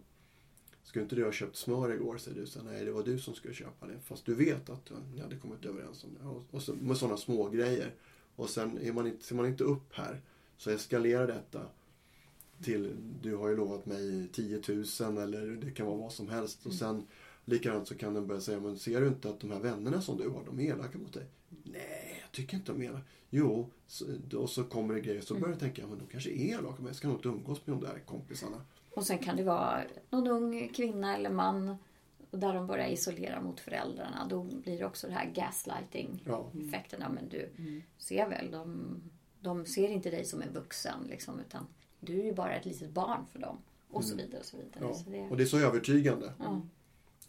Skulle 0.83 1.03
inte 1.03 1.15
du 1.15 1.25
ha 1.25 1.31
köpt 1.31 1.55
smör 1.55 1.93
igår? 1.93 2.17
Säger 2.17 2.41
du. 2.41 2.47
Så, 2.47 2.63
Nej, 2.63 2.85
det 2.85 2.91
var 2.91 3.03
du 3.03 3.19
som 3.19 3.33
skulle 3.33 3.53
köpa 3.53 3.87
det. 3.87 3.99
Fast 4.05 4.25
du 4.25 4.35
vet 4.35 4.69
att 4.69 4.91
ni 5.15 5.21
hade 5.21 5.35
kommit 5.35 5.65
överens 5.65 6.03
om 6.03 6.09
det. 6.19 6.27
Och, 6.27 6.43
och 6.51 6.61
så, 6.61 6.73
med 6.73 6.97
sådana 6.97 7.17
små 7.17 7.49
grejer. 7.49 7.93
Och 8.35 8.49
sen 8.49 8.77
är 8.81 8.93
man 8.93 9.07
inte, 9.07 9.25
ser 9.25 9.35
man 9.35 9.45
inte 9.45 9.63
upp 9.63 9.93
här 9.93 10.21
så 10.57 10.69
eskalerar 10.69 11.27
detta 11.27 11.61
till 12.63 12.95
du 13.21 13.35
har 13.35 13.49
ju 13.49 13.55
lovat 13.55 13.85
mig 13.85 14.27
10 14.33 14.61
000 14.67 15.17
eller 15.17 15.47
det 15.65 15.71
kan 15.71 15.85
vara 15.85 15.97
vad 15.97 16.11
som 16.11 16.29
helst. 16.29 16.65
Och 16.65 16.73
sen 16.73 17.07
likadant 17.45 17.87
så 17.87 17.95
kan 17.95 18.13
den 18.13 18.27
börja 18.27 18.41
säga, 18.41 18.59
men 18.59 18.77
ser 18.77 19.01
du 19.01 19.07
inte 19.07 19.29
att 19.29 19.39
de 19.39 19.51
här 19.51 19.59
vännerna 19.59 20.01
som 20.01 20.17
du 20.17 20.29
har, 20.29 20.45
de 20.45 20.59
är 20.59 20.63
elaka 20.63 20.97
mot 20.97 21.13
dig? 21.13 21.25
Nej, 21.63 22.19
jag 22.21 22.31
tycker 22.31 22.57
inte 22.57 22.71
de 22.71 22.81
är 22.81 22.85
elaka. 22.85 23.05
Jo, 23.29 23.69
så, 23.87 24.05
och 24.35 24.49
så 24.49 24.63
kommer 24.63 24.93
det 24.93 25.01
grejer. 25.01 25.21
Så 25.21 25.33
börjar 25.33 25.53
du 25.53 25.59
tänka, 25.59 25.87
men 25.87 25.97
de 25.97 26.07
kanske 26.07 26.29
är 26.29 26.53
elaka, 26.53 26.75
men 26.77 26.85
jag 26.85 26.95
ska 26.95 27.07
nog 27.07 27.17
inte 27.17 27.27
umgås 27.27 27.67
med 27.67 27.77
de 27.77 27.83
där 27.83 27.99
kompisarna. 27.99 28.61
Och 28.95 29.05
sen 29.05 29.17
kan 29.17 29.37
det 29.37 29.43
vara 29.43 29.83
någon 30.09 30.27
ung 30.27 30.69
kvinna 30.69 31.15
eller 31.15 31.29
man 31.29 31.77
och 32.31 32.39
där 32.39 32.53
de 32.53 32.67
börjar 32.67 32.87
isolera 32.87 33.41
mot 33.41 33.59
föräldrarna. 33.59 34.27
Då 34.29 34.43
blir 34.43 34.79
det 34.79 34.85
också 34.85 35.07
det 35.07 35.13
här 35.13 35.31
gaslighting-effekten. 35.31 36.99
Ja. 36.99 37.05
Ja, 37.05 37.09
men 37.09 37.29
du 37.29 37.49
ser 37.97 38.29
väl, 38.29 38.51
de, 38.51 38.95
de 39.39 39.65
ser 39.65 39.87
inte 39.87 40.09
dig 40.09 40.25
som 40.25 40.41
en 40.41 40.53
vuxen 40.53 41.07
liksom, 41.09 41.39
utan 41.39 41.67
du 42.05 42.19
är 42.19 42.23
ju 42.23 42.33
bara 42.33 42.53
ett 42.55 42.65
litet 42.65 42.89
barn 42.89 43.25
för 43.31 43.39
dem. 43.39 43.57
Och 43.89 44.03
så 44.05 44.15
vidare. 44.15 44.39
Och 44.39 44.45
så 44.45 44.57
vidare. 44.57 44.79
Ja. 44.81 44.93
Så 44.93 45.09
det, 45.09 45.21
Och 45.29 45.37
det 45.37 45.43
är 45.43 45.47
så 45.47 45.57
övertygande. 45.59 46.33
ja. 46.39 46.61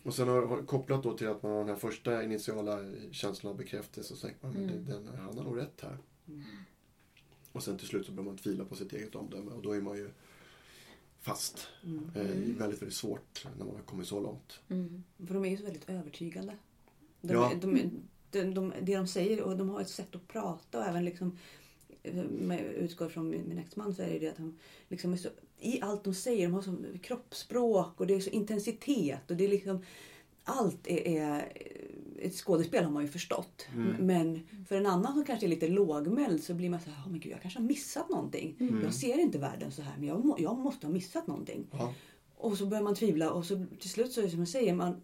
Och 0.02 0.14
sen 0.14 0.28
har, 0.28 0.42
har, 0.46 0.62
kopplat 0.62 1.02
då 1.02 1.16
till 1.16 1.28
att 1.28 1.42
man 1.42 1.52
har 1.52 1.58
den 1.58 1.68
här 1.68 1.76
första 1.76 2.22
initiala 2.24 2.78
känslan 3.10 3.50
av 3.52 3.56
bekräftelse 3.58 4.16
så 4.16 4.26
tänker 4.26 4.46
man, 4.46 4.52
men 4.52 4.66
det- 4.66 4.92
den, 4.92 5.08
han 5.18 5.38
har 5.38 5.44
nog 5.44 5.58
rätt 5.58 5.80
här. 5.80 5.98
Och 7.52 7.62
sen 7.62 7.78
till 7.78 7.86
slut 7.86 8.06
så 8.06 8.12
börjar 8.12 8.24
man 8.30 8.36
tvila 8.36 8.64
på 8.64 8.74
sitt 8.76 8.92
eget 8.92 9.14
omdöme 9.14 9.50
och 9.50 9.62
då 9.62 9.72
är 9.72 9.80
man 9.80 9.96
ju 9.96 10.10
fast. 11.20 11.68
Eh, 11.84 11.90
det 12.14 12.20
är 12.20 12.34
väldigt, 12.58 12.82
väldigt 12.82 12.94
svårt 12.94 13.46
när 13.58 13.64
man 13.66 13.74
har 13.76 13.82
kommit 13.82 14.06
så 14.08 14.20
långt. 14.20 14.60
Mm. 14.68 15.04
För 15.26 15.34
de 15.34 15.44
är 15.44 15.50
ju 15.50 15.56
så 15.56 15.64
väldigt 15.64 15.90
övertygande. 15.90 16.56
De, 17.20 17.32
Ja. 17.34 17.52
de, 17.60 17.90
de, 18.30 18.54
de, 18.54 18.72
det 18.82 18.96
de 18.96 19.06
säger 19.06 19.42
och 19.42 19.56
de 19.56 19.68
har 19.68 19.80
ett 19.80 19.88
sätt 19.88 20.14
att 20.14 20.28
prata 20.28 20.78
och 20.78 20.84
även 20.84 21.04
liksom 21.04 21.28
eh, 21.28 21.34
utgår 22.76 23.08
från 23.08 23.28
min, 23.28 23.48
min 23.48 23.58
exman 23.58 23.94
så 23.94 24.02
är 24.02 24.10
det 24.10 24.18
det 24.18 24.28
att 24.28 24.38
han 24.38 24.58
liksom 24.88 25.12
är 25.12 25.16
så, 25.16 25.28
i 25.58 25.80
allt 25.80 26.04
de 26.04 26.14
säger, 26.14 26.46
de 26.46 26.54
har 26.54 26.62
så 26.62 26.76
kroppsspråk 27.02 28.00
och 28.00 28.06
det 28.06 28.14
är 28.14 28.20
så 28.20 28.30
intensitet 28.30 29.30
och 29.30 29.36
det 29.36 29.44
är 29.44 29.48
liksom 29.48 29.82
allt 30.44 30.86
är, 30.86 31.08
är 31.08 31.52
ett 32.18 32.34
skådespel 32.34 32.84
har 32.84 32.90
man 32.90 33.02
ju 33.02 33.08
förstått. 33.08 33.66
Men 33.98 34.40
för 34.68 34.76
en 34.76 34.86
annan 34.86 35.12
som 35.12 35.24
kanske 35.24 35.46
är 35.46 35.48
lite 35.48 35.68
lågmäld 35.68 36.44
så 36.44 36.54
blir 36.54 36.70
man 36.70 36.80
så 36.80 36.90
här, 36.90 37.04
oh, 37.04 37.10
men 37.10 37.20
gud 37.20 37.32
jag 37.32 37.42
kanske 37.42 37.60
har 37.60 37.66
missat 37.66 38.08
någonting. 38.10 38.56
Jag 38.82 38.94
ser 38.94 39.18
inte 39.18 39.38
världen 39.38 39.72
så 39.72 39.82
här 39.82 39.94
men 39.98 40.08
jag, 40.08 40.24
må, 40.24 40.36
jag 40.38 40.58
måste 40.58 40.86
ha 40.86 40.92
missat 40.92 41.26
någonting. 41.26 41.66
Ja. 41.70 41.94
Och 42.36 42.58
så 42.58 42.66
börjar 42.66 42.82
man 42.82 42.94
tvivla 42.94 43.30
och 43.30 43.44
så 43.44 43.66
till 43.80 43.90
slut 43.90 44.12
så 44.12 44.20
är 44.20 44.24
det 44.24 44.30
som 44.30 44.38
jag 44.38 44.48
säger, 44.48 44.74
man, 44.74 45.00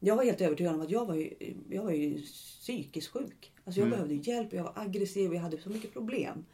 jag 0.00 0.16
var 0.16 0.24
helt 0.24 0.40
övertygad 0.40 0.74
om 0.74 0.80
att 0.80 0.90
jag 0.90 1.06
var 1.06 1.14
ju, 1.14 1.54
jag 1.70 1.82
var 1.84 1.90
ju 1.90 2.22
psykiskt 2.22 3.08
sjuk. 3.08 3.52
Alltså 3.64 3.80
jag 3.80 3.90
behövde 3.90 4.14
hjälp, 4.14 4.52
jag 4.52 4.62
var 4.64 4.72
aggressiv 4.76 5.30
och 5.30 5.36
jag 5.36 5.40
hade 5.42 5.60
så 5.60 5.70
mycket 5.70 5.92
problem. 5.92 6.44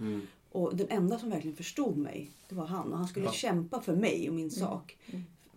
Och 0.51 0.77
den 0.77 0.87
enda 0.91 1.19
som 1.19 1.31
verkligen 1.31 1.57
förstod 1.57 1.97
mig, 1.97 2.31
det 2.49 2.55
var 2.55 2.67
han. 2.67 2.93
Och 2.93 2.99
han 2.99 3.09
skulle 3.09 3.27
Ja. 3.27 3.33
kämpa 3.33 3.81
för 3.81 3.97
mig 3.97 4.29
och 4.29 4.35
min 4.35 4.51
sak. 4.51 4.97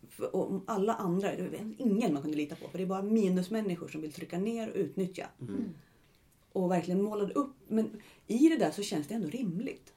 För, 0.09 0.35
och 0.35 0.61
alla 0.67 0.93
andra, 0.93 1.35
det 1.35 1.41
var 1.41 1.73
ingen 1.77 2.13
man 2.13 2.21
kunde 2.21 2.37
lita 2.37 2.55
på. 2.55 2.67
För 2.69 2.77
det 2.77 2.83
är 2.83 2.87
bara 2.87 3.01
minusmänniskor 3.01 3.87
som 3.87 4.01
vill 4.01 4.11
trycka 4.11 4.39
ner 4.39 4.69
och 4.69 4.75
utnyttja. 4.75 5.27
Och 6.51 6.71
verkligen 6.71 7.01
målade 7.01 7.33
upp. 7.33 7.53
Men 7.67 8.01
i 8.27 8.49
det 8.49 8.57
där 8.57 8.71
så 8.71 8.83
känns 8.83 9.07
det 9.07 9.13
ändå 9.13 9.27
rimligt. 9.29 9.93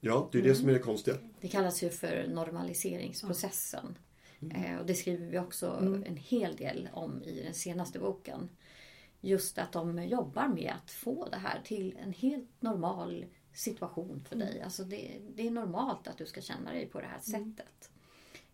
ja, 0.00 0.28
det 0.32 0.38
är 0.38 0.42
det 0.42 0.54
som 0.54 0.68
är 0.68 0.72
det 0.72 0.78
konstiga. 0.78 1.16
Det 1.40 1.48
kallas 1.48 1.82
ju 1.82 1.90
för 1.90 2.28
normaliseringsprocessen. 2.28 3.98
Eh, 4.54 4.78
och 4.80 4.86
det 4.86 4.94
skriver 4.94 5.26
vi 5.26 5.38
också 5.38 5.70
Mm. 5.80 6.04
en 6.06 6.16
hel 6.16 6.56
del 6.56 6.88
om 6.92 7.22
i 7.22 7.42
den 7.42 7.54
senaste 7.54 7.98
boken. 7.98 8.48
Just 9.20 9.58
att 9.58 9.72
de 9.72 10.04
jobbar 10.06 10.48
med 10.48 10.72
att 10.84 10.90
få 10.90 11.28
det 11.28 11.36
här 11.36 11.60
till 11.64 11.96
en 12.02 12.12
helt 12.12 12.62
normal 12.62 13.24
situation 13.52 14.24
för 14.28 14.34
Mm. 14.36 14.46
dig. 14.48 14.60
Alltså 14.62 14.84
det, 14.84 15.10
det 15.34 15.46
är 15.46 15.50
normalt 15.50 16.08
att 16.08 16.18
du 16.18 16.26
ska 16.26 16.40
känna 16.40 16.72
dig 16.72 16.86
på 16.86 17.00
det 17.00 17.06
här 17.06 17.20
sättet. 17.20 17.90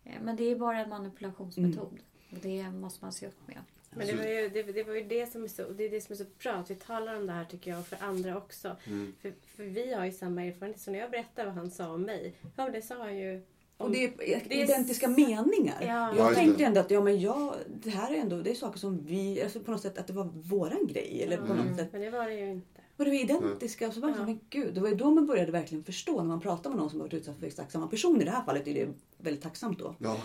Eh, 0.03 0.21
Men 0.21 0.35
det 0.35 0.43
är 0.43 0.55
bara 0.55 0.79
en 0.79 0.89
manipulationsmetod. 0.89 1.91
Mm. 1.91 2.03
Och 2.31 2.37
det 2.41 2.71
måste 2.71 3.05
man 3.05 3.11
se 3.13 3.27
upp 3.27 3.47
med. 3.47 3.59
Men 3.95 4.07
det 4.07 4.15
var, 4.15 4.23
ju, 4.25 4.49
det, 4.49 4.63
det 4.63 4.83
var 4.83 4.93
ju 4.95 5.03
det 5.03 5.31
som 5.31 5.43
är 5.43 5.47
så, 5.47 5.69
det 5.69 5.83
är 5.83 5.89
det 5.89 6.01
som 6.01 6.13
är 6.13 6.17
så 6.17 6.25
bra 6.43 6.51
att 6.53 6.71
vi 6.71 6.75
talar 6.75 7.15
om 7.15 7.27
det 7.27 7.33
här 7.33 7.45
tycker 7.45 7.71
jag 7.71 7.87
för 7.87 7.97
andra 8.03 8.37
också. 8.37 8.75
För, 9.21 9.33
för 9.41 9.63
vi 9.63 9.93
har 9.93 10.05
ju 10.05 10.11
samma 10.11 10.43
erfarenhet. 10.45 10.81
Så 10.81 10.91
när 10.91 10.99
jag 10.99 11.11
berättar 11.11 11.45
vad 11.45 11.53
han 11.53 11.71
sa 11.71 11.93
om 11.93 12.01
mig. 12.01 12.33
Ja 12.55 12.69
det 12.69 12.81
sa 12.81 12.97
han 12.97 13.17
ju. 13.17 13.41
Och 13.77 13.91
det 13.91 14.03
är 14.03 14.13
det 14.49 14.59
är 14.59 14.63
identiska 14.63 15.05
s- 15.09 15.17
meningar. 15.17 15.77
Ja. 15.81 15.87
Ja, 15.87 16.15
Jag 16.17 16.35
tänkte 16.35 16.63
ändå 16.63 16.79
att 16.79 16.91
ja, 16.91 17.01
men 17.01 17.19
jag, 17.21 17.53
det 17.83 17.89
här 17.89 18.13
är 18.13 18.17
ändå 18.17 18.41
det 18.41 18.51
är 18.51 18.55
saker 18.55 18.79
som 18.79 19.05
vi, 19.05 19.41
alltså 19.43 19.59
på 19.59 19.71
något 19.71 19.81
sätt 19.81 19.97
att 19.97 20.07
det 20.07 20.13
var 20.13 20.25
våran 20.33 20.87
grej. 20.87 21.23
Eller 21.23 21.37
på 21.37 21.53
något 21.53 21.77
sätt. 21.77 21.89
Men 21.91 22.01
det 22.01 22.09
var 22.09 22.25
det 22.25 22.33
ju 22.33 22.51
inte. 22.51 22.67
Och 22.97 23.05
det 23.05 23.11
var 23.11 23.17
identiska. 23.23 23.87
Och 23.87 23.93
så 23.93 23.99
var 23.99 24.09
Ja. 24.09 24.25
men 24.25 24.39
gud, 24.49 24.73
det 24.73 24.81
var 24.81 24.89
ju 24.89 24.95
då 24.95 25.11
man 25.11 25.25
började 25.25 25.51
verkligen 25.51 25.83
förstå 25.83 26.17
när 26.17 26.23
man 26.23 26.39
pratar 26.39 26.69
med 26.69 26.79
någon 26.79 26.89
som 26.89 26.99
har 26.99 27.07
varit 27.07 27.13
utsatt 27.13 27.39
för 27.39 27.47
exakt 27.47 27.71
samma 27.71 27.87
person. 27.87 28.21
I 28.21 28.25
det 28.25 28.31
här 28.31 28.43
fallet 28.45 28.67
är 28.67 28.73
det 28.73 28.87
väldigt 29.17 29.43
tacksamt 29.43 29.79
då. 29.79 29.95
Ja, 29.99 30.17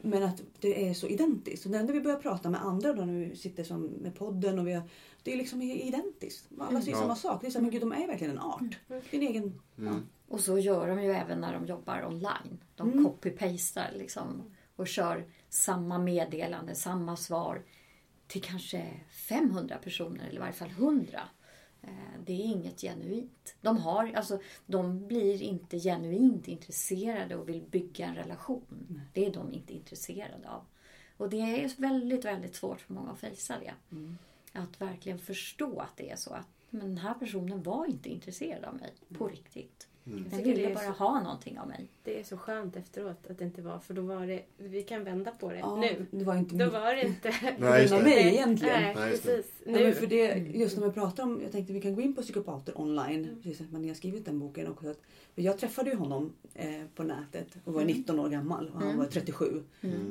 Men 0.00 0.22
att 0.22 0.42
det 0.60 0.88
är 0.88 0.94
så 0.94 1.06
identiskt. 1.06 1.64
Och 1.64 1.70
när 1.70 1.92
vi 1.92 2.00
börjar 2.00 2.16
prata 2.18 2.50
med 2.50 2.64
andra 2.64 2.92
då 2.92 3.04
när 3.04 3.12
vi 3.28 3.36
sitter 3.36 3.64
som 3.64 3.82
med 3.86 4.14
podden 4.14 4.58
och 4.58 4.66
vi 4.68 4.72
har, 4.72 4.82
det 5.22 5.32
är 5.32 5.36
liksom 5.36 5.62
identiskt. 5.62 6.48
Alla 6.58 6.80
säger 6.80 6.96
Ja. 6.96 7.00
samma 7.02 7.16
sak. 7.16 7.40
Det 7.40 7.46
är 7.46 7.50
så 7.50 7.58
här, 7.58 7.62
men 7.62 7.70
gud 7.70 7.82
de 7.82 7.92
är 7.92 8.06
verkligen 8.06 8.32
en 8.32 8.38
art. 8.38 8.78
Din 9.10 9.22
egen... 9.22 9.60
Ja. 9.76 9.90
Och 10.32 10.40
så 10.40 10.58
gör 10.58 10.88
de 10.88 11.02
ju 11.02 11.10
även 11.12 11.40
när 11.40 11.52
de 11.52 11.66
jobbar 11.66 12.04
online. 12.06 12.58
De 12.76 12.92
Mm. 12.92 13.04
copy-pastar 13.06 13.92
liksom 13.98 14.42
och 14.76 14.88
kör 14.88 15.24
samma 15.48 15.98
meddelande, 15.98 16.74
samma 16.74 17.16
svar 17.16 17.62
till 18.26 18.42
kanske 18.42 19.00
500 19.10 19.78
personer 19.84 20.24
eller 20.24 20.36
i 20.36 20.38
varje 20.38 20.52
fall 20.52 20.70
100. 20.70 21.20
Eh, 21.82 21.88
Det 22.24 22.32
är 22.32 22.44
inget 22.44 22.80
genuint. 22.80 23.54
De, 23.60 23.76
har, 23.78 24.12
alltså, 24.14 24.40
de 24.66 25.06
blir 25.06 25.42
inte 25.42 25.78
genuint 25.78 26.48
intresserade 26.48 27.36
och 27.36 27.48
vill 27.48 27.62
bygga 27.62 28.06
en 28.06 28.14
relation. 28.14 29.00
Det 29.12 29.26
är 29.26 29.32
de 29.32 29.52
inte 29.52 29.72
intresserade 29.74 30.48
av. 30.48 30.62
Och 31.16 31.30
det 31.30 31.36
är 31.64 31.80
väldigt, 31.80 32.24
väldigt 32.24 32.54
svårt 32.54 32.80
för 32.80 32.92
många 32.94 33.10
att 33.10 33.18
fejsa 33.18 33.54
det. 33.60 33.74
Att 34.52 34.80
verkligen 34.80 35.18
förstå 35.18 35.80
att 35.80 35.96
det 35.96 36.10
är 36.10 36.16
så. 36.16 36.32
att 36.34 36.46
men 36.70 36.80
den 36.88 36.98
här 36.98 37.14
personen 37.14 37.62
var 37.62 37.86
inte 37.86 38.08
intresserad 38.08 38.64
av 38.64 38.74
mig 38.74 38.92
på 39.18 39.28
riktigt. 39.28 39.88
Jag 40.04 40.14
Den 40.30 40.42
ville 40.42 40.74
bara 40.74 40.84
så- 40.84 41.04
ha 41.04 41.22
någonting 41.22 41.58
av 41.58 41.68
mig. 41.68 41.86
Det 42.04 42.20
är 42.20 42.24
så 42.24 42.36
skönt 42.36 42.76
efteråt 42.76 43.30
att 43.30 43.38
det 43.38 43.44
inte 43.44 43.62
var, 43.62 43.78
för 43.78 43.94
då 43.94 44.02
var 44.02 44.26
det, 44.26 44.42
vi 44.58 44.82
kan 44.82 45.04
vända 45.04 45.30
på 45.30 45.50
det 45.50 45.58
Ja, 45.58 45.76
nu. 45.76 46.06
Det 46.10 46.24
var 46.24 46.36
inte 46.36 46.54
Då 46.54 46.64
min- 46.64 46.72
var 46.72 46.94
det 46.94 47.02
inte 47.06 47.34
Nej, 47.58 47.82
just 47.82 47.94
det. 47.94 48.02
mig 48.02 48.28
egentligen. 48.28 48.82
Nej, 48.82 48.94
Nej, 48.94 49.10
precis. 49.10 49.46
Nu. 49.66 49.92
för 49.92 50.06
det, 50.06 50.34
just 50.38 50.78
när 50.78 50.86
vi 50.86 50.92
pratar 50.92 51.22
om, 51.22 51.40
jag 51.42 51.52
tänkte 51.52 51.72
vi 51.72 51.80
kan 51.80 51.94
gå 51.94 52.00
in 52.00 52.14
på 52.14 52.22
psykopater 52.22 52.80
online, 52.80 53.28
precis 53.42 53.56
som 53.58 53.66
man 53.70 53.88
har 53.88 53.94
skrivit 53.94 54.24
den 54.24 54.38
boken 54.38 54.68
också. 54.68 54.90
Att, 54.90 55.00
för 55.34 55.42
jag 55.42 55.58
träffade 55.58 55.90
ju 55.90 55.96
honom 55.96 56.32
eh, 56.54 56.68
på 56.94 57.02
nätet 57.02 57.48
och 57.64 57.74
var 57.74 57.84
19 57.84 58.18
år 58.20 58.28
gammal 58.28 58.70
och 58.74 58.80
han 58.80 58.98
var 58.98 59.06
37. 59.06 59.62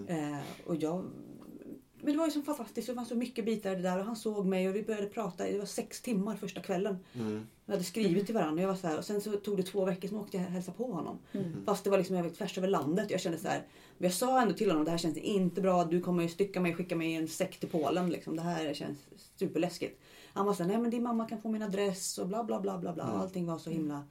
Eh, 0.08 0.38
och 0.66 0.76
jag, 0.76 1.04
men 2.04 2.14
det 2.14 2.20
var 2.20 2.26
ju 2.26 2.32
så 2.32 2.42
fantastiskt, 2.42 2.88
det 2.88 2.94
var 2.94 3.06
så 3.06 3.16
mycket 3.16 3.46
bitar 3.46 3.72
i 3.72 3.76
det 3.76 3.82
där 3.82 4.00
och 4.00 4.06
han 4.06 4.16
såg 4.16 4.46
mig 4.46 4.70
och 4.70 4.76
vi 4.76 4.84
började 4.84 5.08
prata, 5.08 5.44
det 5.44 5.58
var 5.58 5.66
sex 5.66 6.02
timmar 6.02 6.36
första 6.36 6.62
kvällen. 6.62 6.98
Mm. 7.14 7.48
Vi 7.66 7.72
hade 7.74 7.84
skrivit 7.84 8.26
till 8.26 8.36
varandra 8.36 8.54
och, 8.54 8.62
jag 8.64 8.68
var 8.68 8.76
så 8.76 8.88
här, 8.88 8.98
och 8.98 9.06
sen 9.06 9.22
så 9.22 9.32
tog 9.32 9.58
det 9.58 9.64
två 9.64 9.86
veckor, 9.86 10.08
sen 10.08 10.18
åkte 10.18 10.38
jag 10.38 10.46
och 10.46 10.52
hälsade 10.52 10.78
på 10.78 10.92
honom. 10.92 11.20
Fast 11.66 11.84
det 11.84 11.90
var 11.90 11.98
liksom 11.98 12.16
jag 12.16 12.24
var 12.24 12.30
tvärs 12.30 12.58
över 12.58 12.68
landet. 12.68 13.12
Jag 13.12 13.22
kände 13.22 13.38
så 13.38 13.48
här, 13.48 13.64
men 13.98 14.10
jag 14.10 14.14
sa 14.14 14.42
ändå 14.42 14.54
till 14.54 14.70
honom 14.70 14.86
det 14.86 14.92
här 14.92 14.98
känns 14.98 15.18
inte 15.18 15.62
bra. 15.62 15.84
Du 15.84 16.02
kommer 16.02 16.24
ju 16.24 16.30
stycka 16.30 16.60
mig, 16.60 16.74
skicka 16.74 16.96
mig 16.96 17.12
i 17.12 17.16
en 17.16 17.28
säck 17.28 17.60
till 17.60 17.70
Polen. 17.70 18.10
Liksom. 18.10 18.36
Det 18.36 18.42
här 18.42 18.74
känns 18.74 19.00
superläskigt. 19.36 20.02
Han 20.34 20.46
var 20.46 20.54
så 20.54 20.64
här, 20.64 20.70
nej 20.70 20.82
men 20.82 20.92
din 20.92 21.04
mamma 21.04 21.28
kan 21.28 21.42
få 21.42 21.50
min 21.50 21.62
adress 21.62 22.18
och 22.18 22.28
bla 22.28 22.44
bla 22.44 22.60
bla 22.60 22.78
bla 22.78 22.94
bla. 22.94 23.04
Allting 23.04 23.46
var 23.46 23.58
så 23.58 23.70
himla... 23.70 24.04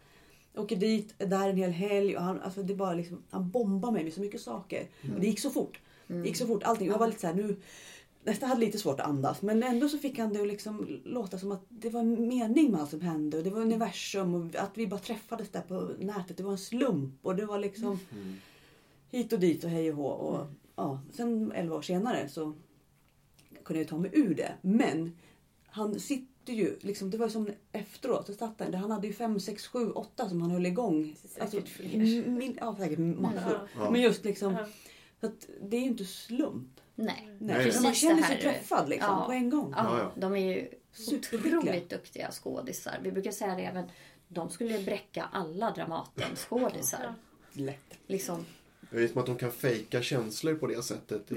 Jag 0.53 0.64
åker 0.64 0.76
dit, 0.76 1.14
är 1.18 1.26
där 1.26 1.48
en 1.48 1.57
hel 1.57 1.70
helg 1.70 2.16
och 2.16 2.22
han, 2.22 2.40
alltså 2.40 2.62
det 2.62 2.74
bara 2.74 2.94
liksom, 2.94 3.22
han 3.31 3.50
bombade 3.50 3.92
mig 3.92 4.05
med 4.05 4.12
så 4.12 4.20
mycket 4.20 4.40
saker. 4.40 4.87
Och 5.14 5.20
det 5.20 5.26
gick 5.26 5.40
så 5.40 5.50
fort. 5.50 5.81
Det 6.14 6.29
gick 6.29 6.37
så 6.37 6.46
fort 6.46 6.62
allting. 6.62 6.88
Jag 6.88 6.99
var 6.99 7.07
lite 7.07 7.20
så 7.20 7.27
här, 7.27 7.35
nu 7.35 7.57
nästan 8.25 8.49
hade 8.49 8.61
lite 8.61 8.79
svårt 8.79 9.01
att 9.01 9.07
andas. 9.07 9.42
Men 9.42 9.62
ändå 9.62 9.88
så 9.88 9.99
fick 9.99 10.18
han 10.18 10.33
det 10.33 10.40
att 10.40 10.49
liksom 10.49 11.01
låta 11.05 11.38
som 11.38 11.53
att 11.53 11.64
det 11.68 11.90
var 11.90 12.01
en 12.01 12.29
mening 12.29 12.70
med 12.70 12.81
allt 12.81 12.90
som 12.90 13.01
hände. 13.01 13.37
Och 13.37 13.44
det 13.44 13.51
var 13.51 13.61
universum 13.61 14.35
och 14.35 14.57
att 14.57 14.70
vi 14.75 14.87
bara 14.87 15.01
träffades 15.01 15.49
där 15.49 15.61
på 15.61 15.90
nätet. 15.99 16.37
Det 16.37 16.42
var 16.42 16.53
en 16.53 16.59
slump 16.59 17.14
och 17.23 17.37
det 17.37 17.46
var 17.46 17.59
liksom 17.59 17.99
hit 19.11 19.33
och 19.33 19.40
dit 19.40 19.64
och 19.64 19.70
hej 19.70 19.90
och 19.90 19.96
hå. 19.96 20.07
Och, 20.09 20.46
ja, 20.77 21.01
sen 21.12 21.53
11 21.53 21.77
år 21.77 21.83
senare 21.83 22.29
så 22.29 22.53
kunde 23.64 23.81
jag 23.81 23.88
ta 23.88 23.99
mig 23.99 24.11
ur 24.14 24.35
det. 24.35 24.53
Men 24.61 25.16
han 25.66 26.01
sitter 26.01 26.53
ju, 26.53 26.79
liksom, 26.81 27.11
det 27.11 27.18
var 27.18 27.29
som 27.29 27.49
efteråt, 27.73 28.27
så 28.27 28.35
satt 28.35 28.61
han, 28.61 28.75
han 28.75 28.90
hade 28.90 29.07
ju 29.07 29.12
5, 29.12 29.40
6, 29.40 29.66
7, 29.66 29.90
8 29.90 30.29
som 30.29 30.42
han 30.42 30.51
höll 30.51 30.66
igång. 30.66 31.16
Säkert 31.25 31.68
fler. 31.68 32.29
min, 32.29 32.59
ja, 32.61 32.77
säkert 32.79 32.99
massor. 32.99 33.68
Ja. 33.77 33.90
Men 33.90 34.01
just 34.01 34.25
liksom, 34.25 34.53
Ja. 34.53 34.66
Så 35.21 35.27
att 35.27 35.49
det 35.61 35.77
är 35.77 35.81
ju 35.81 35.87
inte 35.87 36.05
slump. 36.05 36.81
Nej. 36.95 37.29
Nej, 37.39 37.73
för 37.73 37.83
man 37.83 37.91
Precis 37.91 38.09
känner 38.09 38.23
sig 38.23 38.41
träffad 38.41 38.89
liksom, 38.89 39.11
Ja. 39.11 39.27
på 39.27 39.33
en 39.33 39.51
gång. 39.51 39.75
Ja, 39.77 39.99
Ja, 39.99 39.99
ja. 39.99 40.13
De 40.21 40.37
är 40.37 40.55
ju 40.55 40.69
otroligt 41.13 41.91
duktiga 41.91 42.31
skådisar. 42.31 42.99
Vi 43.03 43.13
brukar 43.13 43.31
säga 43.31 43.55
det 43.55 43.65
även. 43.65 43.91
De 44.29 44.51
skulle 44.51 44.79
bräcka 44.79 45.29
alla 45.33 45.71
Dramaten-skådisar. 45.71 47.15
Lätt. 47.53 47.99
Liksom, 48.07 48.45
som 48.91 49.19
att 49.21 49.27
de 49.27 49.37
kan 49.37 49.53
fejka 49.53 50.03
känslor 50.03 50.55
på 50.55 50.67
det 50.67 50.83
sättet. 50.83 51.31
Är, 51.31 51.37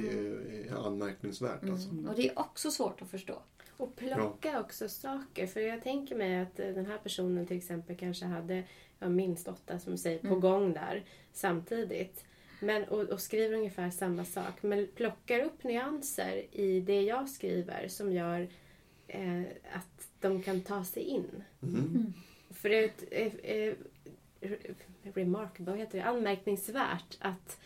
är 0.70 0.88
anmärkningsvärt. 0.88 1.64
Alltså. 1.64 1.90
och 1.90 2.16
det 2.16 2.30
är 2.30 2.40
också 2.40 2.72
svårt 2.72 3.02
att 3.02 3.10
förstå. 3.10 3.42
Och 3.78 3.96
plocka 3.96 4.60
också 4.60 4.90
saker. 4.90 5.48
För 5.48 5.60
jag 5.60 5.84
tänker 5.84 6.16
mig 6.16 6.40
att 6.42 6.60
eh, 6.60 6.68
den 6.68 6.86
här 6.86 6.98
personen 6.98 7.48
till 7.48 7.58
exempel 7.58 7.98
kanske 7.98 8.26
hade 8.26 8.64
ja, 9.00 9.10
minst 9.10 9.48
åtta 9.48 9.80
som 9.80 9.98
säger 9.98 10.20
på 10.20 10.36
gång 10.36 10.74
där 10.74 11.06
samtidigt. 11.34 12.24
Men, 12.64 12.84
och, 12.84 13.02
och 13.02 13.22
skriver 13.22 13.58
ungefär 13.58 13.90
samma 13.90 14.26
sak. 14.26 14.64
Men 14.64 14.88
plockar 14.96 15.40
upp 15.40 15.64
nyanser 15.64 16.46
i 16.52 16.80
det 16.80 17.02
jag 17.02 17.30
skriver 17.30 17.88
som 17.88 18.12
gör 18.12 18.48
eh, 19.08 19.42
att 19.74 20.08
de 20.20 20.44
kan 20.44 20.62
ta 20.62 20.86
sig 20.86 21.04
in. 21.04 21.44
För 22.50 22.70
det 22.70 22.76
är 22.76 22.86
ett, 22.86 23.40
eh, 23.42 23.74
eh, 24.42 24.76
remarkable, 25.04 25.76
heter 25.76 25.98
det? 25.98 26.04
anmärkningsvärt 26.04 27.18
att 27.20 27.60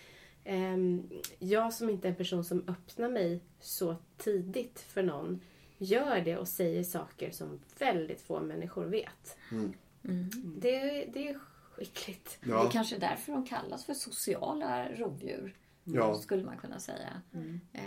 ehm, 0.44 1.10
jag 1.40 1.74
som 1.74 1.90
inte 1.90 2.08
är 2.08 2.10
en 2.10 2.16
person 2.16 2.44
som 2.44 2.64
öppnar 2.68 3.10
mig 3.10 3.40
så 3.60 3.96
tidigt 4.18 4.80
för 4.80 5.04
någon 5.04 5.42
gör 5.78 6.22
det 6.22 6.38
och 6.38 6.48
säger 6.48 6.84
saker 6.84 7.32
som 7.32 7.60
väldigt 7.80 8.22
få 8.22 8.40
människor 8.40 8.86
vet. 8.86 9.38
Det, 10.44 11.06
det 11.14 11.30
är 11.30 11.40
skickligt. 11.78 12.38
Det 12.42 12.50
är 12.50 12.54
Ja, 12.54 12.70
kanske 12.74 12.98
därför 12.98 13.32
de 13.32 13.46
kallas 13.46 13.86
för 13.86 13.94
sociala 13.94 14.90
rovdjur. 14.92 15.56
Ja. 15.84 16.16
Skulle 16.16 16.44
man 16.44 16.58
kunna 16.58 16.80
säga. 16.80 17.22
Eh, 17.74 17.82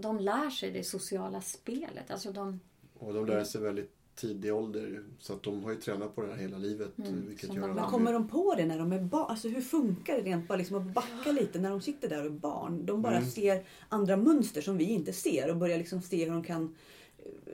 De 0.00 0.18
lär 0.18 0.50
sig 0.50 0.70
det 0.70 0.84
sociala 0.84 1.40
spelet. 1.40 2.10
Alltså 2.10 2.32
de, 2.32 2.60
och 2.98 3.14
de 3.14 3.26
lär 3.26 3.44
sig 3.44 3.60
väldigt 3.60 3.94
tidig 4.14 4.54
ålder. 4.54 5.02
Så 5.18 5.32
att 5.32 5.42
de 5.42 5.64
har 5.64 5.70
ju 5.70 5.76
tränat 5.80 6.14
på 6.14 6.22
det 6.22 6.28
här 6.28 6.36
hela 6.36 6.58
livet. 6.58 6.92
Vilket 6.96 7.46
Som 7.46 7.56
gör 7.56 7.68
Men 7.68 7.84
kommer 7.84 8.12
de 8.12 8.28
på 8.28 8.54
det 8.54 8.66
när 8.66 8.78
de 8.78 8.92
är 8.92 9.00
barn? 9.00 9.26
Alltså 9.30 9.48
hur 9.48 9.60
funkar 9.60 10.14
det 10.14 10.22
rent 10.22 10.48
bara 10.48 10.58
liksom 10.58 10.76
att 10.76 10.94
backa 10.94 11.32
lite 11.32 11.58
när 11.58 11.70
de 11.70 11.80
sitter 11.80 12.08
där 12.08 12.20
och 12.20 12.26
är 12.26 12.30
barn? 12.30 12.86
De 12.86 13.02
bara 13.02 13.22
ser 13.24 13.64
andra 13.88 14.16
mönster 14.16 14.60
som 14.60 14.76
vi 14.76 14.84
inte 14.84 15.12
ser 15.12 15.50
och 15.50 15.56
börjar 15.56 15.78
liksom 15.78 16.02
se 16.02 16.24
hur 16.24 16.32
de 16.32 16.44
kan... 16.44 16.76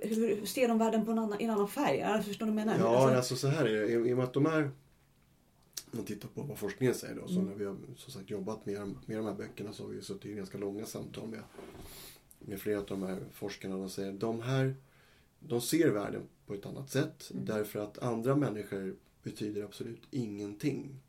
Hur, 0.02 0.36
hur 0.36 0.46
ser 0.46 0.68
de 0.68 0.78
världen 0.78 1.04
på 1.04 1.10
en 1.12 1.18
annan, 1.18 1.40
i 1.40 1.44
en 1.44 1.50
annan 1.50 1.68
färg? 1.68 2.02
Alltså, 2.02 2.28
förstår 2.28 2.46
du 2.46 2.52
vad 2.52 2.60
jag 2.60 2.66
menar? 2.66 2.78
Ja, 2.80 2.96
Alltså, 2.98 3.16
alltså 3.16 3.36
så 3.36 3.48
här 3.48 3.64
är 3.64 3.80
det. 3.80 3.86
I, 3.86 3.92
I 3.92 4.12
och 4.12 4.16
med 4.16 4.24
att 4.24 4.32
de 4.34 4.46
är... 4.46 4.70
Man 5.94 6.04
tittar 6.04 6.28
på 6.28 6.42
vad 6.42 6.58
forskningen 6.58 6.94
säger 6.94 7.14
då. 7.14 7.28
Så 7.28 7.42
när 7.42 7.54
vi 7.54 7.64
har 7.64 7.76
som 7.96 8.12
sagt, 8.12 8.30
jobbat 8.30 8.66
med, 8.66 8.94
med 9.06 9.16
de 9.16 9.26
här 9.26 9.34
böckerna 9.34 9.72
så 9.72 9.82
har 9.82 9.90
vi 9.90 10.02
suttit 10.02 10.26
i 10.26 10.34
ganska 10.34 10.58
långa 10.58 10.86
samtal 10.86 11.28
med, 11.28 11.42
med 12.38 12.60
flera 12.60 12.78
av 12.78 12.86
de 12.86 13.02
här 13.02 13.20
forskarna. 13.32 13.76
De 13.76 13.90
säger 13.90 14.12
de 14.12 14.40
här 14.40 14.74
de 15.38 15.60
ser 15.60 15.90
världen 15.90 16.22
på 16.46 16.54
ett 16.54 16.66
annat 16.66 16.90
sätt. 16.90 17.30
Därför 17.34 17.78
att 17.78 17.98
andra 17.98 18.36
människor 18.36 18.96
betyder 19.22 19.64
absolut 19.64 20.02
ingenting. 20.10 21.00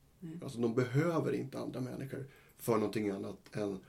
Alltså 0.43 0.59
de 0.59 0.75
behöver 0.75 1.33
inte 1.33 1.59
andra 1.59 1.81
människor 1.81 2.25
för 2.57 2.73
någonting 2.73 3.09
annat 3.09 3.37
än 3.51 3.79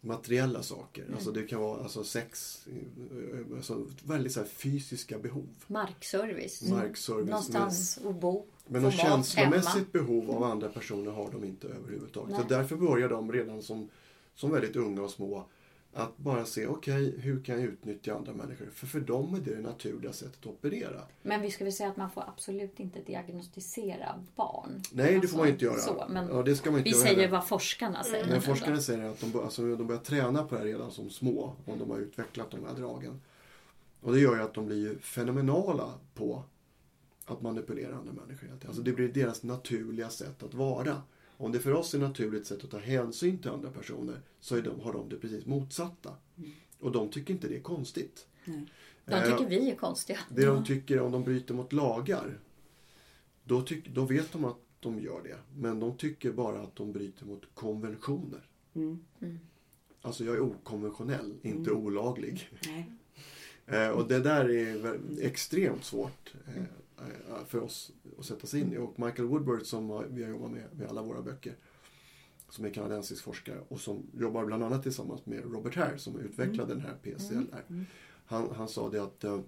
materiella 0.00 0.62
saker. 0.62 1.06
Alltså 1.14 1.32
det 1.32 1.42
kan 1.42 1.60
vara 1.60 1.82
alltså 1.82 2.04
sex, 2.04 2.66
eh, 2.66 3.56
alltså 3.56 3.86
väldigt 4.04 4.32
så 4.32 4.44
fysiska 4.44 5.18
behov. 5.18 5.48
markservice. 5.66 6.62
Markservice. 6.62 7.30
Någonstans 7.30 7.98
att 8.04 8.20
bo. 8.20 8.46
Men 8.72 8.82
något 8.82 8.94
mat 8.94 9.02
hemma. 9.02 9.22
känslomässigt 9.24 9.92
behov 9.92 10.30
av 10.30 10.42
andra 10.42 10.68
personer 10.68 11.10
har 11.10 11.30
de 11.30 11.44
inte 11.44 11.68
överhuvudtaget. 11.68 12.34
Så 12.34 12.40
Nej. 12.40 12.48
därför 12.48 12.76
börjar 12.76 13.08
de 13.08 13.32
redan 13.32 13.62
som, 13.62 13.88
som 14.34 14.50
väldigt 14.52 14.76
unga 14.76 15.02
och 15.02 15.10
små 15.10 15.44
att 15.92 16.16
bara 16.16 16.44
se, 16.44 16.66
okej, 16.66 17.14
hur 17.20 17.42
kan 17.44 17.54
jag 17.54 17.64
utnyttja 17.64 18.14
andra 18.14 18.32
människor? 18.32 18.66
För 18.74 18.86
för 18.86 19.00
dem 19.00 19.34
är 19.34 19.38
det 19.40 19.54
det 19.54 19.60
naturliga 19.60 20.12
sättet 20.12 20.38
att 20.40 20.46
operera. 20.46 21.00
Men 21.22 21.40
vi 21.40 21.50
ska 21.50 21.64
väl 21.64 21.72
säga 21.72 21.88
att 21.90 21.96
man 21.96 22.10
får 22.10 22.24
absolut 22.28 22.80
inte 22.80 23.00
diagnostisera 23.00 24.24
barn. 24.36 24.82
Nej, 24.92 25.06
det 25.10 25.16
Alltså, 25.16 25.30
får 25.30 25.38
man 25.38 25.48
inte 25.48 25.64
göra. 25.64 25.78
Så, 25.78 26.04
men 26.10 26.28
ja, 26.28 26.42
det 26.42 26.56
ska 26.56 26.70
man 26.70 26.78
inte 26.78 26.90
vi 26.90 26.96
göra 26.96 27.02
säger 27.02 27.16
heller. 27.16 27.30
vad 27.30 27.46
forskarna 27.46 28.02
säger. 28.04 28.24
Men 28.24 28.32
ändå. 28.34 28.46
forskarna 28.46 28.80
säger 28.80 29.04
att 29.10 29.20
de, 29.20 29.40
alltså, 29.40 29.76
de 29.76 29.86
börjar 29.86 30.00
träna 30.02 30.42
på 30.44 30.54
det 30.54 30.60
här 30.60 30.66
redan 30.66 30.90
som 30.90 31.10
små, 31.10 31.56
om 31.66 31.78
de 31.78 31.90
har 31.90 31.98
utvecklat 31.98 32.50
de 32.50 32.64
här 32.64 32.74
dragen. 32.74 33.20
Och 34.00 34.12
det 34.12 34.20
gör 34.20 34.36
ju 34.36 34.42
att 34.42 34.54
de 34.54 34.66
blir 34.66 34.98
fenomenala 35.00 35.94
på 36.14 36.42
att 37.30 37.42
manipulera 37.42 37.96
andra 37.96 38.12
människor. 38.12 38.48
Alltså 38.66 38.82
det 38.82 38.92
blir 38.92 39.08
deras 39.08 39.42
naturliga 39.42 40.10
sätt 40.10 40.42
att 40.42 40.54
vara. 40.54 41.02
Om 41.36 41.52
det 41.52 41.58
för 41.58 41.72
oss 41.72 41.94
är 41.94 41.98
ett 41.98 42.02
naturligt 42.02 42.46
sätt 42.46 42.64
att 42.64 42.70
ta 42.70 42.78
hänsyn 42.78 43.38
till 43.38 43.50
andra 43.50 43.70
personer 43.70 44.20
så 44.40 44.56
är 44.56 44.62
de, 44.62 44.80
har 44.80 44.92
de 44.92 45.08
det 45.08 45.16
precis 45.16 45.46
motsatta. 45.46 46.14
Och 46.80 46.92
de 46.92 47.10
tycker 47.10 47.34
inte 47.34 47.48
det 47.48 47.56
är 47.56 47.60
konstigt. 47.60 48.26
Nej. 48.44 48.66
De 49.04 49.22
tycker 49.22 49.48
vi 49.48 49.70
är 49.70 49.76
konstiga. 49.76 50.18
Det 50.28 50.46
de 50.46 50.64
tycker 50.64 51.00
om 51.00 51.12
de 51.12 51.24
bryter 51.24 51.54
mot 51.54 51.72
lagar, 51.72 52.38
då, 53.44 53.62
tyck, 53.62 53.88
då 53.88 54.04
vet 54.04 54.32
de 54.32 54.44
att 54.44 54.58
de 54.80 55.00
gör 55.00 55.22
det. 55.22 55.36
Men 55.56 55.80
de 55.80 55.96
tycker 55.96 56.32
bara 56.32 56.62
att 56.62 56.76
de 56.76 56.92
bryter 56.92 57.26
mot 57.26 57.42
konventioner. 57.54 58.48
Mm. 58.74 59.00
Alltså 60.02 60.24
jag 60.24 60.34
är 60.34 60.40
okonventionell, 60.40 61.34
inte 61.42 61.70
olaglig. 61.70 62.50
Nej. 62.66 62.92
Eh, 63.66 63.88
och 63.88 64.08
det 64.08 64.20
där 64.20 64.50
är 64.50 65.00
extremt 65.20 65.84
svårt 65.84 66.34
eh, 66.46 66.56
eh, 66.56 66.64
för 67.46 67.60
oss 67.60 67.92
att 68.18 68.24
sätta 68.24 68.46
sig 68.46 68.60
in 68.60 68.72
i. 68.72 68.78
Och 68.78 68.98
Michael 68.98 69.28
Woodward 69.28 69.62
som 69.66 70.04
vi 70.10 70.22
har 70.22 70.30
jobbat 70.30 70.50
med 70.50 70.64
med 70.72 70.88
alla 70.88 71.02
våra 71.02 71.22
böcker, 71.22 71.56
som 72.48 72.64
är 72.64 72.70
kanadensisk 72.70 73.22
forskare 73.24 73.60
och 73.68 73.80
som 73.80 74.02
jobbar 74.18 74.44
bland 74.44 74.62
annat 74.62 74.82
tillsammans 74.82 75.26
med 75.26 75.52
Robert 75.52 75.74
Hare 75.76 75.98
som 75.98 76.18
utvecklade 76.18 76.74
den 76.74 76.82
här 76.82 76.94
PCLR. 77.02 77.64
Han, 78.24 78.50
han 78.54 78.68
sa 78.68 78.90
det 78.90 79.02
att 79.02 79.24
eh, 79.24 79.40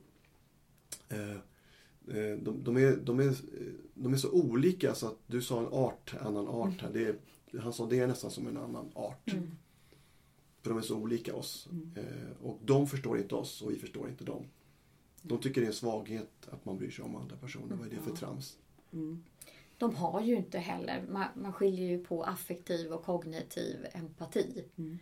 eh, 1.08 1.30
eh, 2.16 2.38
de, 2.38 2.64
de, 2.64 2.76
är, 2.76 2.96
de, 2.96 3.20
är, 3.20 3.36
de 3.94 4.12
är 4.12 4.16
så 4.16 4.30
olika 4.30 4.94
så 4.94 5.06
att 5.06 5.18
du 5.26 5.42
sa 5.42 5.60
en 5.60 5.72
art, 5.72 6.14
annan 6.20 6.48
art 6.48 6.80
här. 6.80 6.90
Det 6.92 7.06
är, 7.06 7.16
han 7.60 7.72
sa 7.72 7.86
det 7.86 7.98
är 7.98 8.06
nästan 8.06 8.30
som 8.30 8.46
en 8.46 8.56
annan 8.56 8.90
art. 8.94 9.34
För 10.62 10.70
de 10.70 10.78
är 10.78 10.82
så 10.82 10.96
olika 10.96 11.34
oss. 11.34 11.68
Eh, 11.96 12.42
och 12.42 12.58
de 12.64 12.86
förstår 12.86 13.18
inte 13.18 13.34
oss 13.34 13.62
och 13.62 13.70
vi 13.70 13.78
förstår 13.78 14.08
inte 14.08 14.24
dem. 14.24 14.44
De 15.22 15.40
tycker 15.40 15.60
det 15.60 15.64
är 15.64 15.68
en 15.68 15.74
svaghet 15.74 16.48
att 16.50 16.64
man 16.64 16.78
bryr 16.78 16.90
sig 16.90 17.04
om 17.04 17.16
andra 17.16 17.36
personer. 17.36 17.76
Vad 17.76 17.86
är 17.86 17.90
det 17.90 18.02
för 18.02 18.16
trams? 18.16 18.58
Mm. 18.92 19.24
De 19.78 19.94
har 19.94 20.20
ju 20.20 20.36
inte 20.36 20.58
heller, 20.58 21.04
man, 21.10 21.24
man 21.34 21.52
skiljer 21.52 21.88
ju 21.88 22.04
på 22.04 22.24
affektiv 22.24 22.92
och 22.92 23.04
kognitiv 23.04 23.86
empati. 23.92 24.64
Mm. 24.76 24.98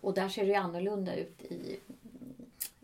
Och 0.00 0.14
där 0.14 0.28
ser 0.28 0.42
det 0.42 0.48
ju 0.48 0.54
annorlunda 0.54 1.16
ut 1.16 1.42
i, 1.42 1.80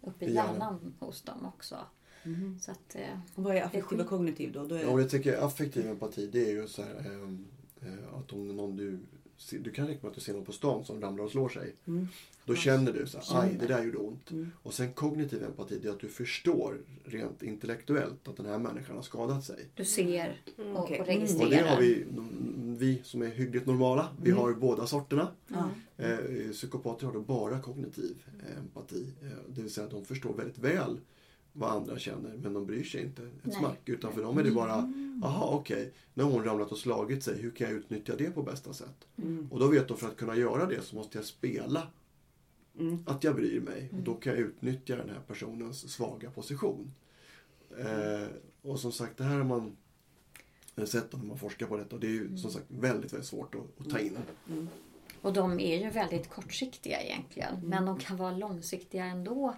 uppe 0.02 0.24
i 0.24 0.34
hjärnan. 0.34 0.52
hjärnan 0.52 0.94
hos 0.98 1.22
dem 1.22 1.46
också. 1.46 1.76
Mhm. 2.24 2.58
Så 2.60 2.70
att, 2.70 2.94
eh, 2.94 3.18
Och 3.34 3.42
vad 3.42 3.56
är 3.56 3.62
affektiv 3.62 4.00
och 4.00 4.06
kognitiv 4.06 4.52
då? 4.52 4.64
då 4.66 4.74
är... 4.74 4.82
Ja, 4.82 5.00
jag 5.00 5.10
tycker 5.10 5.44
affektiv 5.44 5.86
empati 5.86 6.26
det 6.26 6.50
är 6.50 6.50
ju 6.50 6.68
så 6.68 6.82
här 6.82 6.98
ehm, 6.98 7.46
eh, 7.80 8.18
att 8.18 8.32
om 8.32 8.48
någon 8.48 8.76
du 8.76 8.98
du 9.50 9.70
kan 9.70 9.86
räcka 9.86 9.98
med 10.02 10.08
att 10.08 10.14
du 10.14 10.20
ser 10.20 10.32
någon 10.32 10.44
på 10.44 10.52
stan 10.52 10.84
som 10.84 11.00
ramlar 11.00 11.24
och 11.24 11.30
slår 11.30 11.48
sig. 11.48 11.74
Mm. 11.86 12.08
Då 12.44 12.54
känner 12.54 12.92
du 12.92 13.06
så 13.06 13.18
här, 13.34 13.42
aj 13.42 13.56
det 13.60 13.66
där 13.66 13.84
gjorde 13.84 13.98
ont. 13.98 14.30
Mm. 14.30 14.52
Och 14.62 14.74
sen 14.74 14.92
kognitiv 14.92 15.42
empati 15.44 15.78
det 15.82 15.88
är 15.88 15.92
att 15.92 16.00
du 16.00 16.08
förstår 16.08 16.78
rent 17.04 17.42
intellektuellt 17.42 18.28
att 18.28 18.36
den 18.36 18.46
här 18.46 18.58
människan 18.58 18.96
har 18.96 19.02
skadat 19.02 19.44
sig. 19.44 19.68
du 19.74 19.84
ser 19.84 20.40
Mm. 20.58 20.76
och, 20.76 20.84
Okej. 20.84 21.00
och 21.00 21.08
Mm. 21.08 21.20
registrerar. 21.20 21.44
Och 21.44 21.50
det 21.50 21.68
har 21.68 21.80
vi, 21.80 22.04
vi 22.78 23.00
som 23.04 23.22
är 23.22 23.26
hyggligt 23.28 23.66
normala, 23.66 24.08
vi 24.22 24.30
Mm. 24.30 24.42
har 24.42 24.52
båda 24.52 24.86
sorterna. 24.86 25.28
Ja. 25.48 25.70
Eh, 25.96 26.50
psykopater 26.52 27.06
har 27.06 27.12
då 27.12 27.20
bara 27.20 27.60
kognitiv 27.60 28.16
eh, 28.50 28.58
empati. 28.58 29.06
Eh, 29.22 29.28
det 29.48 29.62
vill 29.62 29.70
säga 29.70 29.84
att 29.84 29.90
de 29.90 30.04
förstår 30.04 30.34
väldigt 30.34 30.58
väl 30.58 31.00
vad 31.52 31.70
andra 31.70 31.98
känner 31.98 32.36
men 32.36 32.52
de 32.52 32.66
bryr 32.66 32.84
sig 32.84 33.02
inte 33.02 33.22
ett 33.22 33.28
Nej. 33.42 33.56
smack. 33.56 33.88
Utan 33.88 34.12
för 34.12 34.22
dem 34.22 34.38
är 34.38 34.42
det 34.42 34.50
bara, 34.50 34.92
aha 35.22 35.50
okej, 35.54 35.92
nu 36.14 36.22
har 36.22 36.30
hon 36.30 36.44
ramlat 36.44 36.72
och 36.72 36.78
slagit 36.78 37.22
sig, 37.22 37.42
hur 37.42 37.50
kan 37.50 37.66
jag 37.68 37.76
utnyttja 37.76 38.16
det 38.16 38.30
på 38.30 38.42
bästa 38.42 38.72
sätt? 38.72 39.06
Mm. 39.16 39.48
Och 39.50 39.60
då 39.60 39.68
vet 39.68 39.88
de 39.88 39.96
för 39.96 40.08
att 40.08 40.16
kunna 40.16 40.36
göra 40.36 40.66
det 40.66 40.82
så 40.82 40.96
måste 40.96 41.18
jag 41.18 41.24
spela 41.24 41.86
Mm. 42.78 43.04
att 43.06 43.24
jag 43.24 43.34
bryr 43.34 43.60
mig. 43.60 43.88
Och 43.92 44.02
då 44.02 44.14
kan 44.14 44.32
jag 44.32 44.40
utnyttja 44.40 44.96
den 44.96 45.08
här 45.08 45.20
personens 45.26 45.92
svaga 45.92 46.30
position. 46.30 46.92
Eh, 47.78 48.28
och 48.62 48.80
som 48.80 48.92
sagt, 48.92 49.16
det 49.16 49.24
här 49.24 49.36
har 49.36 49.44
man 49.44 49.76
sett 50.84 51.12
när 51.12 51.24
man 51.24 51.38
forskar 51.38 51.66
på 51.66 51.76
detta. 51.76 51.94
Och 51.94 52.00
det 52.00 52.06
är 52.06 52.10
ju 52.10 52.36
som 52.36 52.50
sagt 52.50 52.64
väldigt, 52.68 53.12
väldigt 53.12 53.28
svårt 53.28 53.54
att, 53.54 53.80
att 53.80 53.90
ta 53.90 53.98
in. 53.98 54.18
Mm. 54.48 54.68
Och 55.20 55.32
de 55.32 55.60
är 55.60 55.84
ju 55.84 55.90
väldigt 55.90 56.30
kortsiktiga 56.30 57.02
egentligen. 57.02 57.54
Men 57.64 57.84
de 57.84 57.98
kan 57.98 58.16
vara 58.16 58.36
långsiktiga 58.36 59.04
ändå. 59.04 59.56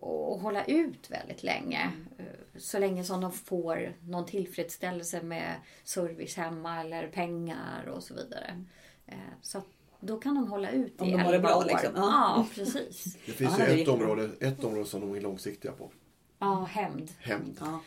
Och 0.00 0.40
hålla 0.40 0.64
ut 0.64 1.10
väldigt 1.10 1.42
länge. 1.42 1.90
Eh, 2.18 2.24
Så 2.58 2.78
länge 2.78 3.04
som 3.04 3.20
de 3.20 3.32
får 3.32 3.96
någon 4.08 4.26
tillfredsställelse 4.26 5.22
med 5.22 5.54
service 5.84 6.36
hemma 6.36 6.80
eller 6.80 7.08
pengar 7.08 7.86
och 7.94 8.02
så 8.02 8.14
vidare. 8.14 8.64
Eh, 9.06 9.14
Så 9.42 9.62
då 10.00 10.16
kan 10.20 10.34
de 10.34 10.48
hålla 10.48 10.70
ut 10.70 11.00
Om 11.00 11.08
i 11.08 11.12
de 11.12 11.18
har 11.20 11.30
det 11.32 11.36
11 11.36 11.48
bra, 11.48 11.56
år. 11.58 11.64
liksom. 11.64 11.90
Ja. 11.94 12.02
Ja, 12.36 12.46
precis. 12.54 13.16
Det 13.26 13.32
finns 13.32 13.58
Ja, 13.58 13.68
ju 13.68 13.82
ett 13.82 13.88
område, 13.88 14.30
ett 14.40 14.64
område 14.64 14.86
som 14.86 15.00
de 15.00 15.14
är 15.14 15.20
långsiktiga 15.20 15.72
på. 15.72 15.90
Ja, 16.38 16.64
hämnd. 16.70 17.10
Hämnd. 17.18 17.56
Ja. 17.60 17.80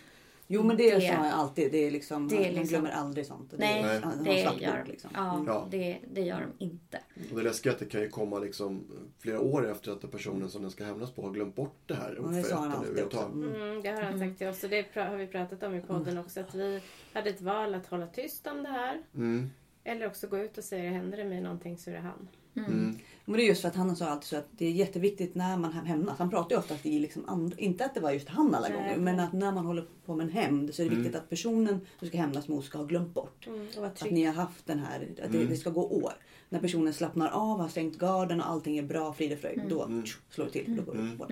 Jo 0.48 0.64
men 0.64 0.78
det, 0.78 0.84
Det- 0.96 1.00
sa 1.02 1.06
jag 1.08 1.26
alltid. 1.26 1.72
Det 1.72 1.78
är 1.78 1.92
liksom, 1.92 2.28
det 2.28 2.36
är 2.36 2.52
liksom- 2.52 2.64
glömmer 2.68 2.92
aldrig 2.92 3.26
sånt. 3.26 3.52
Det 3.52 3.58
Nej, 3.58 3.84
är, 3.84 4.02
han 4.02 4.18
har 4.18 4.26
det 4.26 4.40
gör, 4.62 4.80
bok, 4.80 4.88
liksom. 4.88 5.12
ja, 5.14 5.44
Ja. 5.48 5.68
Det, 5.72 6.00
det 6.14 6.22
gör 6.22 6.42
de 6.42 6.66
inte. 6.66 7.00
Och 7.32 7.38
det 7.38 7.44
läskiga 7.44 7.72
är 7.72 7.76
att 7.76 7.80
det 7.80 7.86
kan 7.86 8.02
ju 8.02 8.10
komma 8.10 8.40
liksom 8.40 8.84
flera 9.20 9.40
år 9.40 9.72
efter 9.72 9.92
att 9.92 10.12
personen 10.12 10.50
som 10.50 10.62
den 10.62 10.72
ska 10.72 10.84
hämnas 10.84 11.12
på 11.12 11.22
har 11.22 11.32
glömt 11.32 11.56
bort 11.56 11.78
det 11.86 11.96
här 11.96 12.20
Ja, 12.22 12.28
det 12.28 12.44
sa 12.44 12.56
han 12.56 12.72
alltid 12.72 13.04
också. 13.04 13.20
Mm. 13.34 13.62
Mm, 13.62 13.82
det 13.82 13.90
har 13.90 14.02
han 14.02 14.20
sagt 14.20 14.38
till 14.38 14.48
oss 14.48 14.64
och 14.64 14.70
det 14.70 14.86
har 14.96 15.18
vi 15.18 15.28
pratat 15.28 15.64
om 15.64 15.76
i 15.76 15.82
podden 15.82 16.18
också. 16.18 16.40
Att 16.40 16.56
vi 16.56 16.82
hade 17.14 17.30
ett 17.30 17.42
val 17.42 17.76
att 17.76 17.88
hålla 17.88 18.08
tyst 18.08 18.48
om 18.48 18.64
det 18.64 18.70
här. 18.70 19.02
Mm. 19.16 19.50
Eller 19.84 20.08
också 20.08 20.28
gå 20.28 20.38
ut 20.38 20.58
och 20.58 20.64
säga 20.64 20.92
händer 20.92 21.18
det 21.18 21.26
mig 21.26 21.42
någonting 21.42 21.78
så 21.78 21.90
är 21.90 21.94
det 21.94 22.00
han. 22.00 22.28
Mm. 22.56 22.98
Men 23.26 23.38
det 23.38 23.44
är 23.44 23.48
just 23.48 23.62
för 23.62 23.68
att 23.70 23.76
han 23.76 23.96
sa 23.96 24.06
alltid 24.06 24.28
så 24.28 24.36
att 24.36 24.48
det 24.52 24.66
är 24.66 24.72
jätteviktigt 24.72 25.36
när 25.36 25.58
man 25.58 25.74
hämnas. 25.74 26.20
Han 26.20 26.30
pratar 26.30 26.56
ju 26.56 26.60
ofta 26.60 26.74
att 26.74 26.84
det 26.84 26.96
är 26.96 27.00
liksom 27.00 27.30
andra, 27.30 27.58
inte 27.58 27.86
att 27.86 27.94
det 27.94 28.00
var 28.00 28.12
just 28.12 28.30
han 28.30 28.56
alla 28.56 28.68
Nej. 28.68 28.78
gånger. 28.78 28.98
Men 28.98 29.20
att 29.20 29.34
när 29.34 29.52
man 29.52 29.66
håller 29.66 29.86
på 30.06 30.16
med 30.16 30.24
en 30.24 30.32
hämnd 30.32 30.74
så 30.76 30.82
är 30.82 30.90
det 30.90 30.96
viktigt 30.96 31.16
att 31.16 31.30
personen 31.30 31.82
du 32.00 32.08
ska 32.08 32.18
hämnas 32.18 32.48
mot 32.48 32.66
ska 32.66 32.78
ha 32.78 32.86
glömt 32.86 33.14
bort. 33.14 33.48
Mm, 33.48 33.68
Att 33.84 34.12
ni 34.12 34.24
har 34.24 34.34
haft 34.34 34.66
den 34.66 34.80
här, 34.80 35.10
att 35.24 35.32
det, 35.32 35.46
det 35.46 35.56
ska 35.56 35.70
gå 35.70 35.88
år. 35.88 36.14
När 36.50 36.60
personen 36.60 36.94
slappnar 36.94 37.30
av, 37.30 37.60
har 37.60 37.68
stängt 37.68 37.98
garden 37.98 38.42
och 38.42 38.50
allting 38.50 38.78
är 38.78 38.84
bra, 38.84 39.14
frid 39.14 39.34
och 39.34 39.40
fröjd. 39.40 39.62
Då 39.70 39.88
tsch, 40.06 40.18
slår 40.30 40.46
det 40.46 40.52
till. 40.52 40.76
Då 40.76 40.82
går 40.84 40.94
det 40.94 41.18
bort. 41.18 41.32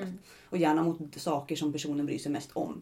Och 0.50 0.58
gärna 0.58 0.84
mot 0.84 1.22
saker 1.22 1.56
som 1.56 1.72
personen 1.74 2.06
bryr 2.06 2.18
sig 2.20 2.32
mest 2.32 2.50
om. 2.54 2.82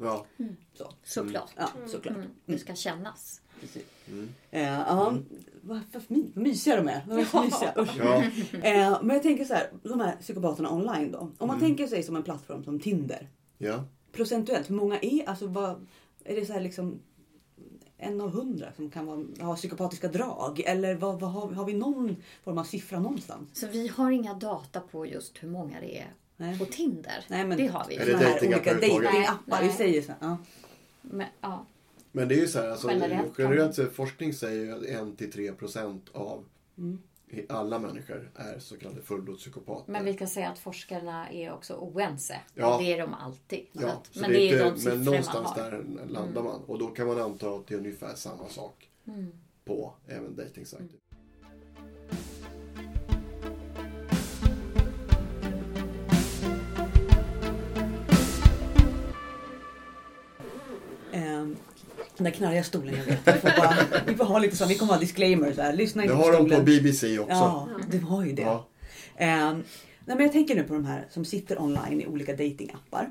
Ja. 0.00 0.26
Så. 0.74 0.92
Såklart. 1.04 1.50
Ja, 1.56 1.68
såklart. 1.86 2.16
Mm. 2.16 2.28
Det 2.46 2.58
ska 2.58 2.74
kännas. 2.74 3.40
Precis. 3.60 3.84
Mm. 4.08 4.28
Eh, 4.50 4.62
ja, 4.62 5.14
vad, 5.62 5.80
vad, 5.92 6.02
my, 6.08 6.30
vad 6.34 6.42
mysiga 6.44 6.76
de 6.76 6.88
är. 6.88 7.04
De 7.08 7.12
är 7.12 7.44
mysiga. 7.44 7.74
Usch. 7.78 7.96
Ja. 7.98 8.22
Eh, 8.68 8.98
men 9.02 9.14
jag 9.14 9.22
tänker 9.22 9.44
så 9.44 9.54
här, 9.54 9.70
de 9.82 10.00
här 10.00 10.16
psykopaterna 10.20 10.72
online 10.72 11.12
då. 11.12 11.18
Om 11.18 11.26
Mm. 11.40 11.46
man 11.48 11.60
tänker 11.60 11.86
sig 11.86 12.02
som 12.02 12.16
en 12.16 12.22
plattform 12.22 12.64
som 12.64 12.80
Tinder. 12.80 13.28
ja. 13.58 13.84
Procentuellt, 14.12 14.70
hur 14.70 14.74
många 14.74 14.98
är, 15.02 15.28
alltså 15.28 15.46
vad, 15.46 15.86
är 16.24 16.36
det 16.36 16.46
så 16.46 16.52
här 16.52 16.60
liksom 16.60 16.98
en 17.98 18.20
av 18.20 18.30
hundra 18.30 18.72
som 18.76 18.90
kan 18.90 19.06
vara, 19.06 19.24
ha 19.40 19.56
psykopatiska 19.56 20.08
drag? 20.08 20.60
Eller 20.66 20.94
vad, 20.94 21.20
vad 21.20 21.30
har, 21.30 21.50
har 21.52 21.64
vi 21.64 21.72
någon 21.74 22.16
form 22.44 22.58
av 22.58 22.64
siffra 22.64 23.00
någonstans? 23.00 23.48
Så 23.52 23.66
vi 23.66 23.88
har 23.88 24.10
inga 24.10 24.34
data 24.34 24.80
på 24.80 25.06
just 25.06 25.42
hur 25.42 25.48
många 25.48 25.80
det 25.80 25.98
är 25.98 26.12
Nej. 26.36 26.58
på 26.58 26.64
Tinder. 26.64 27.24
Nej, 27.28 27.46
men 27.46 27.58
det 27.58 27.66
har 27.66 27.86
vi. 27.88 27.96
Är 27.96 28.06
det 28.06 28.14
olika 28.14 28.26
överhuvudtaget? 28.30 28.80
datingappar, 28.80 29.60
vi 29.60 29.66
Nej. 29.66 29.76
säger 29.76 30.02
så 30.02 30.08
här. 30.12 30.18
Ja. 30.20 30.36
Men, 31.02 31.26
ja. 31.40 31.66
Men 32.12 32.28
det 32.28 32.34
är 32.34 32.38
ju 32.40 32.48
så 32.48 32.58
här, 32.58 32.68
alltså, 32.68 32.90
Generellt 33.38 33.74
sett, 33.74 33.92
forskning 33.92 34.32
säger 34.32 34.64
ju 34.64 34.72
att 34.72 34.82
1-3 35.18 35.54
procent 35.54 36.08
av 36.12 36.44
Mm. 36.78 36.98
alla 37.48 37.78
människor 37.78 38.30
är 38.34 38.58
så 38.58 38.76
kallade 38.76 39.02
fullblodspsykopater. 39.02 39.92
men 39.92 40.04
vi 40.04 40.14
kan 40.14 40.28
säga 40.28 40.48
att 40.48 40.58
forskarna 40.58 41.30
är 41.30 41.52
också 41.52 41.74
oense. 41.74 42.40
Ja. 42.54 42.78
Det 42.78 42.92
är 42.92 42.98
de 42.98 43.14
alltid. 43.14 43.66
Ja, 43.72 43.88
att, 43.88 44.10
men 44.20 44.30
det 44.30 44.38
är 44.38 44.44
inte, 44.44 44.58
de 44.64 44.68
men 44.70 44.78
siffror 44.78 44.96
man 44.96 45.04
någonstans 45.04 45.48
har. 45.50 45.72
Mm. 45.72 45.96
där 45.96 46.06
landar 46.06 46.42
man. 46.42 46.60
Och 46.64 46.78
då 46.78 46.86
kan 46.86 47.06
man 47.06 47.20
anta 47.20 47.50
att 47.50 47.66
det 47.66 47.74
är 47.74 47.78
ungefär 47.78 48.14
samma 48.14 48.48
sak 48.48 48.88
Mm. 49.06 49.32
på 49.64 49.94
även 50.06 50.36
dejtingsajter. 50.36 50.98
Den 62.16 62.24
där 62.24 62.30
knarriga 62.30 62.64
stolen 62.64 62.94
jag 62.96 63.04
vet. 63.04 63.28
Vi 63.28 63.32
får, 63.32 63.56
bara, 63.60 63.76
vi 64.06 64.14
får 64.14 64.24
ha 64.24 64.38
lite 64.38 64.56
så, 64.56 64.66
vi 64.66 64.74
kommer 64.74 64.92
ha 64.92 65.00
disclaimer 65.00 65.52
så 65.52 65.62
här. 65.62 65.72
Lyssna 65.72 66.02
Det 66.02 66.06
inte 66.06 66.16
på 66.16 66.22
har 66.22 66.32
de 66.32 66.36
stolen. 66.38 66.58
på 66.58 66.64
BBC 66.64 67.18
också. 67.18 67.32
Ja, 67.34 67.68
det 67.90 67.98
har 67.98 68.24
ju 68.24 68.32
det. 68.32 68.42
Ja. 68.42 68.68
Ehm, 69.16 69.56
nej, 70.04 70.16
men 70.16 70.20
jag 70.20 70.32
tänker 70.32 70.54
nu 70.54 70.62
på 70.62 70.74
de 70.74 70.84
här 70.84 71.06
som 71.10 71.24
sitter 71.24 71.62
online 71.62 72.00
i 72.00 72.06
olika 72.06 72.32
datingappar. 72.32 73.10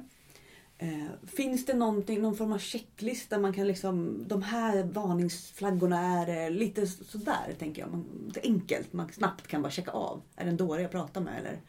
Eh, 0.77 1.27
finns 1.37 1.65
det 1.65 1.73
någonting, 1.73 2.21
någon 2.21 2.35
form 2.35 2.53
av 2.53 2.57
checklista 2.57 3.39
man 3.39 3.53
kan 3.53 3.67
liksom, 3.67 4.23
de 4.27 4.41
här 4.41 4.83
varningsflaggorna 4.83 5.99
är 5.99 6.45
eh, 6.45 6.51
lite 6.51 6.87
sådär 6.87 7.53
tänker 7.59 7.81
jag. 7.81 7.91
Man, 7.91 8.05
det 8.33 8.39
är 8.39 8.49
enkelt, 8.49 8.93
man 8.93 9.11
snabbt 9.11 9.47
kan 9.47 9.61
bara 9.61 9.71
checka 9.71 9.91
av. 9.91 10.21
Är 10.35 10.43
det 10.43 10.49
en 10.49 10.57
dåre 10.57 10.81
jag 10.81 10.91
pratar 10.91 11.21
med 11.21 11.33
eller? 11.39 11.59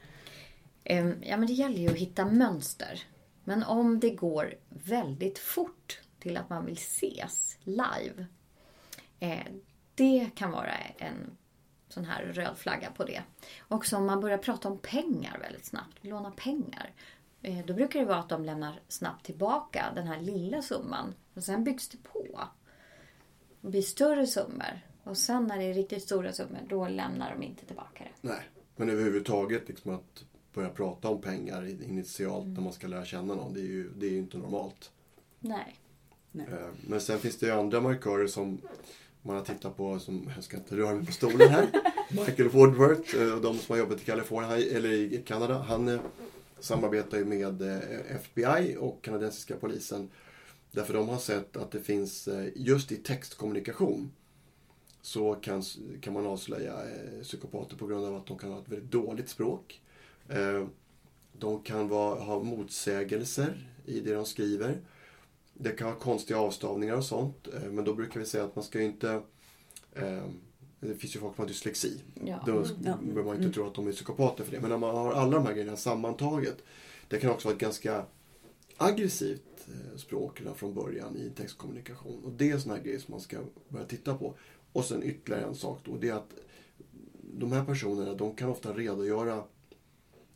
Ehm, 0.85 1.15
Ja, 1.23 1.37
men 1.37 1.47
det 1.47 1.53
gäller 1.53 1.79
ju 1.79 1.89
att 1.89 1.95
hitta 1.97 2.25
mönster. 2.27 3.03
Men 3.45 3.63
om 3.63 4.01
det 4.01 4.11
går 4.11 4.55
väldigt 4.69 5.39
fort 5.39 6.01
till 6.23 6.37
att 6.37 6.51
man 6.51 6.67
vill 6.67 6.77
ses 6.77 7.59
live. 7.63 8.27
Eh, 9.21 9.47
det 9.95 10.31
kan 10.35 10.51
vara 10.51 10.75
en 10.99 11.37
sån 11.89 12.05
här 12.05 12.25
röd 12.25 12.59
flagga 12.59 12.91
på 12.91 13.05
det. 13.05 13.23
Också 13.69 13.97
om 13.97 14.07
man 14.07 14.21
börjar 14.21 14.39
prata 14.39 14.69
om 14.69 14.79
pengar 14.79 15.39
väldigt 15.39 15.65
snabbt, 15.65 16.05
låna 16.05 16.31
pengar. 16.31 16.91
Eh, 17.43 17.67
då 17.67 17.75
brukar 17.75 18.01
det 18.01 18.07
vara 18.07 18.19
att 18.19 18.29
de 18.29 18.45
lämnar 18.45 18.81
snabbt 18.89 19.27
tillbaka 19.27 19.93
den 19.95 20.07
här 20.07 20.21
lilla 20.21 20.63
summan. 20.63 21.15
Och 21.35 21.45
sen 21.45 21.65
byggs 21.65 21.89
det 21.89 21.99
på. 22.03 22.41
Det 23.61 23.69
blir 23.69 23.83
större 23.83 24.27
summor. 24.27 24.81
Och 25.05 25.17
sen 25.17 25.47
när 25.47 25.59
det 25.59 25.65
är 25.65 25.75
riktigt 25.75 26.03
stora 26.03 26.33
summor, 26.33 26.61
då 26.69 26.89
lämnar 26.89 27.31
de 27.39 27.43
inte 27.47 27.67
tillbaka 27.67 28.05
det. 28.05 28.29
Nej, 28.29 28.43
men 28.77 28.91
överhuvudtaget 28.91 29.69
liksom 29.69 29.95
att 29.95 30.25
börja 30.55 30.69
prata 30.71 31.09
om 31.09 31.21
pengar 31.21 31.83
initialt 31.83 32.43
Mm. 32.45 32.55
när 32.55 32.61
man 32.61 32.73
ska 32.73 32.87
lära 32.87 33.05
känna 33.05 33.35
någon, 33.35 33.53
det 33.55 33.61
är 33.61 33.65
ju, 33.67 33.91
det 33.97 34.07
är 34.07 34.11
ju 34.11 34.19
inte 34.19 34.39
normalt. 34.39 34.91
Nej. 35.41 35.77
Nej. 36.33 36.47
Eh, 36.53 36.69
Men 36.87 37.01
sen 37.01 37.19
finns 37.19 37.39
det 37.39 37.47
ju 37.47 37.53
andra 37.53 37.81
markörer 37.81 38.27
som 38.27 38.61
man 39.23 39.37
har 39.37 39.45
tittat 39.45 39.77
på, 39.77 39.99
som, 39.99 40.31
jag 40.35 40.45
ska 40.45 40.57
inte 40.57 40.77
röra 40.77 40.95
mig 40.95 41.07
på 41.07 41.13
stolen 41.13 41.49
här. 41.49 41.69
Michael 42.11 42.49
Woodworth, 42.49 43.17
eh, 43.17 43.35
och 43.35 43.43
de 43.43 43.59
som 43.59 43.73
har 43.73 43.79
jobbat 43.79 44.03
i 44.03 44.05
Kalifornien, 44.05 44.77
eller 44.77 44.93
i 44.93 45.23
Kanada, 45.27 45.59
han 45.59 45.89
eh, 45.89 46.01
samarbetar 46.61 47.19
ju 47.19 47.25
med 47.25 47.63
FBI 48.09 48.77
och 48.79 49.03
kanadensiska 49.05 49.57
polisen. 49.57 50.11
Därför 50.71 50.95
de 50.95 51.09
har 51.09 51.19
sett 51.19 51.57
att 51.57 51.71
det 51.71 51.81
finns, 51.81 52.29
just 52.55 52.93
i 52.93 52.97
textkommunikation, 52.97 54.13
så 55.03 55.35
kan, 55.35 55.63
kan 56.01 56.13
man 56.13 56.27
avslöja 56.27 56.75
psykopater 57.23 57.77
på 57.77 57.87
grund 57.87 58.07
av 58.07 58.17
att 58.17 58.27
de 58.27 58.39
kan 58.39 58.53
ha 58.53 58.59
ett 58.59 58.69
väldigt 58.69 58.91
dåligt 58.91 59.29
språk. 59.29 59.81
De 61.33 61.63
kan 61.63 61.89
vara, 61.89 62.21
ha 62.21 62.43
motsägelser 62.43 63.67
i 63.87 64.01
det 64.01 64.15
de 64.15 64.27
skriver. 64.27 64.81
Det 65.63 65.71
kan 65.73 65.87
vara 65.87 65.97
konstiga 65.99 66.39
avstavningar 66.41 66.97
och 66.97 67.05
sånt. 67.05 67.49
eh, 67.55 67.71
Men 67.71 67.85
då 67.85 67.95
brukar 67.95 68.21
vi 68.21 68.27
säga 68.27 68.45
att 68.45 68.57
man 68.57 68.65
ska 68.65 68.79
ju 68.79 68.85
inte... 68.85 69.23
Eh, 69.93 70.23
det 70.81 70.95
finns 70.95 71.17
ju 71.17 71.21
folk 71.21 71.35
som 71.37 71.43
har 71.43 71.49
dyslexi. 71.49 72.01
Ja. 72.25 72.43
Då 72.47 72.65
Ja. 72.85 72.97
behöver 73.03 73.23
man 73.25 73.43
inte 73.43 73.55
tro 73.55 73.67
att 73.67 73.75
de 73.75 73.87
är 73.89 73.93
psykopater 73.93 74.45
för 74.45 74.53
det. 74.53 74.61
Men 74.61 74.73
om 74.73 74.81
man 74.81 74.95
har 74.97 75.13
alla 75.13 75.31
de 75.37 75.47
här 75.47 75.53
grejerna 75.53 75.77
sammantaget. 75.77 76.57
Det 77.09 77.19
kan 77.19 77.31
också 77.31 77.49
vara 77.49 77.55
ett 77.55 77.61
ganska 77.61 78.05
aggressivt 78.77 79.43
eh, 79.69 79.97
språk 79.97 80.41
redan 80.41 80.55
från 80.55 80.75
början 80.75 81.17
i 81.17 81.31
textkommunikation. 81.37 82.25
Och 82.25 82.33
det 82.33 82.51
är 82.51 82.59
sådana 82.59 82.81
grejer 82.81 82.99
som 82.99 83.13
man 83.13 83.21
ska 83.21 83.39
börja 83.69 83.87
titta 83.87 84.15
på. 84.15 84.35
Och 84.73 84.85
sen 84.85 85.03
ytterligare 85.03 85.45
en 85.45 85.55
sak 85.55 85.79
då, 85.85 85.97
det 85.97 86.09
är 86.09 86.15
att 86.15 86.35
de 87.35 87.53
här 87.53 87.65
personerna 87.65 88.15
de 88.15 88.35
kan 88.37 88.49
ofta 88.49 88.73
redogöra 88.73 89.45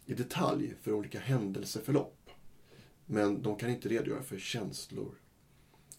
i 0.07 0.15
detalj 0.15 0.75
för 0.83 0.93
olika 0.93 1.19
händelseförlopp. 1.21 2.16
Men 3.07 3.43
de 3.43 3.57
kan 3.57 3.71
inte 3.71 3.89
redogöra 3.89 4.23
för 4.23 4.39
känslor. 4.39 5.15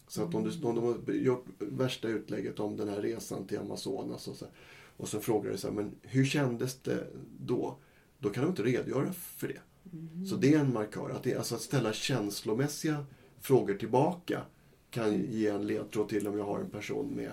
Så 0.08 0.22
att 0.22 0.34
om, 0.34 0.44
du, 0.44 0.66
om 0.66 0.74
de 0.74 0.84
har 0.84 1.14
gjort 1.14 1.46
värsta 1.58 2.08
utlägget 2.08 2.60
om 2.60 2.76
den 2.76 2.88
här 2.88 3.02
resan 3.02 3.46
till 3.46 3.58
Amazonas 3.58 4.28
och 4.28 4.36
så, 4.36 4.46
och 4.96 5.08
så 5.08 5.20
frågar 5.20 5.50
du 5.50 5.58
så 5.58 5.66
här, 5.68 5.74
men 5.74 5.94
hur 6.02 6.24
kändes 6.24 6.78
det 6.82 7.06
då? 7.40 7.76
Då 8.18 8.30
kan 8.30 8.42
de 8.42 8.50
inte 8.50 8.62
redogöra 8.62 9.12
för 9.12 9.48
det. 9.48 9.60
Så 10.28 10.36
det 10.36 10.54
är 10.54 10.58
en 10.58 10.72
markör. 10.72 11.10
Att, 11.10 11.22
det, 11.22 11.34
alltså 11.34 11.54
att 11.54 11.60
ställa 11.60 11.92
känslomässiga 11.92 13.04
frågor 13.40 13.74
tillbaka 13.74 14.42
kan 14.90 15.22
ge 15.22 15.48
en 15.48 15.66
ledtråd 15.66 16.08
till 16.08 16.28
om 16.28 16.38
jag 16.38 16.44
har 16.44 16.58
en 16.58 16.70
person 16.70 17.06
med 17.06 17.32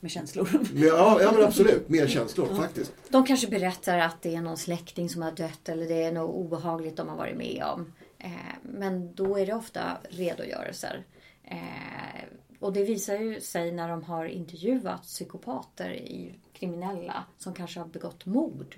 Med 0.00 0.10
känslor. 0.10 0.48
ja, 0.74 1.22
ja 1.22 1.32
men 1.32 1.44
absolut, 1.44 1.88
mer 1.88 2.06
känslor 2.06 2.54
faktiskt. 2.54 2.92
De 3.08 3.26
kanske 3.26 3.48
berättar 3.48 3.98
att 3.98 4.22
det 4.22 4.34
är 4.34 4.40
någon 4.40 4.56
släkting 4.56 5.08
som 5.08 5.22
har 5.22 5.32
dött 5.32 5.68
eller 5.68 5.88
det 5.88 6.02
är 6.02 6.12
något 6.12 6.34
obehagligt 6.34 6.96
de 6.96 7.08
har 7.08 7.16
varit 7.16 7.36
med 7.36 7.64
om. 7.74 7.92
Eh, 8.18 8.30
men 8.62 9.14
då 9.14 9.38
är 9.38 9.46
det 9.46 9.54
ofta 9.54 9.98
redogörelser. 10.10 11.04
Eh, 11.44 12.24
och 12.60 12.72
det 12.72 12.84
visar 12.84 13.14
ju 13.16 13.40
sig 13.40 13.72
när 13.72 13.88
de 13.88 14.02
har 14.02 14.24
intervjuat 14.24 15.02
psykopater 15.02 15.90
i 15.92 16.34
kriminella 16.52 17.24
som 17.38 17.54
kanske 17.54 17.80
har 17.80 17.86
begått 17.86 18.26
mord. 18.26 18.76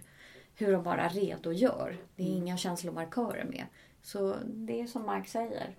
Hur 0.54 0.72
de 0.72 0.82
bara 0.82 1.08
redogör. 1.08 1.96
Det 2.16 2.22
är 2.22 2.26
inga 2.26 2.56
känslomarkörer 2.56 3.44
med. 3.44 3.66
Så 4.02 4.36
det 4.44 4.80
är 4.80 4.86
som 4.86 5.06
Mark 5.06 5.28
säger. 5.28 5.76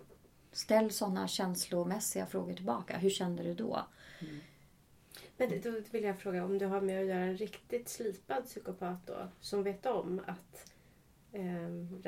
Ställ 0.52 0.92
sådana 0.92 1.28
känslomässiga 1.28 2.26
frågor 2.26 2.54
tillbaka. 2.54 2.98
Hur 2.98 3.10
kände 3.10 3.44
du 3.44 3.54
då? 3.54 3.86
Men 5.38 5.62
då 5.62 5.82
vill 5.92 6.04
jag 6.04 6.20
fråga 6.20 6.46
om 6.46 6.58
du 6.58 6.66
har 6.66 6.82
med 6.82 7.00
att 7.00 7.08
göra 7.08 7.20
en 7.20 7.38
riktigt 7.38 7.90
slipad 7.90 8.46
psykopat 8.46 9.08
då 9.08 9.28
som 9.40 9.64
vet 9.64 9.86
om 9.86 10.22
att 10.28 10.71
ehm, 11.34 12.02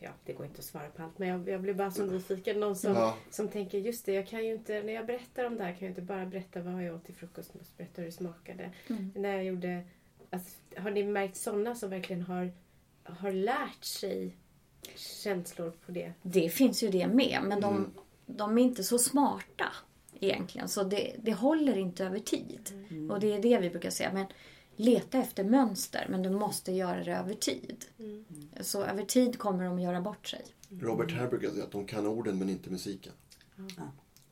ja, 0.00 0.10
det 0.24 0.32
går 0.32 0.46
inte 0.46 0.58
att 0.58 0.64
svara 0.64 0.88
på 0.90 1.02
allt 1.02 1.18
men 1.18 1.28
jag, 1.28 1.48
jag 1.48 1.60
blir 1.60 1.74
bara 1.74 1.90
så 1.90 2.06
nyfiken. 2.06 2.60
Någon 2.60 2.76
som, 2.76 2.94
Ja. 2.94 3.16
som 3.30 3.48
tänker 3.48 3.78
just 3.78 4.06
det, 4.06 4.12
jag 4.12 4.26
kan 4.26 4.44
ju 4.46 4.52
inte, 4.52 4.82
när 4.82 4.92
jag 4.92 5.06
berättar 5.06 5.44
om 5.44 5.56
det 5.56 5.64
här 5.64 5.72
kan 5.72 5.80
jag 5.80 5.90
inte 5.90 6.02
bara 6.02 6.26
berätta 6.26 6.60
vad 6.60 6.84
jag 6.84 6.94
åt 6.94 7.04
till 7.04 7.14
frukost, 7.14 7.50
jag 7.52 7.60
måste 7.60 7.76
berätta 7.76 8.00
hur 8.02 8.06
det 8.06 8.12
smakade. 8.12 8.70
Mm. 8.88 9.12
När 9.14 9.34
jag 9.34 9.44
gjorde, 9.44 9.82
alltså, 10.30 10.50
har 10.76 10.90
ni 10.90 11.02
märkt 11.04 11.36
sådana 11.36 11.74
som 11.74 11.90
verkligen 11.90 12.22
har, 12.22 12.52
har 13.04 13.32
lärt 13.32 13.84
sig 13.84 14.36
känslor 14.96 15.70
på 15.86 15.92
det? 15.92 16.12
Det 16.22 16.48
finns 16.48 16.82
ju 16.82 16.88
det 16.88 17.06
med, 17.06 17.38
men 17.44 17.60
de, 17.60 17.76
Mm. 17.76 17.90
de 18.26 18.58
är 18.58 18.62
inte 18.62 18.84
så 18.84 18.98
smarta 18.98 19.72
egentligen. 20.20 20.68
Så 20.68 20.82
det, 20.82 21.14
det 21.22 21.32
håller 21.32 21.78
inte 21.78 22.04
över 22.04 22.18
tid. 22.18 22.86
Och 23.10 23.20
det 23.20 23.32
är 23.32 23.42
det 23.42 23.58
vi 23.58 23.70
brukar 23.70 23.90
säga. 23.90 24.12
Men 24.12 24.26
leta 24.78 25.18
efter 25.18 25.44
mönster, 25.44 26.06
men 26.10 26.22
du 26.22 26.30
måste 26.30 26.72
göra 26.72 27.04
det 27.04 27.12
över 27.12 27.34
tid. 27.34 27.84
Mm. 27.98 28.24
Så 28.60 28.84
över 28.84 29.04
tid 29.04 29.38
kommer 29.38 29.64
de 29.64 29.76
att 29.76 29.82
göra 29.82 30.00
bort 30.00 30.26
sig. 30.26 30.44
Robert 30.80 31.30
brukar 31.30 31.50
säga 31.50 31.64
att 31.64 31.72
de 31.72 31.86
kan 31.86 32.06
orden 32.06 32.38
men 32.38 32.48
inte 32.48 32.70
musiken. 32.70 33.12
Ja. 33.56 33.82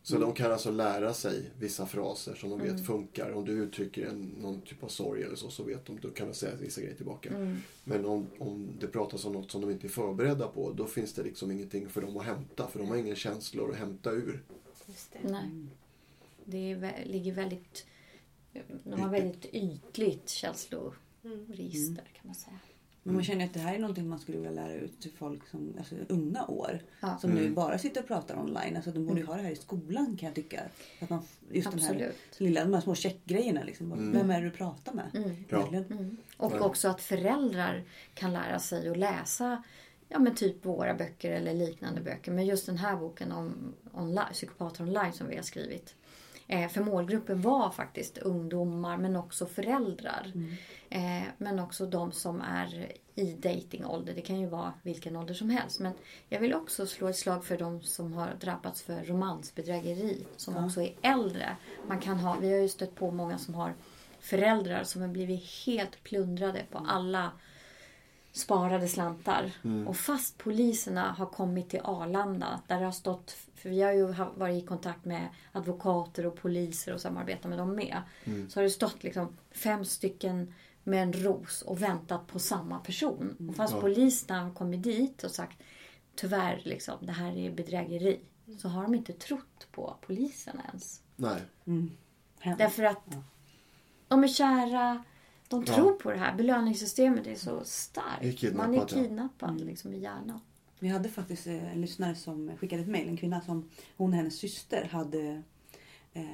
Så 0.03 0.19
de 0.19 0.33
kan 0.33 0.53
alltså 0.53 0.71
lära 0.71 1.15
sig 1.15 1.51
vissa 1.59 1.87
fraser 1.87 2.35
som 2.35 2.51
de 2.51 2.61
vet 2.61 2.87
funkar. 2.87 3.31
Om 3.31 3.45
du 3.45 3.53
uttrycker 3.53 4.07
en, 4.07 4.35
någon 4.41 4.61
typ 4.61 4.83
av 4.85 4.89
sorg 4.89 5.23
eller 5.23 5.37
så, 5.37 5.51
så 5.51 5.63
vet 5.63 5.87
de, 5.87 5.99
då 6.01 6.11
kan 6.11 6.29
de 6.29 6.35
säga 6.35 6.55
vissa 6.55 6.81
grejer 6.81 6.97
tillbaka. 6.97 7.57
Men 7.85 8.05
om, 8.05 8.27
om 8.39 8.69
det 8.81 8.87
pratas 8.87 9.25
om 9.25 9.33
något 9.33 9.51
som 9.51 9.61
de 9.61 9.71
inte 9.71 9.87
är 9.87 9.89
förberedda 9.89 10.49
på, 10.49 10.73
då 10.73 10.87
finns 10.87 11.13
det 11.13 11.23
liksom 11.23 11.51
ingenting 11.51 11.89
för 11.89 12.03
dem 12.03 12.17
att 12.17 12.25
hämta. 12.27 12.69
För 12.69 12.79
de 12.79 12.89
har 12.89 12.97
inga 12.97 13.15
känslor 13.15 13.71
att 13.71 13.77
hämta 13.77 14.11
ur. 14.11 14.43
Just 14.87 15.13
det. 15.13 15.31
Nej. 15.31 15.51
Det 16.45 16.73
är, 16.73 17.05
ligger 17.05 17.33
väldigt... 17.33 17.87
De 18.85 19.01
har 19.01 19.11
väldigt 19.11 19.45
ytligt 19.45 20.29
känsloregister 20.29 22.05
kan 22.13 22.23
man 22.27 22.35
säga. 22.35 22.59
Men 23.03 23.15
man 23.15 23.25
känner 23.25 23.45
att 23.45 23.55
det 23.55 23.61
här 23.61 23.75
är 23.75 23.79
någonting 23.79 24.09
man 24.09 24.19
skulle 24.19 24.39
vilja 24.39 24.53
lära 24.53 24.75
ut 24.75 25.01
till 25.01 25.13
folk 25.13 25.49
som 25.49 25.75
alltså, 25.79 25.95
unga 26.09 26.47
år. 26.47 26.81
Ja. 27.01 27.19
Som 27.21 27.31
nu 27.31 27.51
bara 27.51 27.79
sitter 27.79 28.01
och 28.01 28.07
pratar 28.07 28.39
online. 28.39 28.77
Alltså, 28.77 28.91
de 28.91 29.07
borde 29.07 29.21
ju 29.21 29.27
ha 29.27 29.37
det 29.37 29.43
här 29.43 29.51
i 29.51 29.57
skolan 29.57 30.17
kan 30.17 30.27
jag 30.27 30.35
tycka. 30.35 30.63
Att 31.01 31.11
man, 31.11 31.23
just 31.51 31.71
de 31.71 31.79
här, 31.79 31.91
Absolut. 31.91 32.17
lilla, 32.39 32.65
de 32.65 32.75
här 32.75 32.81
små 32.81 32.95
checkgrejerna. 32.95 33.63
Liksom. 33.65 34.13
Vem 34.13 34.31
är 34.31 34.41
det 34.41 34.47
du 34.47 34.51
pratar 34.51 34.93
med? 34.93 35.37
Ja. 35.49 35.59
Verkligen. 35.59 36.17
Och 36.37 36.53
Ja. 36.53 36.61
också 36.61 36.89
att 36.89 37.01
föräldrar 37.01 37.85
kan 38.15 38.33
lära 38.33 38.59
sig 38.59 38.89
att 38.89 38.97
läsa 38.97 39.63
ja, 40.09 40.19
men 40.19 40.35
typ 40.35 40.65
våra 40.65 40.95
böcker 40.95 41.33
eller 41.33 41.55
liknande 41.55 42.01
böcker. 42.01 42.33
Men 42.33 42.47
just 42.47 42.67
den 42.67 42.79
här 42.79 42.97
boken 42.97 43.33
om 43.33 43.75
online, 43.93 44.33
psykopater 44.33 44.85
online 44.85 45.13
som 45.13 45.29
vi 45.29 45.37
har 45.37 45.43
skrivit. 45.43 45.95
Eh, 46.49 46.69
för 46.69 46.81
målgruppen 46.81 47.43
var 47.43 47.71
faktiskt 47.71 48.19
ungdomar 48.19 48.97
men 48.97 49.17
också 49.17 49.47
föräldrar. 49.47 50.33
Eh, 50.91 51.23
men 51.39 51.59
också 51.59 51.87
de 51.87 52.13
som 52.13 52.41
är 52.41 52.93
i 53.15 53.33
datingålder. 53.33 54.15
Det 54.15 54.21
kan 54.21 54.41
ju 54.41 54.47
vara 54.47 54.73
vilken 54.83 55.17
ålder 55.17 55.35
som 55.35 55.51
helst. 55.51 55.81
Men 55.81 55.93
jag 56.29 56.41
vill 56.41 56.55
också 56.55 56.87
slå 56.87 57.09
ett 57.09 57.17
slag 57.17 57.45
för 57.45 57.59
de 57.59 57.83
som 57.83 58.13
har 58.13 58.35
drabbats 58.41 58.83
för 58.83 59.05
romansbedrägeri. 59.05 60.27
Som 60.37 60.65
också 60.65 60.83
är 60.83 60.95
äldre. 61.03 61.57
Man 61.89 62.01
kan 62.01 62.19
ha, 62.19 62.37
vi 62.41 62.53
har 62.53 62.59
ju 62.59 62.69
stött 62.69 62.95
på 62.95 63.11
många 63.11 63.39
som 63.39 63.55
har 63.55 63.75
föräldrar 64.21 64.85
som 64.85 65.01
har 65.01 65.09
blivit 65.09 65.45
helt 65.67 66.03
plundrade 66.03 66.63
på 66.71 66.79
alla 66.79 67.33
sparade 68.37 68.89
slantar. 68.89 69.51
Och 69.87 69.97
fast 69.97 70.39
poliserna 70.39 71.13
har 71.13 71.27
kommit 71.27 71.71
till 71.71 71.81
Arlanda 71.85 72.61
där 72.67 72.79
det 72.79 72.85
har 72.85 72.93
stått, 72.93 73.31
för 73.55 73.69
vi 73.71 73.83
har 73.83 73.93
ju 73.93 74.07
varit 74.37 74.63
i 74.63 74.67
kontakt 74.67 75.05
med 75.05 75.29
advokater 75.53 76.27
och 76.27 76.37
poliser 76.37 76.95
och 76.95 77.01
samarbetat 77.01 77.49
med 77.49 77.59
dem 77.59 77.75
med. 77.75 78.03
Så 78.49 78.59
har 78.61 78.65
det 78.65 78.71
stått 78.71 79.03
liksom 79.03 79.37
fem 79.51 79.85
stycken 79.85 80.55
med 80.85 81.03
en 81.03 81.13
ros 81.13 81.63
och 81.63 81.83
väntat 81.83 82.27
på 82.27 82.39
samma 82.39 82.79
person. 82.79 83.49
Och 83.49 83.57
fast 83.57 83.75
Ja. 83.75 83.81
poliserna 83.81 84.43
har 84.43 84.51
kommit 84.51 84.83
dit 84.83 85.25
och 85.25 85.31
sagt 85.31 85.59
tyvärr 86.15 86.61
liksom, 86.65 86.95
det 87.01 87.13
här 87.13 87.37
är 87.37 87.51
bedrägeri. 87.51 88.21
Så 88.59 88.69
har 88.69 88.83
de 88.83 88.95
inte 88.95 89.13
trott 89.13 89.67
på 89.73 89.97
polisen 90.07 90.61
ens. 90.69 91.01
Nej. 91.17 91.41
Hem. 92.41 92.59
Därför 92.59 92.83
att 92.83 93.17
de 94.09 94.25
är 94.25 94.29
kära, 94.29 95.05
de 95.49 95.65
Ja. 95.67 95.75
tror 95.75 95.93
på 95.93 96.11
det 96.11 96.19
här. 96.19 96.37
Belöningssystemet 96.37 97.27
är 97.27 97.35
så 97.35 97.55
Det 97.55 97.61
är 97.61 97.65
starkt. 97.65 98.55
Man 98.55 98.75
är 98.75 98.79
ja. 98.79 98.87
kidnappad 98.87 99.61
liksom, 99.61 99.93
i 99.93 99.99
hjärnan. 99.99 100.41
Vi 100.79 100.89
hade 100.89 101.09
faktiskt 101.09 101.47
eh, 101.47 101.73
en 101.73 101.81
lyssnare 101.81 102.15
som 102.15 102.57
skickade 102.57 102.83
ett 102.83 102.89
mejl. 102.89 103.09
En 103.09 103.17
kvinna 103.17 103.41
som 103.41 103.69
hon 103.97 104.11
och 104.11 104.17
hennes 104.17 104.39
syster 104.39 104.89
hade 104.93 105.43
eh, 106.13 106.25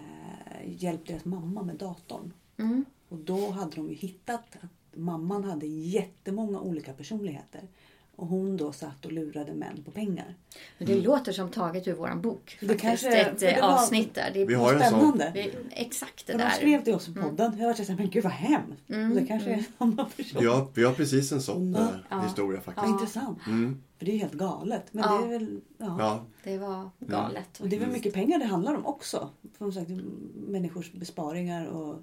hjälpt 0.67 1.09
deras 1.09 1.25
mamma 1.25 1.63
med 1.63 1.77
datorn. 1.77 2.33
Mm. 2.57 2.85
Och 3.09 3.19
då 3.19 3.51
hade 3.51 3.77
de 3.77 3.89
ju 3.89 3.95
hittat 3.95 4.57
att 4.61 4.99
mamman 4.99 5.45
hade 5.45 5.67
jättemånga 5.67 6.61
olika 6.61 6.93
personligheter. 6.93 7.69
Och 8.17 8.27
hon 8.27 8.57
då 8.57 8.73
satt 8.73 9.05
och 9.07 9.13
lurade 9.13 9.55
män 9.55 9.83
på 9.85 9.91
pengar. 9.91 10.35
Men 10.79 10.87
det 10.89 11.01
låter 11.01 11.33
som 11.33 11.49
taget 11.51 11.89
ur 11.89 11.93
våran 11.95 12.21
bok. 12.23 12.57
Det 12.61 12.67
Faktiskt. 12.67 12.83
kanske- 12.83 13.17
ett 13.21 13.39
det 13.41 13.47
eh, 13.53 13.63
var- 13.63 13.75
avsnitt 13.75 14.15
där. 14.15 14.31
Det 14.35 14.43
är 14.43 14.47
Vi 14.47 14.55
har 14.55 14.75
en 14.75 14.81
sån. 14.81 14.89
Spännande! 14.99 15.25
är 15.41 15.51
exakt 15.71 16.27
det 16.27 16.33
Och 16.33 16.39
de 16.39 16.45
där. 16.45 16.51
skrev 16.51 16.85
till 16.85 16.95
oss 16.95 17.09
i 17.09 17.15
podden. 17.15 17.59
Jag 17.59 17.67
var 17.67 17.75
såhär, 17.75 17.97
men 17.99 18.11
gud 18.11 18.25
vad 18.25 18.33
hemskt. 18.33 18.83
Och 18.89 18.95
det 19.21 19.27
kanske 19.27 19.51
är 19.51 19.65
samma 19.79 20.05
person. 20.05 20.41
Vi 20.41 20.47
har, 20.47 20.67
vi 20.75 20.85
har 20.85 20.93
precis 20.95 21.33
en 21.33 21.43
sån 21.43 21.75
eh, 21.75 21.87
Ja. 22.09 22.21
historia 22.21 22.61
faktiskt. 22.61 22.87
Vad 22.87 22.95
intressant. 23.01 23.39
Mm. 23.47 23.83
För 23.99 24.07
det 24.07 24.11
är 24.11 24.15
ju 24.15 24.21
helt 24.21 24.33
galet. 24.33 24.85
Men 24.91 25.05
Ja. 25.05 25.19
det 25.19 25.25
är 25.35 25.39
väl... 25.39 25.61
Ja. 25.79 25.97
Ja. 25.99 26.25
Det 26.45 26.59
var 26.59 26.91
galet. 26.99 27.61
Och 27.61 27.69
det 27.69 27.77
är 27.77 27.81
väl 27.81 27.91
mycket 27.91 28.15
pengar 28.15 28.39
det 28.39 28.45
handlar 28.45 28.75
om 28.75 28.87
också. 28.87 29.29
Som 29.59 29.73
sagt, 29.73 29.91
människors 30.35 30.93
besparingar 30.93 31.67
och, 31.67 32.03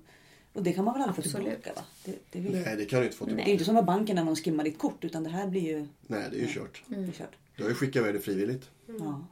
och 0.60 0.65
det 0.65 0.74
kan 0.74 0.86
man 0.86 0.93
väl 0.93 1.04
aldrig 1.04 1.15
få 1.26 1.30
Absolut. 1.38 1.63
tillbaka 1.63 1.82
va? 1.82 1.86
Det, 2.06 2.15
det, 2.32 2.39
är 2.39 2.43
väl- 2.43 2.52
Nej, 2.65 2.76
det 2.78 2.86
kan 2.86 3.00
du 3.00 3.06
inte 3.06 3.17
få 3.17 3.26
tillbaka. 3.26 3.45
det 3.45 3.52
är 3.52 3.54
inte 3.54 3.65
som 3.65 3.76
med 3.76 3.86
banken 3.86 4.15
när 4.15 4.24
någon 4.24 4.36
skimmar 4.36 4.63
ditt 4.63 4.77
kort 4.77 5.04
utan 5.06 5.23
det 5.23 5.29
här 5.29 5.48
blir 5.48 5.62
ju 5.62 5.88
Nej, 6.08 6.27
det 6.31 6.38
är 6.38 6.42
ju 6.42 6.48
kört. 6.48 6.84
Mm. 6.90 7.02
det 7.02 7.08
är 7.08 7.12
kört. 7.13 7.36
Du 7.56 7.63
har 7.63 7.69
ju 7.69 7.75
skickat 7.75 7.96
iväg 8.02 8.13
det 8.13 8.19
frivilligt. 8.19 8.69
Ja, 9.00 9.25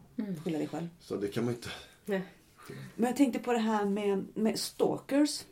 skylla 0.43 0.58
dig 0.58 0.68
själv. 0.68 0.88
Så 0.99 1.16
det 1.16 1.28
kan 1.28 1.45
man 1.45 1.54
inte... 1.54 1.70
Nej. 2.06 2.22
Men 2.95 3.08
jag 3.08 3.16
tänkte 3.18 3.39
på 3.39 3.54
det 3.54 3.60
här 3.60 3.86
med, 3.86 4.26
med 4.34 4.60
stalkers 4.60 5.43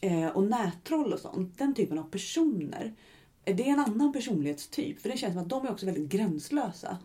eh, 0.00 0.26
och 0.28 0.42
nättroll 0.44 1.12
och 1.12 1.18
sånt. 1.18 1.58
Den 1.58 1.74
typen 1.74 1.98
av 1.98 2.02
personer. 2.10 2.94
Är 3.44 3.54
det 3.54 3.68
en 3.68 3.78
annan 3.78 4.12
personlighetstyp? 4.12 5.00
För 5.00 5.08
det 5.08 5.16
känns 5.16 5.32
som 5.34 5.42
att 5.42 5.48
de 5.48 5.66
är 5.66 5.70
också 5.70 5.86
väldigt 5.86 6.08
gränslösa. 6.08 6.98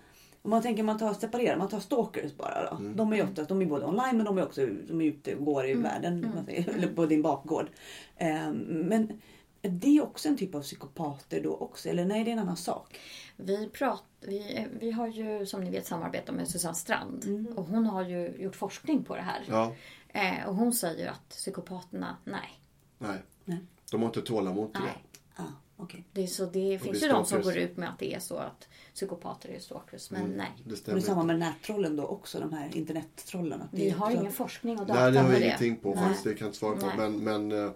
Om 0.48 0.52
man 0.52 0.62
tänker 0.62 0.84
man 0.84 0.98
tar 0.98 1.14
separerar, 1.14 1.58
man 1.58 1.68
tar 1.68 1.80
stalkers 1.80 2.34
bara 2.34 2.70
då. 2.70 2.78
De 2.96 3.14
är 3.14 3.18
ju 3.18 3.24
oftast, 3.24 3.50
de 3.50 3.62
är 3.62 3.66
både 3.66 3.86
online 3.86 4.18
men 4.18 4.26
de 4.26 4.38
är 4.38 4.44
också 4.44 4.66
de 4.66 5.02
är 5.02 5.06
ute 5.06 5.36
och 5.36 5.46
går 5.46 5.68
i 5.70 5.74
världen. 5.74 6.26
om 6.26 6.32
Man 6.36 6.46
säger, 6.46 6.70
eller 6.70 6.88
på 6.88 7.06
din 7.06 7.22
bakgård. 7.22 7.70
Eh, 8.16 8.52
men 8.68 9.22
är 9.62 9.70
det 9.70 10.02
också 10.02 10.28
en 10.28 10.38
typ 10.38 10.56
av 10.56 10.62
psykopater 10.62 11.44
då 11.44 11.56
också? 11.56 11.90
Eller 11.90 12.06
nej, 12.06 12.24
det 12.24 12.32
är 12.32 12.34
en 12.34 12.40
annan 12.40 12.58
sak. 12.58 13.00
Vi, 13.36 13.70
prat, 13.70 14.04
vi, 14.20 14.68
vi 14.80 14.92
har 14.92 15.08
ju 15.08 15.46
som 15.46 15.64
ni 15.64 15.70
vet 15.72 15.88
samarbetat 15.88 16.36
med 16.36 16.48
Susanne 16.48 16.76
Strand. 16.76 17.26
Mm. 17.26 17.58
Och 17.58 17.66
hon 17.66 17.86
har 17.86 18.04
ju 18.04 18.34
gjort 18.38 18.56
forskning 18.56 19.04
på 19.04 19.16
det 19.16 19.22
här. 19.22 19.44
Ja, 19.50 19.74
Eh, 20.10 20.48
och 20.48 20.56
hon 20.56 20.74
säger 20.74 21.08
att 21.08 21.30
psykopaterna, 21.30 22.18
nej. 22.24 22.60
nej. 22.98 23.22
Nej. 23.46 23.60
De 23.92 24.02
har 24.02 24.08
inte 24.08 24.22
tålamod 24.22 24.74
till 24.74 24.84
Nej. 24.84 25.04
det. 25.04 25.20
Ja. 25.38 25.44
Okej. 25.80 26.04
Det, 26.14 26.24
är 26.24 26.28
så 26.28 26.46
det 26.46 26.80
finns 26.80 27.00
blir 27.00 27.02
ju 27.02 27.14
de 27.14 27.26
som 27.26 27.42
går 27.42 27.58
ut 27.58 27.78
med 27.78 27.90
att 27.90 28.00
det 28.00 28.14
är 28.14 28.20
så 28.20 28.36
att 28.38 28.68
psykopater 28.94 29.50
är 29.50 29.60
stalkers. 29.60 30.12
Men 30.12 30.30
nej. 30.30 30.52
Det 30.58 30.64
Och 30.64 30.70
det 30.70 30.76
stämmer 30.76 30.98
är 30.98 31.02
samma 31.02 31.24
med 31.24 31.40
nättrollen 31.40 31.96
då 31.96 32.06
också, 32.06 32.40
de 32.40 32.54
här 32.54 32.70
internettrollen. 32.78 33.60
det 33.72 33.78
Vi 33.78 33.90
har 33.90 34.12
ingen 34.12 34.32
forskning 34.32 34.80
och 34.80 34.86
data 34.86 35.00
Nej, 35.00 35.12
det 35.12 35.20
har 35.20 35.28
med 35.28 35.34
jag 35.36 35.42
det. 35.42 35.46
ingenting 35.46 35.76
på 35.78 35.96
Nej. 35.96 36.04
faktiskt. 36.04 36.24
Det 36.24 36.34
kan 36.34 36.46
jag 36.46 36.50
inte 36.50 36.60
svara 36.60 36.76
på. 36.76 36.86
Nej. 36.86 36.98
Men, 36.98 37.48
men 37.48 37.66
eh, 37.66 37.72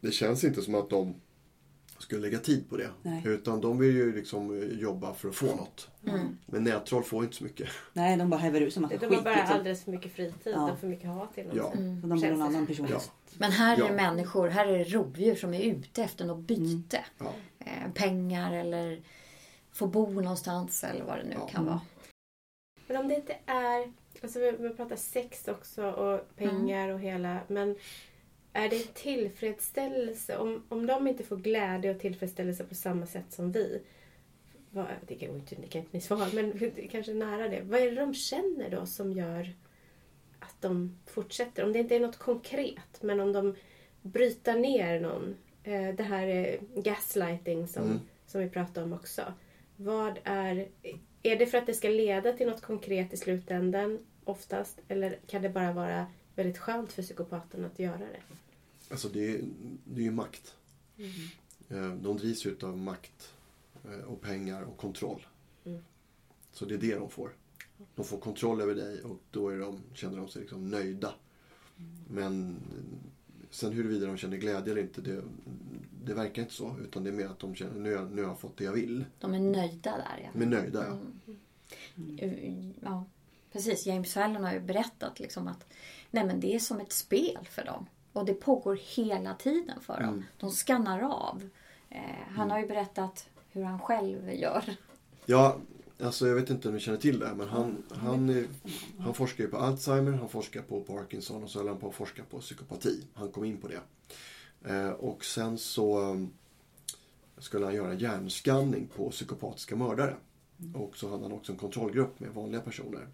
det 0.00 0.10
känns 0.10 0.44
inte 0.44 0.62
som 0.62 0.74
att 0.74 0.90
de 0.90 1.14
skulle 2.02 2.20
lägga 2.20 2.38
tid 2.38 2.70
på 2.70 2.76
det. 2.76 2.90
Nej. 3.02 3.22
Utan 3.26 3.60
de 3.60 3.78
vill 3.78 3.96
ju 3.96 4.14
liksom 4.14 4.62
eh, 4.62 4.68
jobba 4.80 5.14
för 5.14 5.28
att 5.28 5.34
få 5.34 5.46
något. 5.46 5.88
Mm. 6.08 6.38
Men 6.46 6.64
nättroll 6.64 7.02
får 7.02 7.24
inte 7.24 7.36
så 7.36 7.44
mycket. 7.44 7.68
Nej, 7.92 8.16
de 8.16 8.30
bara 8.30 8.40
häver 8.40 8.60
ut 8.60 8.72
sig 8.74 8.82
massa 8.82 8.94
De 8.96 9.06
skit. 9.06 9.16
har 9.16 9.24
bara 9.24 9.34
liksom. 9.36 9.56
alldeles 9.56 9.84
för 9.84 9.90
mycket 9.90 10.12
fritid 10.12 10.52
Ja. 10.56 10.72
och 10.72 10.78
för 10.78 10.86
mycket 10.86 11.08
hat 11.10 11.38
inom 11.38 11.56
Ja. 11.56 11.64
Och 11.64 11.76
de 11.76 12.08
någon 12.08 12.20
det 12.20 12.44
annan 12.44 12.66
person. 12.66 12.86
Ja. 12.90 13.00
Men 13.38 13.52
här 13.52 13.76
är 13.76 13.80
Ja. 13.80 13.86
det 13.86 13.92
människor, 13.94 14.48
här 14.48 14.66
är 14.66 14.78
det 14.78 14.84
rovdjur 14.84 15.34
som 15.34 15.54
är 15.54 15.60
ute 15.62 16.02
efter 16.02 16.24
något 16.24 16.46
byte. 16.46 17.04
Ja. 17.18 17.32
Eh, 17.58 17.92
pengar 17.94 18.52
eller 18.52 19.02
få 19.72 19.86
bo 19.86 20.10
någonstans 20.20 20.84
eller 20.84 21.04
vad 21.04 21.18
det 21.18 21.24
nu 21.24 21.34
Ja. 21.38 21.46
kan 21.46 21.64
vara. 21.66 21.80
Men 22.86 22.96
om 22.96 23.08
det 23.08 23.14
inte 23.14 23.36
är... 23.46 23.92
Alltså 24.22 24.38
vi, 24.38 24.50
vi 24.58 24.70
pratar 24.70 24.96
sex 24.96 25.48
också 25.48 25.84
och 25.90 26.36
pengar 26.36 26.88
och 26.88 27.00
hela... 27.00 27.38
Men 27.48 27.76
är 28.52 28.68
det 28.68 28.94
tillfredsställelse? 28.94 30.36
Om, 30.38 30.62
om 30.68 30.86
de 30.86 31.08
inte 31.08 31.24
får 31.24 31.36
glädje 31.36 31.90
och 31.90 32.00
tillfredsställelse 32.00 32.64
på 32.64 32.74
samma 32.74 33.06
sätt 33.06 33.24
som 33.32 33.52
vi. 33.52 33.82
Vad, 34.70 34.86
det, 35.08 35.14
kan, 35.14 35.30
inte- 35.34 35.54
det 35.54 35.66
kan 35.66 35.80
inte 35.80 35.96
ni 35.96 36.00
svara 36.00 36.28
men 36.34 36.72
kanske 36.90 37.14
nära 37.14 37.48
det. 37.48 37.60
Vad 37.60 37.80
är 37.80 37.90
det 37.90 37.96
de 38.00 38.14
känner 38.14 38.70
då 38.70 38.86
som 38.86 39.12
gör 39.12 39.52
att 40.38 40.56
de 40.60 40.98
fortsätter? 41.06 41.64
Om 41.64 41.72
det 41.72 41.78
inte 41.78 41.96
är 41.96 42.00
något 42.00 42.18
konkret 42.18 43.02
men 43.02 43.20
om 43.20 43.32
de 43.32 43.54
bryter 44.02 44.56
ner 44.58 45.00
någon. 45.00 45.36
Eh, 45.64 45.94
det 45.94 46.02
här 46.02 46.26
är 46.26 46.58
gaslighting 46.82 47.66
som, 47.68 47.82
Mm. 47.84 48.00
som 48.26 48.40
vi 48.40 48.48
pratade 48.50 48.86
om 48.86 48.92
också. 48.92 49.22
Vad 49.76 50.18
är... 50.24 50.68
Är 51.24 51.36
det 51.36 51.46
för 51.46 51.58
att 51.58 51.66
det 51.66 51.74
ska 51.74 51.88
leda 51.88 52.32
till 52.32 52.46
något 52.46 52.60
konkret 52.62 53.12
i 53.12 53.16
slutändan 53.16 53.98
oftast? 54.24 54.80
Eller 54.88 55.18
kan 55.26 55.42
det 55.42 55.48
bara 55.48 55.72
vara 55.72 56.06
väldigt 56.34 56.58
skönt 56.58 56.92
för 56.92 57.02
psykopaten 57.02 57.64
att 57.64 57.78
göra 57.78 57.98
det? 57.98 58.20
Alltså 58.92 59.08
det 59.08 59.34
är, 59.34 59.40
det 59.84 60.00
är 60.00 60.04
ju 60.04 60.10
makt. 60.10 60.54
Eh, 61.68 61.94
De 61.94 62.16
drivs 62.16 62.46
ju 62.46 62.56
av 62.62 62.78
makt 62.78 63.32
eh, 63.84 64.00
och 64.04 64.20
pengar 64.20 64.62
och 64.62 64.76
kontroll. 64.76 65.26
Mm. 65.64 65.82
Så 66.52 66.64
det 66.64 66.74
är 66.74 66.78
det 66.78 66.94
de 66.94 67.10
får. 67.10 67.32
De 67.94 68.04
får 68.04 68.18
kontroll 68.18 68.60
över 68.60 68.74
dig 68.74 69.02
och 69.02 69.18
då 69.30 69.48
är 69.48 69.58
de, 69.58 69.80
känner 69.94 70.16
de 70.16 70.28
sig 70.28 70.40
liksom 70.40 70.70
nöjda. 70.70 71.14
Men 72.08 72.50
eh, 72.56 73.08
sen 73.50 73.72
huruvida 73.72 74.06
de 74.06 74.16
känner 74.16 74.36
glädje 74.36 74.72
eller 74.72 74.82
inte, 74.82 75.00
det, 75.00 75.22
det 76.04 76.14
verkar 76.14 76.42
inte 76.42 76.54
så. 76.54 76.76
Utan 76.82 77.04
det 77.04 77.10
är 77.10 77.14
mer 77.14 77.26
att 77.26 77.38
de 77.38 77.54
känner, 77.54 77.80
nu 77.80 78.08
nu 78.14 78.22
har 78.22 78.28
jag 78.30 78.40
fått 78.40 78.56
det 78.56 78.64
jag 78.64 78.72
vill. 78.72 79.04
De 79.18 79.34
är 79.34 79.40
nöjda 79.40 79.90
där 79.90 80.20
ja. 80.22 80.28
De 80.32 80.42
är 80.42 80.46
nöjda 80.46 80.86
ja. 80.86 80.98
Eh, 82.18 82.70
ja. 82.80 83.04
Precis, 83.52 83.86
James 83.86 84.12
Fallon 84.14 84.44
har 84.44 84.52
ju 84.52 84.60
berättat 84.60 85.20
liksom 85.20 85.48
att 85.48 85.66
nej 86.10 86.26
men 86.26 86.40
det 86.40 86.54
är 86.54 86.58
som 86.58 86.80
ett 86.80 86.92
spel 86.92 87.48
för 87.50 87.64
dem. 87.64 87.86
Och 88.12 88.24
det 88.24 88.34
pågår 88.34 88.78
hela 88.96 89.34
tiden 89.34 89.80
för 89.80 89.94
dem. 90.00 90.08
Mm. 90.08 90.24
De 90.38 90.50
skannar 90.50 91.02
av. 91.02 91.42
Eh, 91.90 92.00
han 92.36 92.50
har 92.50 92.58
ju 92.60 92.66
berättat 92.66 93.28
hur 93.50 93.62
han 93.64 93.78
själv 93.78 94.32
gör. 94.34 94.76
Ja, 95.26 95.56
alltså 96.00 96.26
jag 96.28 96.34
vet 96.34 96.50
inte 96.50 96.68
om 96.68 96.74
ni 96.74 96.80
känner 96.80 96.98
till 96.98 97.18
det 97.18 97.34
men 97.34 97.48
han, 97.48 97.82
han, 97.90 98.28
är- 98.28 98.46
han 98.98 99.14
forskar 99.14 99.44
ju 99.44 99.50
på 99.50 99.56
Alzheimer, 99.56 100.12
han 100.12 100.28
forskar 100.28 100.62
på 100.62 100.80
Parkinson 100.80 101.42
och 101.44 101.50
så 101.50 101.58
höll 101.58 101.68
han 101.68 101.78
på 101.78 101.88
att 101.88 101.94
forska 101.94 102.22
på 102.30 102.38
psykopati. 102.40 103.04
Han 103.14 103.28
kom 103.28 103.44
in 103.44 103.56
på 103.60 103.68
det. 103.68 103.80
Eh, 104.70 104.90
och 104.90 105.24
sen 105.24 105.58
så 105.58 106.00
um, 106.00 106.30
skulle 107.38 107.64
han 107.64 107.74
göra 107.74 107.94
hjärnskanning 107.94 108.88
på 108.96 109.10
psykopatiska 109.10 109.76
mördare. 109.76 110.14
Och 110.74 110.96
så 110.96 111.10
hade 111.10 111.22
han 111.22 111.32
också 111.32 111.52
en 111.52 111.58
kontrollgrupp 111.58 112.20
med 112.20 112.30
vanliga 112.30 112.60
personer. 112.60 113.08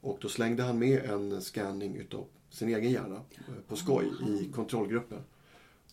Och 0.00 0.18
då 0.20 0.28
slängde 0.28 0.62
han 0.62 0.78
med 0.78 1.04
en 1.04 1.42
scanning 1.42 1.96
utav 1.96 2.24
sin 2.50 2.68
egen 2.68 2.90
hjärna 2.90 3.14
eh, 3.14 3.54
på 3.68 3.76
skoj 3.76 4.06
i 4.28 4.52
kontrollgruppen. 4.54 5.18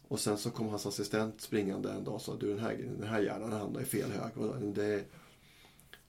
Och 0.08 0.20
sen 0.20 0.38
så 0.38 0.50
kom 0.50 0.70
hans 0.70 0.86
assistent 0.86 1.42
springande 1.42 1.92
en 1.92 2.04
dag 2.04 2.14
och 2.14 2.22
sa 2.22 2.36
du 2.40 2.48
den 2.50 2.60
här, 2.60 2.78
den 3.00 3.08
här 3.10 3.22
hjärnan 3.22 3.52
hamnar 3.52 3.82
i 3.82 3.86
fel 3.86 4.12
hög. 4.12 4.32
Det, 4.76 5.04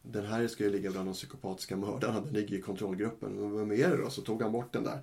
den 0.03 0.27
här 0.27 0.47
ska 0.49 0.65
ju 0.65 0.71
ligga 0.71 0.91
bland 0.91 1.09
de 1.09 1.13
psykopatiska 1.15 1.77
mördarna. 1.77 2.21
Den 2.21 2.33
ligger 2.33 2.57
i 2.59 2.61
kontrollgruppen. 2.61 3.33
Men 3.33 3.57
vem 3.59 3.71
är 3.73 3.91
det 3.91 3.97
då? 3.97 4.11
Så 4.11 4.23
tog 4.23 4.43
han 4.43 4.53
bort 4.53 4.73
den 4.73 4.85
där 4.85 4.99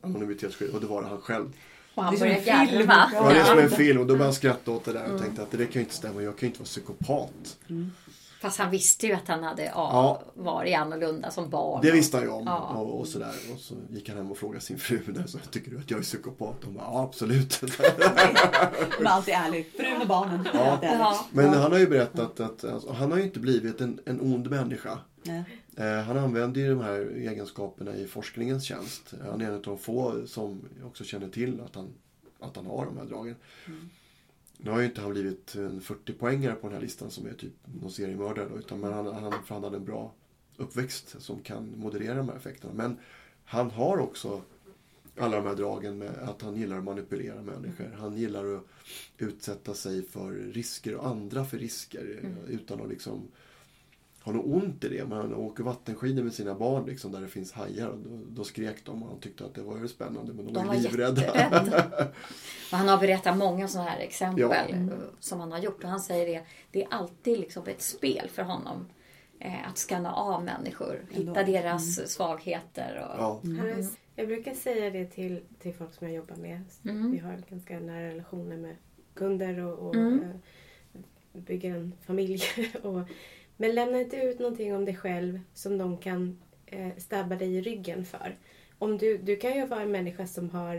anonymitetsskyddet 0.00 0.74
och 0.74 0.80
det 0.80 0.86
var 0.86 1.02
det 1.02 1.08
han 1.08 1.20
själv. 1.20 1.52
Och 1.94 2.02
han 2.04 2.14
Det 2.14 2.16
är 2.16 2.36
som 2.36 2.44
börjar 2.44 2.60
en 2.62 2.68
film. 2.68 2.78
garva. 2.86 3.10
Ja, 3.14 3.28
det 3.32 3.40
är 3.40 3.44
som 3.44 3.58
en 3.58 3.70
film 3.70 3.98
och 4.00 4.06
då 4.06 4.12
började 4.14 4.24
han 4.24 4.34
skratta 4.34 4.70
åt 4.70 4.84
det 4.84 4.92
där 4.92 5.12
och 5.14 5.20
tänkte 5.20 5.42
att 5.42 5.50
det 5.50 5.56
där 5.56 5.64
kan 5.64 5.74
ju 5.74 5.80
inte 5.80 5.94
stämma. 5.94 6.22
Jag 6.22 6.36
kan 6.38 6.46
ju 6.46 6.50
inte 6.50 6.58
vara 6.60 6.66
psykopat. 6.66 7.58
Fast 8.44 8.58
han 8.58 8.70
visste 8.70 9.06
ju 9.06 9.12
att 9.12 9.28
han 9.28 9.42
hade 9.42 9.64
ja, 9.64 10.22
varit 10.34 10.76
annorlunda 10.76 11.30
som 11.30 11.50
barn. 11.50 11.80
Det 11.82 11.90
visste 11.90 12.16
han 12.16 12.26
ju 12.26 12.32
om. 12.32 12.46
Ja. 12.46 12.58
Och, 12.58 13.00
och 13.00 13.08
sådär. 13.08 13.32
Och 13.54 13.60
så 13.60 13.74
gick 13.90 14.08
han 14.08 14.18
hem 14.18 14.30
och 14.30 14.38
frågade 14.38 14.60
sin 14.60 14.78
fru 14.78 15.00
där. 15.06 15.26
Så 15.26 15.38
tycker 15.38 15.70
du 15.70 15.78
att 15.78 15.90
jag 15.90 15.98
är 15.98 16.04
psykopat? 16.04 16.56
Hon 16.64 16.74
bara, 16.74 16.84
ja 16.84 17.02
absolut. 17.02 17.60
Hon 18.96 19.06
är 19.06 19.10
alltid 19.10 19.34
ärlig. 19.34 19.72
Frun 19.76 20.00
och 20.02 20.08
barnen. 20.08 20.48
Ja. 20.54 20.78
Ja. 20.82 21.26
Men 21.32 21.48
han 21.48 21.72
har 21.72 21.78
ju 21.78 21.86
berättat 21.86 22.40
att 22.40 22.64
alltså, 22.64 22.92
han 22.92 23.10
har 23.10 23.18
ju 23.18 23.24
inte 23.24 23.40
blivit 23.40 23.80
en, 23.80 24.00
en 24.06 24.20
ond 24.20 24.50
människa. 24.50 24.98
Nej. 25.22 25.44
Eh, 25.76 26.00
han 26.00 26.18
använder 26.18 26.60
ju 26.60 26.68
de 26.68 26.80
här 26.80 27.16
egenskaperna 27.16 27.96
i 27.96 28.06
forskningens 28.06 28.64
tjänst. 28.64 29.14
Han 29.30 29.40
är 29.40 29.46
en 29.46 29.54
av 29.54 29.62
de 29.62 29.78
få 29.78 30.26
som 30.26 30.68
också 30.84 31.04
känner 31.04 31.28
till 31.28 31.60
att 31.60 31.74
han, 31.74 31.88
att 32.40 32.56
han 32.56 32.66
har 32.66 32.86
de 32.86 32.96
här 32.96 33.04
dragen. 33.04 33.36
Nu 34.58 34.70
har 34.70 34.78
ju 34.78 34.84
inte 34.84 35.00
han 35.00 35.10
blivit 35.10 35.54
en 35.54 35.80
40-poängare 35.80 36.54
på 36.54 36.66
den 36.66 36.74
här 36.74 36.82
listan 36.82 37.10
som 37.10 37.26
är 37.26 37.32
typ 37.32 37.52
någon 37.80 37.90
seriemördare 37.90 38.48
då, 38.48 38.58
utan 38.58 38.80
men 38.80 38.92
han, 38.92 39.06
han, 39.06 39.32
för 39.44 39.54
han 39.54 39.64
hade 39.64 39.76
en 39.76 39.84
bra 39.84 40.14
uppväxt 40.56 41.16
som 41.18 41.40
kan 41.40 41.72
moderera 41.76 42.14
de 42.14 42.28
här 42.28 42.36
effekterna. 42.36 42.72
Men 42.74 42.96
han 43.44 43.70
har 43.70 43.98
också 43.98 44.42
alla 45.16 45.36
de 45.36 45.46
här 45.46 45.54
dragen 45.54 45.98
med 45.98 46.18
att 46.18 46.42
han 46.42 46.56
gillar 46.56 46.78
att 46.78 46.84
manipulera 46.84 47.42
människor. 47.42 47.96
Han 47.98 48.16
gillar 48.16 48.54
att 48.54 48.64
utsätta 49.18 49.74
sig 49.74 50.02
för 50.02 50.32
risker 50.32 50.94
och 50.94 51.06
andra 51.06 51.44
för 51.44 51.58
risker 51.58 52.20
eh, 52.22 52.54
utan 52.54 52.80
att 52.80 52.88
liksom 52.88 53.28
ha 54.24 54.32
något 54.32 54.46
ont 54.46 54.84
i 54.84 54.88
det. 54.88 55.04
Men 55.08 55.18
han 55.18 55.34
åker 55.34 55.64
vattenskidor 55.64 56.22
med 56.22 56.32
sina 56.32 56.54
barn 56.54 56.86
liksom, 56.86 57.12
där 57.12 57.20
det 57.20 57.28
finns 57.28 57.52
hajar. 57.52 57.88
Och 57.88 57.98
då, 57.98 58.10
då 58.28 58.44
skrek 58.44 58.84
de 58.84 59.02
och 59.02 59.08
han 59.08 59.20
tyckte 59.20 59.44
att 59.44 59.54
det 59.54 59.62
var 59.62 59.86
spännande 59.86 60.32
men 60.32 60.44
de, 60.46 60.52
De 60.52 60.66
var 60.66 60.74
var 60.74 60.80
livrädda. 60.82 61.32
Och 62.70 62.76
han 62.78 62.88
har 62.88 62.98
berättat 62.98 63.36
många 63.36 63.68
sådana 63.68 63.90
här 63.90 63.98
exempel 64.00 64.40
Ja. 64.42 64.54
eh, 64.54 64.86
som 65.20 65.40
han 65.40 65.52
har 65.52 65.58
gjort. 65.58 65.84
Och 65.84 65.90
han 65.90 66.00
säger 66.00 66.26
det, 66.26 66.42
det 66.70 66.82
är 66.84 66.88
alltid 66.90 67.38
liksom 67.40 67.66
ett 67.66 67.82
spel 67.82 68.28
för 68.32 68.42
honom. 68.42 68.86
Eh, 69.38 69.68
att 69.68 69.78
skanna 69.78 70.12
av 70.14 70.44
människor, 70.44 71.00
hitta 71.10 71.40
Ändå. 71.40 71.52
deras 71.52 72.10
svagheter. 72.12 72.96
Och, 73.10 73.18
Ja. 73.22 73.40
Han 73.44 73.58
är, 73.68 73.86
jag 74.16 74.26
brukar 74.26 74.54
säga 74.54 74.90
det 74.90 75.06
till, 75.06 75.40
till 75.58 75.74
folk 75.74 75.94
som 75.94 76.06
jag 76.06 76.16
jobbar 76.16 76.36
med. 76.36 76.60
Mm. 76.84 77.10
Vi 77.12 77.18
har 77.18 77.42
ganska 77.50 77.80
nära 77.80 78.08
relationer 78.08 78.56
med 78.56 78.76
kunder 79.14 79.58
och, 79.58 79.78
och 79.88 79.94
Mm. 79.94 80.20
eh, 80.22 81.40
bygger 81.40 81.74
en 81.74 81.92
familj. 82.06 82.42
och, 82.82 83.00
men 83.56 83.74
lämna 83.74 84.00
inte 84.00 84.16
ut 84.16 84.38
någonting 84.38 84.74
om 84.74 84.84
dig 84.84 84.96
själv 84.96 85.40
som 85.54 85.78
de 85.78 85.98
kan 85.98 86.38
eh, 86.66 86.96
stabba 86.96 87.36
dig 87.36 87.54
i 87.54 87.60
ryggen 87.60 88.04
för. 88.04 88.36
Om 88.78 88.98
du, 88.98 89.18
du 89.18 89.36
kan 89.36 89.56
ju 89.56 89.66
vara 89.66 89.82
en 89.82 89.90
människa 89.90 90.26
som 90.26 90.50
har 90.50 90.76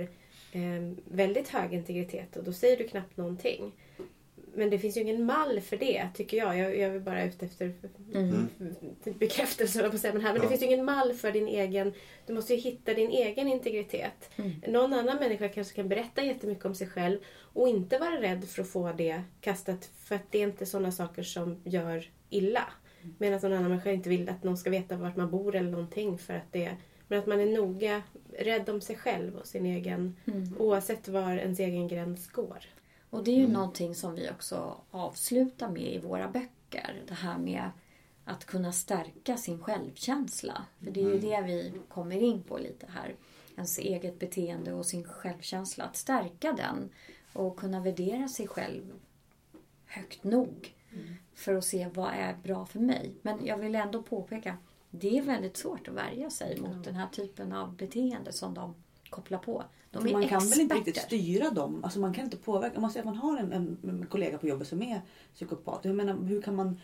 eh, 0.51 0.93
väldigt 1.05 1.49
hög 1.49 1.73
integritet 1.73 2.36
och 2.38 2.43
då 2.43 2.53
säger 2.53 2.78
du 2.78 2.88
knappt 2.88 3.17
någonting. 3.17 3.71
Men 4.56 4.70
det 4.70 4.80
finns 4.80 4.97
ju 4.97 5.01
ingen 5.01 5.26
mall 5.26 5.62
för 5.62 5.78
det 5.78 6.08
tycker 6.14 6.38
jag. 6.38 6.58
Jag, 6.58 6.78
jag 6.78 6.95
är 6.95 6.99
bara 6.99 7.24
ute 7.24 7.45
efter 7.45 7.74
Mm. 8.14 8.47
bekräftelse 9.20 9.80
på 9.89 9.95
att 9.95 9.99
säga. 10.01 10.14
Men, 10.14 10.22
här, 10.22 10.32
men 10.34 10.41
det 10.41 10.45
Ja. 10.45 10.49
finns 10.49 10.62
ju 10.62 10.66
ingen 10.66 10.86
mall 10.86 11.14
för 11.14 11.32
din 11.32 11.47
egen... 11.47 11.93
Du 12.26 12.34
måste 12.34 12.53
ju 12.53 12.60
hitta 12.60 12.93
din 12.93 13.10
egen 13.12 13.47
integritet. 13.47 14.30
Mm. 14.36 14.51
Någon 14.68 14.93
annan 14.93 15.18
människa 15.18 15.47
kanske 15.49 15.76
kan 15.76 15.89
berätta 15.89 16.24
jättemycket 16.24 16.66
om 16.66 16.76
sig 16.76 16.88
själv 16.88 17.20
och 17.39 17.68
inte 17.68 17.97
vara 17.97 18.22
rädd 18.22 18.45
för 18.45 18.62
att 18.62 18.68
få 18.70 18.91
det 18.91 19.22
kastat. 19.41 19.89
För 19.97 20.16
att 20.16 20.32
det 20.32 20.39
är 20.39 20.43
inte 20.43 20.66
sådana 20.66 20.91
saker 20.91 21.24
som 21.24 21.62
gör 21.64 22.10
illa. 22.30 22.64
Medan 23.18 23.39
någon 23.43 23.53
annan 23.53 23.70
människa 23.70 23.91
inte 23.91 24.10
vill 24.10 24.30
att 24.30 24.43
någon 24.43 24.58
ska 24.58 24.70
veta 24.70 24.97
vart 24.97 25.16
man 25.16 25.32
bor 25.32 25.56
eller 25.56 25.72
någonting. 25.72 26.18
För 26.18 26.34
att 26.34 26.51
det, 26.51 26.72
men 27.08 27.20
att 27.20 27.26
man 27.28 27.39
är 27.39 27.45
noga 27.45 28.01
rädd 28.39 28.70
om 28.70 28.82
sig 28.82 28.95
själv 28.95 29.36
och 29.36 29.47
sin 29.47 29.66
egen... 29.66 30.16
Mm. 30.26 30.56
Oavsett 30.60 31.08
var 31.08 31.38
ens 31.38 31.60
egen 31.60 31.88
gräns 31.88 32.28
går. 32.32 32.60
Och 33.16 33.24
det 33.24 33.32
är 33.32 33.36
ju 33.36 33.47
någonting 33.47 33.95
som 33.95 34.16
vi 34.16 34.30
också 34.30 34.78
avslutar 34.91 35.70
med 35.70 35.93
i 35.93 35.99
våra 35.99 36.28
böcker. 36.28 37.03
Det 37.07 37.13
här 37.13 37.38
med 37.38 37.72
att 38.26 38.45
kunna 38.45 38.72
stärka 38.72 39.38
sin 39.38 39.59
självkänsla. 39.59 40.66
För 40.84 40.91
det 40.91 41.01
är 41.01 41.09
ju 41.09 41.20
det 41.20 41.41
vi 41.41 41.74
kommer 41.89 42.18
in 42.18 42.43
på 42.43 42.57
lite 42.57 42.88
här. 42.89 43.16
Ens 43.55 43.80
eget 43.80 44.20
beteende 44.20 44.74
och 44.74 44.86
sin 44.86 45.03
självkänsla. 45.03 45.84
Att 45.84 45.95
stärka 45.95 46.53
den 46.53 46.89
och 47.34 47.57
kunna 47.57 47.80
värdera 47.80 48.28
sig 48.28 48.47
själv 48.47 48.84
högt 49.86 50.24
nog. 50.24 50.74
För 51.34 51.55
att 51.55 51.66
se 51.66 51.88
vad 51.93 52.13
är 52.13 52.36
bra 52.43 52.66
för 52.66 52.80
mig. 52.80 53.13
Men 53.22 53.45
jag 53.45 53.57
vill 53.57 53.76
ändå 53.76 54.03
påpeka 54.03 54.57
det 54.89 55.18
är 55.18 55.22
väldigt 55.22 55.57
svårt 55.57 55.88
att 55.88 55.93
värja 55.93 56.30
sig 56.30 56.59
mot 56.59 56.84
den 56.84 56.95
här 56.95 57.07
typen 57.07 57.53
av 57.53 57.76
beteende 57.76 58.32
som 58.32 58.53
de 58.53 58.76
koppla 59.16 59.38
på. 59.38 59.63
De 59.91 60.07
är 60.07 60.11
man 60.11 60.28
kan 60.28 60.49
väl 60.49 60.59
inte 60.59 60.76
riktigt 60.76 60.97
styra 60.97 61.49
dem? 61.49 61.84
Alltså 61.84 61.99
man 61.99 62.13
kan 62.13 62.24
inte 62.26 62.38
påverka. 62.38 62.76
Om 62.76 62.82
man 62.82 62.91
säger 62.91 63.01
att 63.01 63.16
man 63.16 63.18
har 63.18 63.38
en, 63.38 63.51
en, 63.51 63.78
en 63.84 64.05
kollega 64.05 64.38
på 64.38 64.47
jobbet 64.47 64.68
som 64.68 64.82
är 64.82 65.01
psykopat. 65.34 65.80
Jag 65.84 65.95
menar, 65.95 66.13
hur 66.13 66.41
kan 66.41 66.55
man 66.55 66.80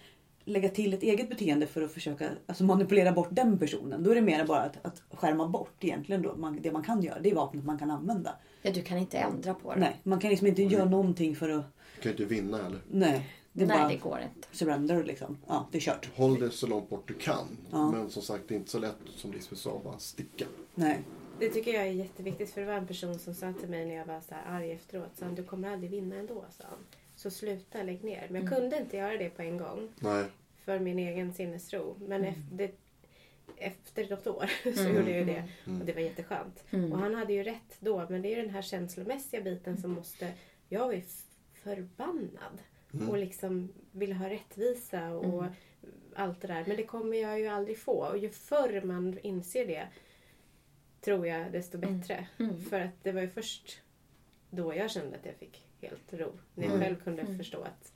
lägga 0.45 0.69
till 0.69 0.93
ett 0.93 1.03
eget 1.03 1.29
beteende 1.29 1.67
för 1.67 1.81
att 1.81 1.91
försöka 1.91 2.29
alltså 2.45 2.63
manipulera 2.63 3.11
bort 3.11 3.27
den 3.31 3.59
personen? 3.59 4.03
Då 4.03 4.11
är 4.11 4.15
det 4.15 4.21
mer 4.21 4.45
bara 4.45 4.61
att, 4.61 4.85
att 4.85 5.01
skärma 5.13 5.47
bort 5.47 5.83
egentligen. 5.83 6.21
Då. 6.21 6.35
Man, 6.35 6.61
det 6.61 6.71
man 6.71 6.83
kan 6.83 7.03
göra, 7.03 7.19
det 7.19 7.31
är 7.31 7.35
vapnet 7.35 7.65
man 7.65 7.79
kan 7.79 7.91
använda. 7.91 8.35
Ja, 8.61 8.71
du 8.71 8.81
kan 8.81 8.97
inte 8.97 9.17
ändra 9.17 9.53
på 9.53 9.73
det. 9.73 9.79
Nej, 9.79 9.99
man 10.03 10.19
kan 10.19 10.29
liksom 10.29 10.47
inte 10.47 10.63
göra 10.63 10.85
någonting 10.85 11.35
för 11.35 11.49
att... 11.49 11.65
Du 11.95 12.01
kan 12.01 12.11
inte 12.11 12.25
vinna 12.25 12.57
heller. 12.57 12.79
Nej, 12.91 13.29
det 13.53 13.65
Nej, 13.65 13.77
bara 13.77 13.89
det 13.89 13.97
går 13.97 14.19
inte. 14.35 14.47
surrender 14.51 15.03
liksom. 15.03 15.37
Ja, 15.47 15.67
det 15.71 15.77
är 15.77 15.81
kört. 15.81 16.09
Håll 16.15 16.39
det 16.39 16.51
så 16.51 16.67
långt 16.67 16.89
bort 16.89 17.07
du 17.07 17.13
kan. 17.13 17.57
Ja. 17.71 17.91
Men 17.91 18.09
som 18.09 18.21
sagt, 18.21 18.43
det 18.47 18.53
är 18.53 18.57
inte 18.57 18.71
så 18.71 18.79
lätt 18.79 18.97
som 19.15 19.31
Lisbeth 19.31 19.61
sa, 19.61 19.81
bara 19.83 19.99
sticka. 19.99 20.45
Nej. 20.75 20.99
Det 21.41 21.49
tycker 21.49 21.73
jag 21.73 21.83
är 21.83 21.91
jätteviktigt 21.91 22.49
för 22.51 22.61
det 22.61 22.67
var 22.67 22.73
en 22.73 22.87
person 22.87 23.19
som 23.19 23.33
sa 23.33 23.53
till 23.53 23.69
mig 23.69 23.85
när 23.85 23.95
jag 23.95 24.05
var 24.05 24.21
så 24.21 24.35
här 24.35 24.43
arg 24.57 24.71
efteråt. 24.71 25.11
Så 25.17 25.25
han, 25.25 25.35
du 25.35 25.43
kommer 25.43 25.69
aldrig 25.73 25.91
vinna 25.91 26.15
ändå, 26.15 26.45
sa 26.51 26.63
han. 26.69 26.79
Så 27.15 27.31
sluta, 27.31 27.83
lägg 27.83 28.03
ner. 28.03 28.27
Men 28.29 28.41
jag 28.45 28.53
kunde 28.53 28.77
inte 28.77 28.97
göra 28.97 29.17
det 29.17 29.29
på 29.29 29.41
en 29.41 29.57
gång. 29.57 29.89
Nej. 29.99 30.25
För 30.65 30.79
min 30.79 30.99
egen 30.99 31.33
sinnesro. 31.33 31.95
Men 31.99 32.21
Mm. 32.23 32.29
efter, 32.33 32.55
det, 32.57 32.71
efter 33.57 34.09
något 34.09 34.27
år 34.27 34.49
så 34.75 34.81
Mm. 34.81 34.95
gjorde 34.95 35.11
jag 35.17 35.27
det. 35.27 35.43
Mm. 35.67 35.79
Och 35.81 35.85
det 35.85 35.93
var 35.93 36.01
jätteskönt. 36.01 36.63
Mm. 36.71 36.91
Och 36.93 36.99
han 36.99 37.15
hade 37.15 37.33
ju 37.33 37.43
rätt 37.43 37.77
då. 37.79 38.05
Men 38.09 38.21
det 38.21 38.27
är 38.27 38.35
ju 38.35 38.41
den 38.41 38.49
här 38.51 38.61
känslomässiga 38.61 39.41
biten 39.41 39.77
som 39.77 39.91
måste... 39.91 40.31
Jag 40.69 40.85
var 40.85 40.93
ju 40.93 41.01
förbannad. 41.53 42.61
Mm. 42.93 43.09
Och 43.09 43.17
liksom 43.17 43.73
ville 43.91 44.15
ha 44.15 44.29
rättvisa 44.29 45.09
och 45.11 45.43
Mm. 45.43 45.53
allt 46.15 46.41
det 46.41 46.47
där. 46.47 46.63
Men 46.67 46.77
det 46.77 46.83
kommer 46.83 47.17
jag 47.17 47.39
ju 47.39 47.47
aldrig 47.47 47.77
få. 47.77 48.07
Och 48.07 48.17
ju 48.17 48.29
förr 48.29 48.81
man 48.81 49.19
inser 49.23 49.65
det 49.67 49.87
tror 51.01 51.27
jag 51.27 51.51
desto 51.51 51.77
Mm. 51.77 51.99
bättre. 51.99 52.27
Mm. 52.39 52.61
För 52.63 52.79
att 52.81 53.03
det 53.03 53.11
var 53.11 53.21
ju 53.21 53.29
först 53.29 53.81
då 54.49 54.75
jag 54.75 54.91
kände 54.91 55.17
att 55.17 55.25
jag 55.25 55.35
fick 55.35 55.65
helt 55.81 56.13
ro. 56.13 56.31
När 56.55 56.63
jag 56.65 56.73
Mm. 56.75 56.83
själv 56.85 57.03
kunde 57.03 57.21
Mm. 57.21 57.37
förstå 57.37 57.61
att 57.61 57.91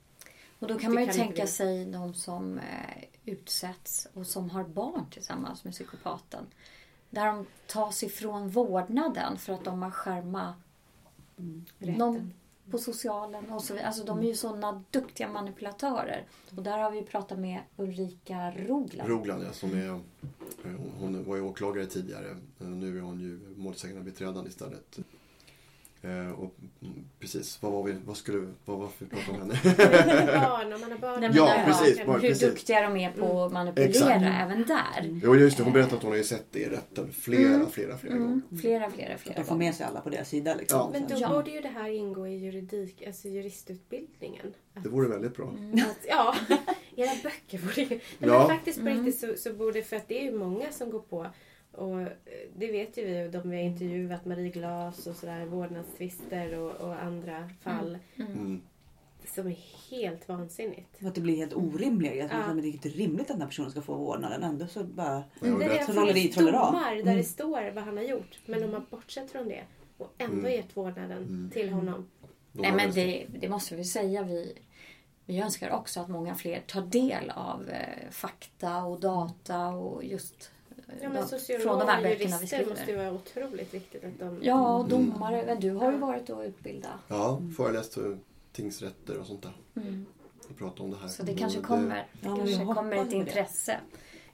Och 0.58 0.68
då 0.68 0.78
kan 0.78 0.94
man 0.94 1.02
ju 1.02 1.06
kan 1.08 1.16
tänka 1.16 1.46
sig 1.46 1.84
de 1.86 2.14
som 2.14 2.58
eh, 2.58 3.04
utsätts 3.24 4.08
och 4.14 4.26
som 4.26 4.50
har 4.50 4.64
barn 4.64 5.10
tillsammans 5.10 5.64
med 5.64 5.72
psykopaten. 5.72 6.46
Där 7.10 7.26
de 7.26 7.46
tas 7.66 8.02
ifrån 8.02 8.48
vårdnaden 8.48 9.38
för 9.38 9.52
att 9.52 9.64
de 9.64 9.82
har 9.82 9.90
skärmat 9.90 10.56
rätten. 11.78 11.98
någon 11.98 12.32
på 12.70 12.78
socialen 12.78 13.50
och 13.52 13.62
så 13.62 13.72
vidare. 13.74 13.86
Alltså 13.86 14.04
de 14.04 14.18
är 14.18 14.26
ju 14.26 14.34
sådana 14.34 14.82
duktiga 14.90 15.28
manipulatörer. 15.28 16.24
Och 16.56 16.62
där 16.62 16.78
har 16.78 16.90
vi 16.90 17.02
pratat 17.02 17.38
med 17.38 17.60
Ulrika 17.76 18.50
Rogland. 18.50 19.08
Rogland, 19.10 19.44
ja, 19.44 19.52
som 19.52 19.70
är, 19.74 20.00
hon- 21.00 21.24
var 21.24 21.36
ju 21.36 21.42
åklagare 21.42 21.86
tidigare. 21.86 22.30
Eh, 22.60 22.66
Nu 22.66 22.98
är 22.98 23.02
hon 23.02 23.20
ju 23.20 23.40
målsägande 23.56 24.02
biträdande 24.02 24.50
istället. 24.50 24.98
Eh, 26.06 26.32
Och, 26.40 26.54
mm, 26.82 27.04
precis, 27.20 27.62
vad 27.62 27.72
var 27.72 27.82
vi, 27.82 27.94
vad 28.06 28.16
skulle, 28.16 28.46
vad 28.64 28.78
var 28.78 28.88
vi 28.98 29.06
pratade 29.06 29.32
om 29.32 29.40
henne? 29.40 29.60
barn, 30.40 30.72
om 30.72 30.80
man 30.80 30.90
har 30.92 30.98
barn. 30.98 31.20
Nej, 31.20 31.30
Ja, 31.34 31.62
precis, 31.66 31.98
Hur 32.00 32.18
precis. 32.20 32.40
duktiga 32.40 32.80
de 32.82 32.96
är 32.96 33.12
på 33.12 33.42
att 33.42 33.52
manipulera 33.52 33.88
Exakt. 33.88 34.22
även 34.42 34.64
där. 34.66 35.20
Jo, 35.24 35.34
just 35.36 35.56
det, 35.56 35.62
hon 35.62 35.72
berättade 35.72 35.96
att 35.96 36.02
hon 36.02 36.10
har 36.12 36.18
ju 36.18 36.24
sett 36.24 36.46
det 36.52 36.58
i 36.58 36.64
rätten 36.68 37.12
flera, 37.12 37.54
Mm. 37.54 37.70
flera, 37.70 37.98
flera 37.98 38.14
gånger. 38.14 38.26
Mm, 38.32 38.58
flera, 38.60 38.90
flera, 38.90 39.18
flera 39.18 39.36
de 39.36 39.44
får 39.44 39.54
gånger. 39.54 39.66
med 39.66 39.74
sig 39.74 39.86
alla 39.86 40.00
på 40.00 40.10
deras 40.10 40.28
sida 40.28 40.54
liksom. 40.54 40.78
Ja. 40.78 40.90
Men 40.92 41.08
då 41.08 41.14
Ja. 41.18 41.28
borde 41.28 41.50
ju 41.50 41.60
det 41.60 41.68
här 41.68 41.88
ingå 41.90 42.26
i 42.26 42.36
juridik, 42.36 43.02
alltså 43.06 43.28
juristutbildningen. 43.28 44.54
Att, 44.74 44.82
Det 44.82 44.88
vore 44.88 45.08
väldigt 45.08 45.36
bra. 45.36 45.48
att, 45.74 46.06
ja, 46.08 46.34
era 46.96 47.10
böcker 47.22 47.58
borde 47.58 47.80
ju... 47.80 48.00
Ja. 48.18 48.38
Men 48.38 48.46
faktiskt 48.48 48.80
på 48.80 48.86
Mm. 48.88 49.04
riktigt 49.04 49.20
så, 49.20 49.42
så 49.50 49.56
borde, 49.56 49.82
för 49.82 49.96
att 49.96 50.08
det 50.08 50.18
är 50.20 50.24
ju 50.32 50.38
många 50.38 50.72
som 50.72 50.90
går 50.90 51.00
på 51.00 51.26
och 51.76 52.00
eh, 52.00 52.08
det 52.56 52.72
vet 52.72 52.98
ju 52.98 53.04
vi 53.04 53.26
och 53.28 53.30
de 53.32 53.50
vi 53.50 53.56
har 53.56 53.62
intervjuat, 53.64 54.24
Marie 54.24 54.48
Glas 54.50 55.06
och 55.06 55.16
sådär, 55.16 55.44
vårdnadstvister 55.46 56.58
och, 56.58 56.70
och 56.70 57.02
andra 57.02 57.50
fall 57.62 57.98
Mm. 58.16 58.62
som 59.34 59.46
är 59.46 59.56
helt 59.90 60.28
vansinnigt. 60.28 60.98
För 60.98 61.08
att 61.08 61.14
det 61.14 61.20
blir 61.20 61.36
helt 61.36 61.54
orimligt. 61.54 62.16
Jag 62.16 62.30
tror 62.30 62.40
Ja. 62.42 62.46
att 62.50 62.62
det 62.62 62.68
är 62.68 62.72
inte 62.72 62.88
rimligt 62.88 63.20
att 63.20 63.28
den 63.28 63.40
här 63.40 63.48
personen 63.48 63.70
ska 63.70 63.82
få 63.82 63.94
vårdnaden. 63.94 64.42
Ändå 64.42 64.66
så 64.66 64.84
bara... 64.84 65.24
Där 65.40 65.58
det- 65.58 65.68
det 66.12 66.28
trollera. 66.28 66.52
domar 66.66 66.94
där 66.94 67.02
Mm. 67.02 67.16
det 67.16 67.24
står 67.24 67.70
vad 67.70 67.84
han 67.84 67.96
har 67.96 68.04
gjort. 68.04 68.38
Men 68.46 68.60
de 68.60 68.72
har 68.72 68.82
bortsett 68.90 69.30
från 69.30 69.48
det 69.48 69.62
och 69.98 70.12
ändå 70.18 70.38
Mm. 70.38 70.52
gett 70.52 70.76
vårdnaden 70.76 71.18
Mm. 71.22 71.50
till 71.50 71.70
honom. 71.70 72.10
Nej 72.52 72.72
men 72.72 72.92
det, 72.92 73.26
det 73.40 73.48
måste 73.48 73.76
vi 73.76 73.84
säga. 73.84 74.22
Vi, 74.22 74.58
vi 75.26 75.40
önskar 75.40 75.70
också 75.70 76.00
att 76.00 76.08
många 76.08 76.34
fler 76.34 76.60
tar 76.66 76.82
del 76.82 77.30
av 77.30 77.68
eh, 77.68 78.10
fakta 78.10 78.84
och 78.84 79.00
data 79.00 79.68
och 79.68 80.04
just 80.04 80.50
Ja, 80.86 80.94
de- 81.00 81.08
men 81.08 81.28
från 81.60 81.78
de 81.78 81.88
här 81.88 81.96
och 81.98 82.02
böckerna 82.02 82.18
vi 82.18 82.46
jurister 82.46 82.58
måste 82.58 82.60
ju 82.66 82.74
skriver. 82.76 83.04
vara 83.04 83.12
otroligt 83.14 83.74
viktigt 83.74 84.04
att 84.04 84.18
de... 84.18 84.38
Ja, 84.42 84.76
och 84.78 84.88
domare. 84.88 85.42
Men 85.46 85.60
du 85.60 85.70
har 85.70 85.92
ju 85.92 85.98
varit 85.98 86.30
och 86.30 86.40
utbildat. 86.40 86.92
Ja, 87.08 87.40
föreläst 87.56 87.94
för 87.94 88.18
tingsrätter 88.52 89.18
och 89.18 89.26
sånt 89.26 89.42
där. 89.42 89.56
Mm. 89.82 90.06
Och 90.50 90.56
pratat 90.58 90.80
om 90.80 90.90
det 90.90 90.96
här. 90.96 91.08
Så 91.08 91.22
det 91.22 91.32
Och 91.32 91.38
kanske 91.38 91.60
kommer, 91.60 92.06
Ja, 92.20 92.36
men 92.36 92.36
kanske 92.36 92.64
kommer 92.74 92.96
ett 92.96 93.10
det. 93.10 93.16
intresse. 93.16 93.80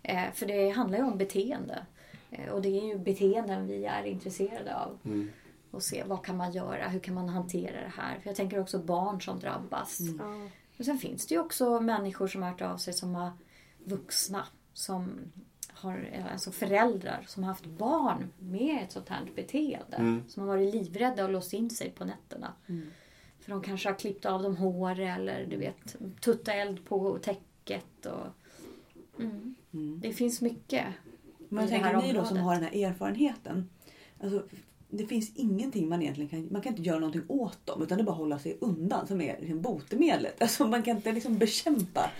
Eh, 0.02 0.32
för 0.34 0.46
det 0.46 0.68
handlar 0.70 0.98
ju 0.98 1.04
om 1.04 1.18
beteende. 1.18 1.86
Eh, 2.30 2.48
och 2.52 2.62
det 2.62 2.68
är 2.80 2.86
ju 2.86 2.98
beteenden 2.98 3.66
vi 3.66 3.84
är 3.84 4.04
intresserade 4.04 4.76
av. 4.76 4.98
Mm. 5.04 5.30
Och 5.70 5.82
se 5.82 6.04
vad 6.06 6.24
kan 6.24 6.36
man 6.36 6.52
göra? 6.52 6.88
Hur 6.88 7.00
kan 7.00 7.14
man 7.14 7.28
hantera 7.28 7.80
det 7.80 7.92
här? 7.96 8.18
För 8.20 8.28
jag 8.28 8.36
tänker 8.36 8.60
också 8.60 8.78
barn 8.78 9.20
som 9.20 9.40
drabbas. 9.40 10.00
Mm. 10.00 10.18
Ja. 10.22 10.48
Men 10.76 10.84
sen 10.84 10.98
finns 10.98 11.26
det 11.26 11.34
ju 11.34 11.40
också 11.40 11.80
människor 11.80 12.26
som 12.28 12.42
har 12.42 12.50
hört 12.50 12.62
av 12.62 12.76
sig 12.76 12.92
som 12.94 13.14
har 13.14 13.30
vuxna 13.84 14.46
som 14.72 15.10
har, 15.74 16.26
alltså 16.32 16.50
föräldrar 16.50 17.24
som 17.26 17.42
har 17.42 17.50
haft 17.50 17.66
barn 17.66 18.32
med 18.38 18.82
ett 18.82 18.92
sånt 18.92 19.08
här 19.08 19.28
beteende. 19.36 19.96
Mm. 19.96 20.22
Som 20.28 20.40
har 20.42 20.48
varit 20.48 20.74
livrädda 20.74 21.24
och 21.24 21.30
låst 21.30 21.52
in 21.52 21.70
sig 21.70 21.90
på 21.90 22.04
nätterna. 22.04 22.52
Mm. 22.66 22.90
För 23.40 23.50
de 23.50 23.62
kanske 23.62 23.88
har 23.88 23.98
klippt 23.98 24.26
av 24.26 24.42
dem 24.42 24.56
hår 24.56 25.00
eller 25.00 25.46
du 25.46 25.56
vet 25.56 25.96
tutta 26.20 26.52
eld 26.52 26.84
på 26.84 27.18
täcket. 27.18 28.06
Och, 28.06 28.26
mm. 29.18 29.54
Mm. 29.72 30.00
Det 30.00 30.12
finns 30.12 30.40
mycket. 30.40 30.86
Men 31.48 31.68
tänker 31.68 31.96
ni 31.96 32.12
då 32.12 32.24
som 32.24 32.36
har 32.36 32.54
den 32.54 32.64
här 32.64 32.84
erfarenheten. 32.84 33.70
Alltså, 34.20 34.42
det 34.94 35.06
finns 35.06 35.32
ingenting 35.34 35.88
man 35.88 36.02
egentligen 36.02 36.28
kan... 36.30 36.48
Man 36.50 36.62
kan 36.62 36.72
inte 36.72 36.82
göra 36.82 36.98
någonting 36.98 37.22
åt 37.28 37.66
dem 37.66 37.82
utan 37.82 37.98
det 37.98 38.02
är 38.02 38.04
bara 38.04 38.12
att 38.12 38.18
hålla 38.18 38.38
sig 38.38 38.58
undan 38.60 39.06
som 39.06 39.20
är 39.20 39.40
liksom 39.40 39.62
botemedlet. 39.62 40.42
Alltså 40.42 40.66
man 40.66 40.82
kan 40.82 40.96
inte 40.96 41.12
liksom 41.12 41.38
bekämpa. 41.38 42.10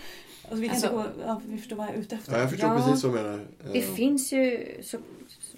Alltså, 0.41 0.55
vi 0.61 0.67
kan 0.67 0.75
Alltså- 0.75 0.87
inte 0.99 1.09
gå, 1.19 1.23
ja, 1.25 1.41
vi 1.47 1.57
förstår 1.57 1.75
vad 1.75 1.87
jag 1.87 1.95
är 1.95 1.99
ute 1.99 2.15
efter. 2.15 2.33
Ja, 2.33 2.39
jag 2.39 2.49
förstår 2.49 2.69
Ja. 2.69 2.77
precis 2.85 3.03
vad 3.03 3.13
du 3.15 3.21
menar. 3.23 3.45
Det 3.73 3.79
Eh, 3.83 3.95
finns 3.95 4.33
ju, 4.33 4.67
så, 4.83 4.97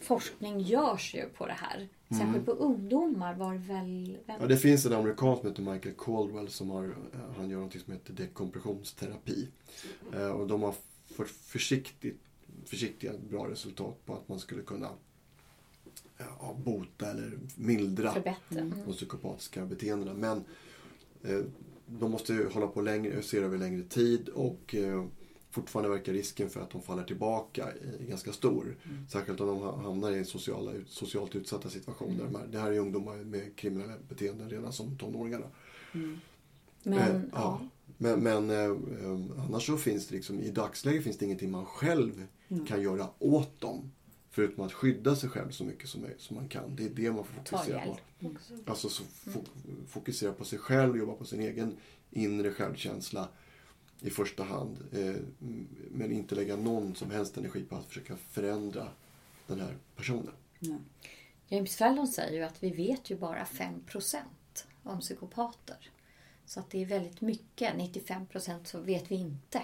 forskning 0.02 0.60
görs 0.60 1.16
ju 1.16 1.30
på 1.30 1.46
det 1.48 1.54
här. 1.58 1.88
Särskilt 2.10 2.30
Mm. 2.30 2.46
på 2.46 2.52
ungdomar 2.52 3.34
var 3.34 3.54
det 3.54 3.60
väl... 3.60 4.18
väl 4.26 4.38
Ja, 4.42 4.48
det 4.48 4.58
finns 4.58 4.86
en 4.86 4.94
amerikan 4.94 5.38
som 5.38 5.48
heter 5.50 5.62
Michael 5.74 5.96
Caldwell 5.98 6.50
som 6.50 6.70
har, 6.70 6.84
eh, 6.84 6.92
han 7.38 7.50
gör 7.50 7.60
något 7.60 7.74
som 7.82 7.94
heter 7.94 8.14
dekompressionsterapi. 8.14 9.48
Eh, 10.14 10.28
Och 10.30 10.48
de 10.48 10.62
har 10.64 10.74
fått 11.16 11.28
försiktigt, 11.30 12.20
försiktiga 12.66 13.12
bra 13.30 13.48
resultat 13.50 14.06
på 14.06 14.14
att 14.14 14.30
man 14.30 14.40
skulle 14.40 14.62
kunna 14.62 14.90
ja, 16.18 16.56
bota 16.66 17.12
eller 17.12 17.40
mildra 17.56 18.14
förbättra. 18.14 18.60
Mm. 18.62 18.74
de 18.86 18.94
psykopatiska 18.94 19.66
beteendena. 19.66 20.14
Men 20.14 20.44
eh, 21.24 21.42
de 21.88 22.12
måste 22.12 22.34
ju 22.34 22.50
hålla 22.50 22.68
på 22.68 22.82
längre, 22.82 23.22
se 23.22 23.38
över 23.38 23.58
längre 23.58 23.84
tid 23.84 24.30
och 24.30 24.76
eh, 24.76 25.06
fortfarande 25.52 25.90
verkar 25.90 26.14
risken 26.14 26.50
för 26.50 26.62
att 26.62 26.70
de 26.70 26.82
faller 26.82 27.04
tillbaka 27.04 27.68
eh, 27.68 28.08
ganska 28.08 28.32
stor. 28.34 28.78
Särskilt 29.10 29.42
om 29.42 29.48
de 29.48 29.58
ha- 29.58 29.82
hamnar 29.82 30.12
i 30.12 30.26
sociala, 30.26 30.72
socialt 30.88 31.36
utsatta 31.36 31.70
situationer. 31.70 32.24
De 32.24 32.36
här- 32.36 32.48
Det 32.48 32.60
här 32.60 32.72
är 32.72 32.80
ungdomar 32.80 33.16
med 33.16 33.56
kriminella 33.56 33.94
beteenden 34.10 34.50
redan 34.50 34.74
som 34.74 34.98
tonåringar. 34.98 35.40
då. 35.40 35.48
Men, 36.84 36.98
Eh, 37.00 37.08
ja. 37.16 37.20
ja. 37.34 37.62
Men, 37.98 38.20
men 38.20 38.50
eh, 38.50 38.58
eh, 39.06 39.46
annars 39.48 39.66
så 39.66 39.78
finns 39.78 40.08
det 40.08 40.16
liksom, 40.16 40.40
i 40.40 40.52
dagsläget 40.52 41.04
finns 41.04 41.18
det 41.18 41.26
ingenting 41.26 41.52
man 41.52 41.66
själv 41.66 42.26
Mm. 42.48 42.66
kan 42.66 42.82
göra 42.82 43.08
åt 43.20 43.62
dem. 43.62 43.92
Förutom 44.36 44.66
att 44.66 44.74
skydda 44.74 45.16
sig 45.16 45.30
själv 45.30 45.52
så 45.52 45.64
mycket 45.64 45.90
som, 45.90 46.06
som 46.18 46.36
man 46.36 46.48
kan. 46.48 46.76
Det 46.76 46.86
är 46.86 46.90
det 46.90 47.12
man 47.12 47.26
får 47.26 47.34
fokusera 47.34 47.82
på. 47.82 47.98
hjälp. 48.20 48.70
Alltså 48.70 48.90
så 48.90 49.04
fo 49.04 49.44
fokusera 49.88 50.34
på 50.34 50.46
sig 50.46 50.60
själv, 50.60 50.98
jobba 50.98 51.14
på 51.14 51.26
sin 51.26 51.42
egen 51.42 51.78
inre 52.12 52.52
självkänsla 52.52 53.28
i 54.00 54.10
första 54.10 54.44
hand. 54.44 54.78
Eh, 54.92 55.16
men 55.92 56.12
inte 56.12 56.36
lägga 56.36 56.56
någon 56.56 56.96
som 56.96 57.12
helst 57.12 57.38
energi 57.38 57.64
på 57.64 57.76
att 57.76 57.86
försöka 57.86 58.18
förändra 58.18 58.88
den 59.48 59.60
här 59.60 59.78
personen. 59.96 60.34
Ja. 60.60 60.76
James 61.48 61.76
Fallon 61.76 62.08
säger 62.08 62.38
ju 62.38 62.44
att 62.44 62.64
vi 62.64 62.70
vet 62.70 63.10
ju 63.10 63.18
bara 63.18 63.44
5% 63.44 64.18
om 64.84 65.00
psykopater. 65.00 65.92
Så 66.46 66.60
att 66.60 66.70
det 66.70 66.82
är 66.82 66.86
väldigt 66.86 67.22
mycket. 67.22 67.74
95% 67.74 68.64
så 68.64 68.80
vet 68.80 69.12
vi 69.12 69.16
inte. 69.16 69.62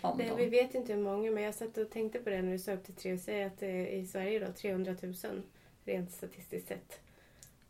Om 0.00 0.18
Nej, 0.18 0.28
dem. 0.28 0.36
vi 0.38 0.46
vet 0.46 0.74
inte 0.74 0.92
hur 0.92 1.02
många, 1.02 1.30
men 1.30 1.42
jag 1.42 1.54
satt 1.54 1.78
och 1.78 1.90
tänkte 1.90 2.18
på 2.18 2.30
det 2.30 2.42
när 2.42 2.52
du 2.52 2.58
sa 2.58 2.72
upp 2.72 2.84
till 2.84 2.94
tre. 2.94 3.12
och 3.12 3.20
Säg 3.20 3.44
att 3.44 3.58
det 3.58 3.66
är 3.66 3.86
i 3.86 4.06
Sverige 4.06 4.38
då 4.46 4.52
300 4.52 4.94
000 5.02 5.14
rent 5.84 6.12
statistiskt 6.12 6.68
sett. 6.68 7.00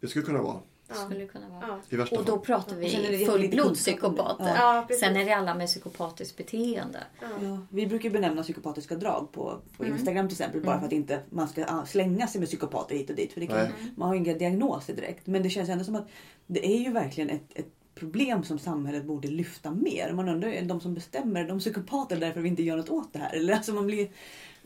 Det 0.00 0.08
skulle 0.08 0.24
kunna 0.24 0.42
vara. 0.42 0.60
Ja. 0.88 0.94
Skulle 0.94 1.20
det 1.20 1.26
kunna 1.26 1.48
vara. 1.48 1.80
Ja. 1.90 2.18
Och 2.18 2.24
då 2.24 2.38
pratar 2.38 2.76
vi 2.76 3.26
fullblodspsykopater. 3.26 4.54
Ja. 4.56 4.88
Sen 5.00 5.16
är 5.16 5.24
det 5.24 5.32
alla 5.32 5.54
med 5.54 5.66
psykopatiskt 5.66 6.36
beteende. 6.36 6.98
Ja, 7.20 7.58
vi 7.70 7.86
brukar 7.86 8.10
benämna 8.10 8.42
psykopatiska 8.42 8.94
drag 8.94 9.32
på, 9.32 9.60
på 9.76 9.82
Mm. 9.84 9.96
Instagram 9.96 10.28
till 10.28 10.34
exempel. 10.34 10.60
Bara 10.60 10.78
för 10.78 10.86
att 10.86 10.92
inte 10.92 11.20
man 11.30 11.48
ska 11.48 11.64
ah, 11.68 11.86
slänga 11.86 12.26
sig 12.26 12.38
med 12.40 12.48
psykopater 12.48 12.94
hit 12.94 13.10
och 13.10 13.16
dit. 13.16 13.32
För 13.32 13.40
det 13.40 13.46
kan, 13.46 13.68
man 13.96 14.08
har 14.08 14.14
inga 14.16 14.34
diagnoser 14.34 14.94
direkt. 14.94 15.26
Men 15.26 15.42
det 15.42 15.50
känns 15.50 15.68
ändå 15.68 15.84
som 15.84 15.94
att 15.96 16.08
det 16.46 16.66
är 16.66 16.78
ju 16.78 16.92
verkligen 16.92 17.30
ett, 17.30 17.52
ett 17.54 17.72
problem 18.00 18.44
som 18.44 18.58
samhället 18.58 19.04
borde 19.04 19.28
lyfta 19.28 19.70
mer. 19.70 20.12
Man 20.12 20.28
undrar 20.28 20.48
ju, 20.50 20.60
de 20.60 20.80
som 20.80 20.94
bestämmer, 20.94 21.44
de 21.48 21.58
psykopater 21.58 22.16
därför 22.16 22.40
vi 22.40 22.48
inte 22.48 22.62
gör 22.62 22.76
något 22.76 22.88
åt 22.90 23.12
det 23.12 23.18
här. 23.18 23.34
Eller 23.36 23.54
alltså 23.54 23.72
man 23.72 23.86
blir, 23.86 24.08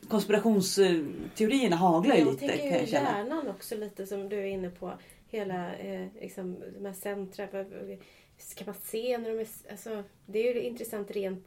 konspirationsteorierna 0.08 1.76
haglar 1.76 2.14
ju 2.14 2.20
Jag 2.20 2.28
lite 2.32 2.40
tänker 2.48 2.58
kan 2.58 2.68
jag 2.72 2.80
ju 2.80 2.86
känna. 2.86 3.18
hjärnan 3.18 3.48
också 3.48 3.74
lite 3.74 4.06
som 4.06 4.28
du 4.28 4.38
är 4.38 4.44
inne 4.46 4.70
på. 4.70 4.92
Hela 5.30 5.74
eh, 5.74 6.06
liksom, 6.20 6.56
de 6.78 6.86
här 6.86 6.92
centra. 6.92 7.48
Ska 8.38 8.64
man 8.64 8.74
se 8.84 9.18
när 9.18 9.30
de 9.30 9.38
är... 9.40 9.46
Alltså, 9.70 10.02
det 10.26 10.48
är 10.48 10.54
ju 10.54 10.62
intressant 10.62 11.10
rent 11.10 11.46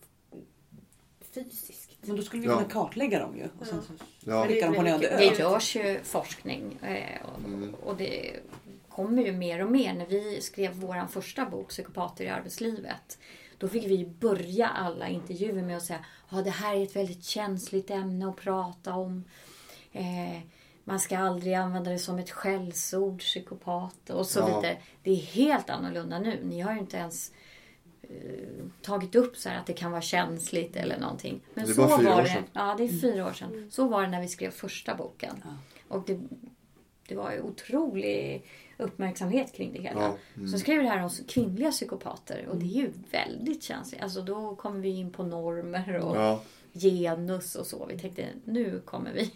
fysiskt. 1.33 1.97
Men 2.01 2.15
då 2.15 2.21
skulle 2.21 2.41
vi 2.41 2.47
Ja. 2.47 2.55
kunna 2.57 2.69
kartlägga 2.69 3.19
dem 3.19 3.37
ju. 3.37 3.43
Och 3.59 3.67
sen 3.67 3.81
så 3.81 3.93
Ja. 4.25 4.45
skickar 4.47 4.67
de 4.67 4.75
på 4.75 4.83
Det. 4.83 4.97
Det 5.17 5.39
görs 5.39 5.75
ju 5.75 5.99
forskning 6.03 6.77
eh, 6.83 7.21
och, 7.25 7.89
och 7.89 7.97
det 7.97 8.31
kommer 8.97 9.21
ju 9.23 9.31
mer 9.31 9.65
och 9.65 9.71
mer. 9.71 9.93
När 9.93 10.05
vi 10.05 10.41
skrev 10.41 10.73
vår 10.73 11.07
första 11.07 11.45
bok 11.45 11.69
Psykopater 11.69 12.25
i 12.25 12.29
arbetslivet 12.29 13.19
då 13.57 13.67
fick 13.67 13.85
vi 13.87 14.05
börja 14.05 14.67
alla 14.67 15.07
intervjuer 15.07 15.61
med 15.63 15.77
att 15.77 15.83
säga 15.83 16.05
att 16.29 16.43
det 16.45 16.51
här 16.51 16.75
är 16.75 16.83
ett 16.83 16.95
väldigt 16.95 17.23
känsligt 17.23 17.89
ämne 17.89 18.29
att 18.29 18.35
prata 18.35 18.93
om. 18.93 19.23
Eh, 19.91 20.39
man 20.83 20.99
ska 20.99 21.17
aldrig 21.17 21.53
använda 21.53 21.91
det 21.91 21.99
som 21.99 22.19
ett 22.19 22.31
skällsord, 22.31 23.19
psykopat 23.19 24.09
och 24.09 24.25
så 24.25 24.39
Ja. 24.39 24.45
vidare. 24.47 24.77
Det 25.03 25.11
är 25.11 25.15
helt 25.15 25.69
annorlunda 25.69 26.19
nu. 26.19 26.39
Ni 26.43 26.61
har 26.61 26.73
ju 26.73 26.79
inte 26.79 26.97
ens 26.97 27.31
eh, 28.01 28.65
tagit 28.81 29.15
upp 29.15 29.37
så 29.37 29.49
här 29.49 29.59
att 29.59 29.65
det 29.65 29.73
kan 29.73 29.91
vara 29.91 30.01
känsligt 30.01 30.75
eller 30.75 30.99
någonting. 30.99 31.41
Men 31.53 31.65
Det 31.65 31.71
är 31.71 31.73
så 31.73 31.81
bara 31.87 31.97
fyra 31.99 32.09
var 32.09 32.17
år 32.19 32.23
det. 32.23 32.29
sedan. 32.29 32.43
Ja, 32.53 32.75
det 32.77 32.83
är 32.83 32.99
fyra 33.01 33.27
år 33.27 33.33
sedan. 33.33 33.67
Så 33.71 33.87
var 33.87 34.01
det 34.01 34.07
när 34.07 34.21
vi 34.21 34.27
skrev 34.27 34.51
första 34.51 34.95
boken. 34.95 35.43
Ja. 35.43 35.49
Och 35.95 36.03
det, 36.05 36.19
det 37.07 37.15
var 37.15 37.31
ju 37.31 37.41
otrolig 37.41 38.43
uppmärksamhet 38.77 39.53
kring 39.53 39.73
det 39.73 39.81
hela. 39.81 40.01
Ja, 40.01 40.17
mm. 40.37 40.47
Så 40.47 40.59
skrev 40.59 40.83
det 40.83 40.89
här 40.89 41.03
om 41.03 41.09
kvinnliga 41.27 41.71
psykopater 41.71 42.47
och 42.49 42.57
det 42.57 42.65
är 42.65 42.81
ju 42.81 42.91
väldigt 43.11 43.63
känsligt. 43.63 44.01
Alltså 44.01 44.21
då 44.21 44.55
kommer 44.55 44.79
vi 44.79 44.89
in 44.89 45.11
på 45.11 45.23
normer 45.23 45.97
och 45.97 46.15
Ja. 46.15 46.41
genus 46.73 47.55
och 47.55 47.65
så. 47.67 47.85
Vi 47.85 47.99
tänkte 47.99 48.25
nu 48.45 48.81
kommer 48.85 49.13
vi. 49.13 49.31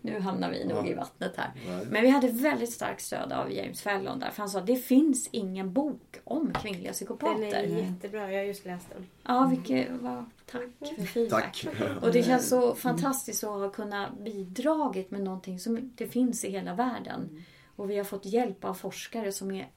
Nu 0.00 0.20
hamnar 0.20 0.50
vi 0.50 0.64
nog 0.64 0.86
Ja. 0.86 0.86
i 0.90 0.94
vattnet 0.94 1.36
här. 1.36 1.52
Nej. 1.66 1.86
Men 1.90 2.02
vi 2.02 2.08
hade 2.08 2.28
väldigt 2.28 2.72
starkt 2.72 3.02
stöd 3.02 3.32
av 3.32 3.52
James 3.52 3.82
Fallon 3.82 4.18
där. 4.18 4.30
För 4.30 4.38
han 4.42 4.48
sa 4.48 4.60
det 4.60 4.76
finns 4.76 5.28
ingen 5.32 5.72
bok 5.72 6.16
om 6.24 6.52
kvinnliga 6.52 6.84
Den 6.84 6.92
psykopater. 6.92 7.42
är 7.54 7.62
jättebra. 7.66 8.32
Jag 8.32 8.38
har 8.40 8.44
just 8.46 8.64
läst 8.64 8.88
den. 8.90 9.06
Ja, 9.22 9.46
vilket, 9.46 9.88
vad, 9.90 10.24
tack 10.50 10.62
för 10.96 11.04
feedback. 11.04 11.66
Tack. 11.78 12.02
Och 12.02 12.12
det 12.12 12.22
känns 12.22 12.48
så 12.48 12.74
fantastiskt 12.74 13.44
att 13.44 13.50
ha 13.50 13.70
kunnat 13.70 14.18
bidragit 14.18 15.10
med 15.10 15.20
någonting 15.22 15.58
som 15.58 15.92
det 15.94 16.06
finns 16.06 16.44
i 16.44 16.50
hela 16.50 16.74
världen. 16.74 17.44
Och 17.76 17.90
vi 17.90 17.96
har 17.96 18.04
fått 18.04 18.26
hjälp 18.26 18.64
av 18.64 18.74
forskare 18.74 19.32
som 19.32 19.50
är 19.50 19.68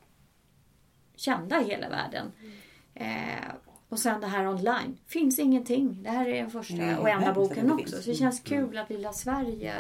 kända 1.15 1.61
i 1.61 1.63
hela 1.63 1.89
världen. 1.89 2.31
Eh, 2.93 3.53
och 3.91 3.99
sen 3.99 4.21
det 4.21 4.27
här 4.27 4.47
online. 4.47 4.97
Finns 5.07 5.39
ingenting. 5.39 6.03
Det 6.03 6.09
här 6.09 6.27
är 6.27 6.41
den 6.41 6.51
första 6.51 6.75
Nej, 6.75 6.95
och 6.97 7.09
enda 7.09 7.33
boken 7.33 7.71
också. 7.71 7.85
finns. 7.85 8.03
Så 8.03 8.09
det 8.09 8.15
känns 8.15 8.39
kul 8.39 8.77
att 8.77 8.89
lilla 8.89 9.13
Sverige 9.13 9.73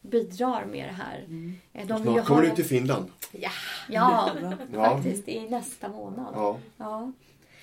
bidrar 0.00 0.64
med 0.64 0.88
det 0.88 0.92
här. 0.92 1.24
Eh, 1.72 1.86
De 1.86 2.02
Snart 2.02 2.24
kommer 2.26 2.42
du 2.42 2.48
det- 2.48 2.54
till 2.56 2.64
Finland. 2.64 3.06
Ja, 3.32 3.50
ja 3.88 4.30
Ja. 4.72 4.84
faktiskt. 4.94 5.28
I 5.28 5.48
nästa 5.48 5.88
månad. 5.88 6.34
Ja. 6.36 6.58
Ja. 6.76 7.12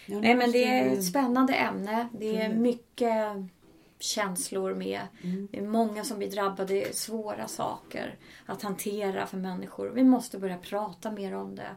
Nej 0.05 0.35
men 0.35 0.51
det 0.51 0.63
är 0.63 0.93
ett 0.93 1.05
spännande 1.05 1.53
ämne. 1.53 2.07
Det 2.19 2.37
är 2.41 2.45
Mm. 2.45 2.61
mycket 2.61 3.15
känslor 3.99 4.73
med. 4.75 5.01
Det 5.51 5.57
är 5.57 5.61
många 5.67 6.03
som 6.03 6.17
blir 6.17 6.31
drabbade. 6.31 6.73
Det 6.73 6.89
är 6.89 6.93
svåra 6.93 7.47
saker 7.47 8.15
att 8.45 8.61
hantera 8.61 9.25
för 9.27 9.37
människor. 9.37 9.89
Vi 9.89 10.03
måste 10.03 10.37
börja 10.39 10.57
prata 10.57 11.11
mer 11.11 11.35
om 11.35 11.55
det. 11.55 11.69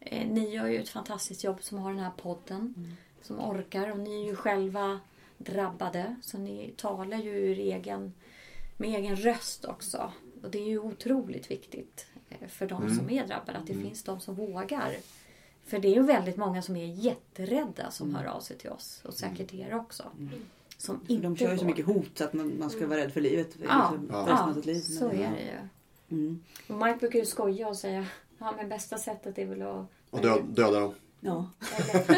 Eh, 0.00 0.26
Ni 0.28 0.54
gör 0.54 0.66
ju 0.66 0.78
ett 0.78 0.88
fantastiskt 0.88 1.44
jobb 1.44 1.62
som 1.62 1.78
har 1.78 1.90
den 1.90 1.98
här 2.00 2.10
podden. 2.22 2.96
Som 3.22 3.40
orkar. 3.40 3.90
Och 3.90 3.98
ni 3.98 4.22
är 4.22 4.26
ju 4.26 4.36
själva 4.36 5.00
drabbade. 5.38 6.16
Så 6.22 6.38
ni 6.38 6.74
talar 6.76 7.18
ju 7.18 7.30
ur 7.30 7.58
egen, 7.58 8.12
med 8.76 8.88
egen 8.88 9.16
röst 9.16 9.64
också. 9.64 10.12
Och 10.42 10.50
det 10.50 10.58
är 10.58 10.66
ju 10.66 10.78
otroligt 10.78 11.50
viktigt 11.50 12.06
eh, 12.30 12.48
för 12.48 12.66
de 12.66 12.96
som 12.96 13.10
är 13.10 13.26
drabbade. 13.26 13.58
Att 13.58 13.66
det 13.66 13.74
finns 13.74 14.02
de 14.02 14.20
som 14.20 14.34
vågar. 14.34 14.96
För 15.64 15.78
det 15.78 15.88
är 15.88 15.94
ju 15.94 16.02
väldigt 16.02 16.36
många 16.36 16.62
som 16.62 16.76
är 16.76 16.86
jätterädda 16.86 17.90
som 17.90 18.14
hör 18.14 18.24
av 18.24 18.40
sig 18.40 18.58
till 18.58 18.70
oss. 18.70 19.00
Och 19.04 19.14
säkert 19.14 19.54
er 19.54 19.74
också. 19.74 20.04
Som 20.76 21.00
För 21.00 21.12
inte 21.12 21.26
de 21.26 21.36
kör 21.36 21.52
ju 21.52 21.58
så 21.58 21.64
mycket 21.64 21.86
hot 21.86 22.10
så 22.14 22.24
att 22.24 22.32
man, 22.32 22.58
man 22.58 22.70
ska 22.70 22.86
vara 22.86 22.98
rädd 22.98 23.12
för 23.12 23.20
livet. 23.20 23.56
Ja, 23.68 23.94
Ja. 24.10 24.26
Ja, 24.28 24.54
sitt 24.54 24.66
liv. 24.66 24.80
så 24.80 25.08
är 25.08 25.12
det 25.12 25.42
ju. 25.42 25.68
Mm. 26.16 26.42
Och 26.68 26.74
Mike 26.74 26.98
brukar 26.98 27.18
ju 27.18 27.26
skoja 27.26 27.68
och 27.68 27.76
säga 27.76 28.06
Ja 28.38 28.54
men 28.56 28.68
bästa 28.68 28.98
sättet 28.98 29.38
är 29.38 29.46
väl 29.46 29.62
att... 29.62 29.86
Och 30.10 30.20
dö, 30.20 30.40
döda 30.48 30.80
dem. 30.80 30.94
Ja. 31.24 31.50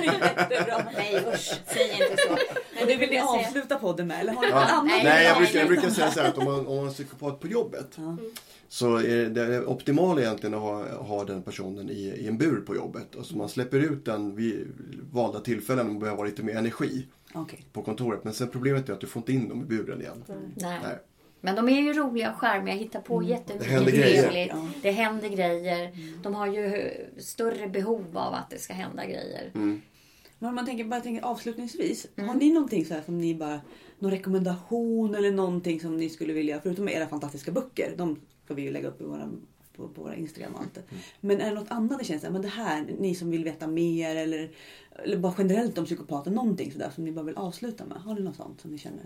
Jättebra. 0.05 0.85
Nej 0.95 1.25
usch, 1.35 1.61
säg 1.67 1.91
inte 1.93 2.17
så. 2.29 2.33
Och 2.81 2.87
det 2.87 2.97
vill 2.97 3.11
ni 3.11 3.17
jag 3.17 3.31
säga- 3.31 3.47
avsluta 3.49 3.77
podden 3.79 4.07
med? 4.07 4.21
Eller 4.21 4.33
har 4.33 4.45
Ja. 4.47 4.83
Nej, 4.87 5.05
Nej, 5.05 5.25
jag 5.25 5.37
brukar, 5.39 5.59
jag 5.59 5.69
brukar 5.69 5.91
säga 5.91 6.11
så 6.11 6.21
här 6.21 6.29
att 6.29 6.39
om 6.39 6.45
man, 6.45 6.67
om 6.67 6.77
man 6.77 6.87
är 6.87 6.91
psykopat 6.91 7.41
på 7.41 7.47
jobbet 7.47 7.87
Ja. 7.97 8.17
så 8.69 8.97
är 8.97 9.29
det, 9.29 9.47
det 9.47 9.67
optimala 9.67 10.21
egentligen 10.21 10.55
att 10.55 10.61
ha, 10.61 10.97
ha 10.97 11.25
den 11.25 11.43
personen 11.43 11.91
i, 11.91 11.95
i 11.95 12.29
en 12.29 12.39
bur 12.39 12.61
på 12.67 12.77
jobbet. 12.77 13.15
Och 13.15 13.27
så 13.27 13.37
man 13.37 13.49
släpper 13.49 13.79
ut 13.79 14.05
den 14.05 14.37
vid 14.37 14.67
valda 15.13 15.41
tillfällen 15.41 15.89
och 15.89 15.95
behöver 16.01 16.17
ha 16.19 16.25
lite 16.25 16.43
mer 16.43 16.57
energi 16.57 17.07
Okej. 17.35 17.65
på 17.73 17.83
kontoret. 17.83 18.25
Men 18.25 18.35
sen 18.35 18.49
problemet 18.49 18.89
är 18.89 18.93
att 18.93 19.01
du 19.01 19.07
får 19.07 19.21
inte 19.21 19.33
in 19.33 19.49
dem 19.49 19.63
i 19.63 19.65
buren 19.65 20.01
igen. 20.01 20.25
Nej. 20.57 20.79
Nej. 20.83 20.99
Men 21.45 21.57
de 21.57 21.69
är 21.69 21.81
ju 21.81 21.93
roliga 21.93 22.33
och 22.33 22.39
charmiga, 22.39 22.75
hittar 22.75 23.01
på 23.01 23.21
Det 23.21 23.27
jättemycket 23.27 23.95
grejer. 23.95 24.23
trevligt. 24.23 24.49
Ja. 24.53 24.69
Det 24.83 24.91
händer 24.91 25.29
grejer. 25.29 25.93
De 26.23 26.35
har 26.35 26.47
ju 26.47 26.91
större 27.19 27.69
behov 27.69 28.19
av 28.19 28.35
att 28.35 28.51
det 28.51 28.59
ska 28.59 28.73
hända 28.73 29.05
grejer. 29.05 29.51
Mm. 29.55 29.83
Men 30.39 30.49
om 30.49 30.55
man 30.55 30.67
tänker, 30.67 30.85
bara 30.85 31.01
tänker 31.01 31.23
avslutningsvis. 31.25 32.07
Mm. 32.17 32.29
Har 32.29 32.37
ni 32.37 32.53
någonting 32.53 32.85
så 32.85 32.95
här 32.95 33.03
som 33.03 33.19
ni 33.19 33.35
bara... 33.35 33.61
Någon 33.99 34.11
rekommendation 34.11 35.15
eller 35.15 35.31
någonting 35.31 35.81
som 35.81 35.97
ni 35.97 36.09
skulle 36.09 36.33
vilja... 36.33 36.61
Förutom 36.63 36.89
era 36.89 37.07
fantastiska 37.07 37.53
böcker. 37.53 37.95
De 37.97 38.21
ska 38.45 38.55
vi 38.55 38.63
ju 38.63 38.71
lägga 38.71 38.89
upp 38.89 39.01
i 39.01 39.05
våra, 39.05 39.31
på, 39.77 39.89
på 39.89 40.03
våra 40.03 40.15
Instagram 40.17 40.55
och 40.55 40.61
allt 40.61 40.75
det. 40.75 40.83
Men 41.21 41.41
är 41.41 41.49
det 41.49 41.55
något 41.55 41.71
annat 41.71 41.99
det 41.99 42.05
känns 42.05 42.21
så 42.21 42.27
här, 42.27 42.33
men 42.33 42.43
det 42.43 42.49
här, 42.49 42.87
ni 42.99 43.15
som 43.15 43.31
vill 43.31 43.45
veta 43.45 43.67
mer 43.67 44.17
eller, 44.17 44.51
eller 45.05 45.17
bara 45.17 45.35
generellt 45.39 45.79
om 45.79 45.85
psykopater. 45.85 46.31
Någonting 46.31 46.73
sådär 46.73 46.91
som 46.95 47.05
ni 47.05 47.13
bara 47.13 47.25
vill 47.25 47.37
avsluta 47.37 47.85
med. 47.85 47.99
Har 47.99 48.15
ni 48.15 48.21
något 48.21 48.37
sånt 48.37 48.61
som 48.61 48.71
ni 48.71 48.79
känner? 48.79 49.05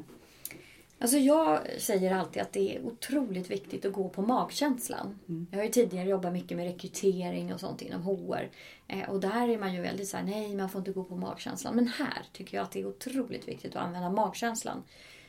Alltså 1.01 1.17
jag 1.17 1.61
säger 1.79 2.15
alltid 2.15 2.43
att 2.43 2.53
det 2.53 2.77
är 2.77 2.85
otroligt 2.85 3.51
viktigt 3.51 3.85
att 3.85 3.93
gå 3.93 4.09
på 4.09 4.23
magkänslan. 4.23 5.19
Jag 5.51 5.59
har 5.59 5.65
ju 5.65 5.71
tidigare 5.71 6.09
jobbat 6.09 6.33
mycket 6.33 6.57
med 6.57 6.67
rekrytering 6.67 7.55
och 7.55 7.61
sånt 7.61 7.83
inom 7.83 8.03
HR. 8.03 8.51
Eh, 8.89 9.11
och 9.11 9.21
där 9.21 9.49
är 9.49 9.59
man 9.59 9.75
ju 9.75 9.81
väldigt 9.81 10.09
såhär, 10.09 10.25
nej 10.25 10.57
man 10.57 10.69
får 10.69 10.79
inte 10.79 10.93
gå 10.93 11.05
på 11.05 11.17
magkänslan. 11.17 11.75
Men 11.75 11.89
här 11.89 12.23
tycker 12.33 12.57
jag 12.57 12.65
att 12.65 12.73
det 12.73 12.81
är 12.81 12.87
otroligt 12.87 13.49
viktigt 13.49 13.77
att 13.77 13.83
använda 13.83 14.11
magkänslan. 14.11 14.83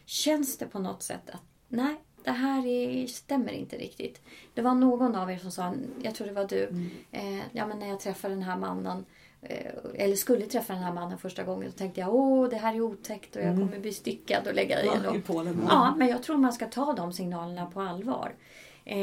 Känns 0.05 0.57
det 0.57 0.65
på 0.65 0.79
något 0.79 1.03
sätt 1.03 1.29
att, 1.29 1.43
nej 1.67 1.95
det 2.23 2.31
här 2.31 2.65
är, 2.65 3.07
stämmer 3.07 3.51
inte 3.51 3.77
riktigt. 3.77 4.21
Det 4.53 4.61
var 4.61 4.75
någon 4.75 5.15
av 5.15 5.31
er 5.31 5.37
som 5.37 5.51
sa, 5.51 5.73
jag 6.01 6.15
tror 6.15 6.27
det 6.27 6.33
var 6.33 6.47
du, 6.47 6.89
eh, 7.11 7.39
ja 7.51 7.67
men 7.67 7.79
när 7.79 7.87
jag 7.87 7.99
träffade 7.99 8.33
den 8.33 8.43
här 8.43 8.57
mannen 8.57 9.05
eller 9.95 10.15
skulle 10.15 10.45
träffa 10.45 10.73
den 10.73 10.83
här 10.83 10.93
mannen 10.93 11.17
första 11.17 11.43
gången 11.43 11.71
så 11.71 11.77
tänkte 11.77 11.99
jag 12.01 12.15
åh 12.15 12.49
det 12.49 12.55
här 12.55 12.75
är 12.75 12.81
otäckt 12.81 13.35
och 13.35 13.41
jag 13.41 13.55
kommer 13.55 13.79
bli 13.79 13.93
styckad 13.93 14.47
och 14.47 14.53
lägga 14.53 14.77
och- 15.09 15.15
i 15.15 15.21
Polen. 15.21 15.65
Ja, 15.69 15.95
men 15.97 16.07
jag 16.07 16.23
tror 16.23 16.37
man 16.37 16.53
ska 16.53 16.65
ta 16.67 16.93
de 16.93 17.13
signalerna 17.13 17.65
på 17.65 17.81
allvar. 17.81 18.35
Eh, 18.85 18.97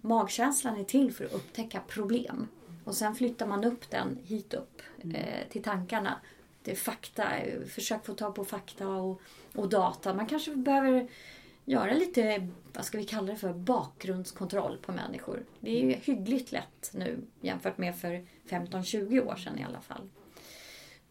magkänslan 0.00 0.76
är 0.80 0.84
till 0.84 1.12
för 1.12 1.24
att 1.24 1.32
upptäcka 1.32 1.80
problem. 1.88 2.48
Och 2.84 2.94
sen 2.94 3.14
flyttar 3.14 3.46
man 3.46 3.64
upp 3.64 3.90
den 3.90 4.18
hit 4.24 4.54
upp 4.54 4.82
eh, 5.14 5.48
till 5.50 5.62
tankarna. 5.62 6.16
Det 6.62 6.70
är 6.70 6.76
fakta, 6.76 7.36
eh, 7.36 7.62
försök 7.66 8.06
få 8.06 8.14
tag 8.14 8.34
på 8.34 8.44
fakta 8.44 8.88
och, 8.88 9.20
och 9.54 9.68
data. 9.68 10.14
Man 10.14 10.26
kanske 10.26 10.54
behöver 10.56 11.08
göra 11.64 11.92
lite, 11.92 12.48
vad 12.72 12.84
ska 12.84 12.98
vi 12.98 13.04
kalla 13.04 13.32
det 13.32 13.36
för, 13.36 13.52
bakgrundskontroll 13.52 14.78
på 14.82 14.92
människor. 14.92 15.44
Det 15.60 15.70
är 15.70 15.84
ju 15.84 15.92
hyggligt 15.92 16.52
lätt 16.52 16.90
nu 16.94 17.18
jämfört 17.40 17.78
med 17.78 17.96
för 17.96 18.26
15-20 18.48 19.26
år 19.26 19.36
sedan 19.36 19.58
i 19.58 19.64
alla 19.64 19.80
fall. 19.80 20.08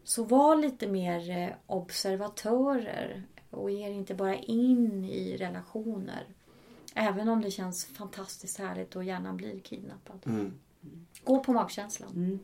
Så 0.04 0.24
var 0.24 0.56
lite 0.56 0.88
mer 0.88 1.30
eh, 1.30 1.48
observatörer 1.66 3.22
och 3.50 3.70
ge 3.70 3.86
er 3.86 3.90
inte 3.90 4.14
bara 4.14 4.36
in 4.36 5.04
i 5.04 5.36
relationer. 5.36 6.26
Även 6.94 7.28
om 7.28 7.42
det 7.42 7.50
känns 7.50 7.84
fantastiskt 7.84 8.58
härligt 8.58 8.96
och 8.96 9.04
gärna 9.04 9.32
blir 9.32 9.60
kidnappad. 9.60 10.20
Mm. 10.26 10.54
Gå 11.24 11.40
på 11.44 11.52
magkänslan. 11.52 12.10
Mm. 12.10 12.38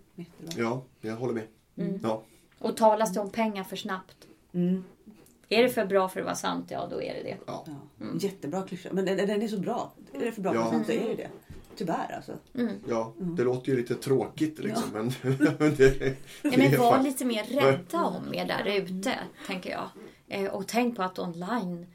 Ja, 0.57 0.82
jag 1.00 1.16
håller 1.16 1.34
med. 1.34 1.46
Mm. 1.76 2.00
Ja. 2.02 2.22
Och 2.59 2.76
talas 2.76 3.12
det 3.12 3.20
om 3.20 3.30
pengar 3.30 3.64
för 3.64 3.76
snabbt. 3.76 4.26
Mm. 4.52 4.84
Är 5.49 5.62
det 5.62 5.68
för 5.68 5.86
bra 5.86 6.09
för 6.09 6.20
att 6.20 6.26
vara 6.26 6.34
sant, 6.36 6.66
ja 6.70 6.86
då 6.90 7.03
är 7.03 7.14
det 7.14 7.22
det. 7.22 7.36
Ja. 7.47 7.64
Ja. 7.66 8.07
Jättebra 8.20 8.62
klyscha. 8.62 8.88
Men 8.92 9.05
den, 9.05 9.16
den 9.16 9.42
är 9.42 9.49
så 9.49 9.59
bra. 9.59 9.92
Är 10.12 10.24
det 10.24 10.32
för 10.32 10.42
bra 10.42 10.55
Ja. 10.55 10.64
för 10.64 10.70
sant 10.70 10.86
så 10.86 10.92
är 10.92 11.09
det 11.09 11.14
det. 11.14 11.28
Tyvärr 11.76 12.12
alltså. 12.16 12.32
Mm. 12.55 12.72
Ja, 12.88 13.12
det 13.18 13.42
låter 13.44 13.70
ju 13.72 13.76
lite 13.76 13.94
tråkigt 13.94 14.59
liksom. 14.59 14.90
Men, 14.92 15.12
men 15.59 15.74
det, 15.74 15.99
det 15.99 16.16
Nej, 16.42 16.59
men 16.59 16.80
var 16.80 16.92
fan- 16.92 17.05
lite 17.05 17.24
mer 17.24 17.44
rädda 17.44 18.05
om 18.05 18.34
er 18.34 18.44
där 18.44 18.76
ute, 18.80 19.12
tänker 19.47 19.70
jag. 19.70 19.88
Eh, 20.28 20.51
och 20.55 20.66
tänk 20.68 20.97
på 20.97 21.03
att 21.03 21.18
online, 21.18 21.86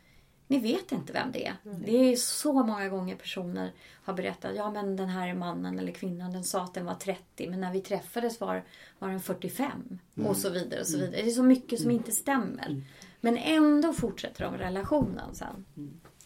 ni 0.48 0.60
vet 0.60 0.92
inte 0.92 1.14
vem 1.14 1.32
det 1.32 1.48
är. 1.48 1.56
Det 1.86 2.12
är 2.12 2.16
så 2.16 2.54
många 2.54 2.90
gånger 2.90 3.16
personer 3.16 3.72
har 4.04 4.14
berättat, 4.14 4.52
ja 4.56 4.72
men 4.72 4.96
den 4.96 5.10
här 5.10 5.34
mannen 5.34 5.80
eller 5.80 5.92
kvinnan, 5.92 6.32
den 6.34 6.44
sa 6.44 6.64
att 6.64 6.74
den 6.74 6.86
var 6.86 6.96
30, 6.96 7.50
men 7.50 7.62
när 7.62 7.74
vi 7.74 7.82
träffades 7.82 8.40
var, 8.40 8.64
var 9.00 9.10
den 9.10 9.20
45. 9.20 10.00
Och 10.26 10.38
så 10.38 10.50
vidare 10.50 10.80
och 10.82 10.88
så 10.88 10.98
vidare. 10.98 11.12
Det 11.22 11.28
är 11.28 11.32
så 11.32 11.44
mycket 11.44 11.80
som 11.82 11.92
inte 11.92 12.12
stämmer. 12.12 12.82
Men 13.22 13.38
ändå 13.38 13.94
fortsätter 13.94 14.44
de 14.44 14.58
relationen 14.58 15.36
sen. 15.36 15.66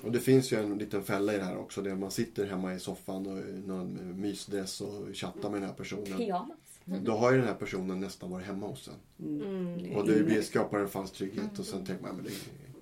Och 0.04 0.12
det 0.12 0.20
finns 0.20 0.54
ju 0.54 0.58
en 0.58 0.78
liten 0.78 1.04
fälla 1.04 1.34
i 1.34 1.38
det 1.38 1.44
här 1.44 1.58
också. 1.58 1.82
Där 1.82 1.96
man 1.96 2.12
sitter 2.12 2.46
hemma 2.46 2.74
i 2.74 2.80
soffan 2.80 3.28
och 3.28 3.38
i 3.38 3.64
någon 3.66 4.22
mysdress 4.22 4.82
och 4.82 5.16
chattar 5.16 5.50
med 5.50 5.62
den 5.62 5.70
här 5.70 5.76
personen. 5.76 6.18
Pyjamas. 6.18 6.58
Då 6.86 7.12
har 7.12 7.32
ju 7.32 7.38
den 7.38 7.48
här 7.48 7.56
personen 7.56 8.00
nästan 8.00 8.32
varit 8.32 8.46
hemma 8.46 8.68
hos 8.68 8.88
en. 8.88 9.42
Mm. 9.42 9.96
Och 9.96 10.08
det 10.08 10.24
blir, 10.24 10.42
skapar 10.42 10.80
en 10.80 10.88
falsk 10.90 11.14
trygghet 11.14 11.60
och 11.60 11.66
sen 11.66 11.86
tänker 11.86 12.04
man 12.04 12.16
men 12.16 12.26
det, 12.26 12.32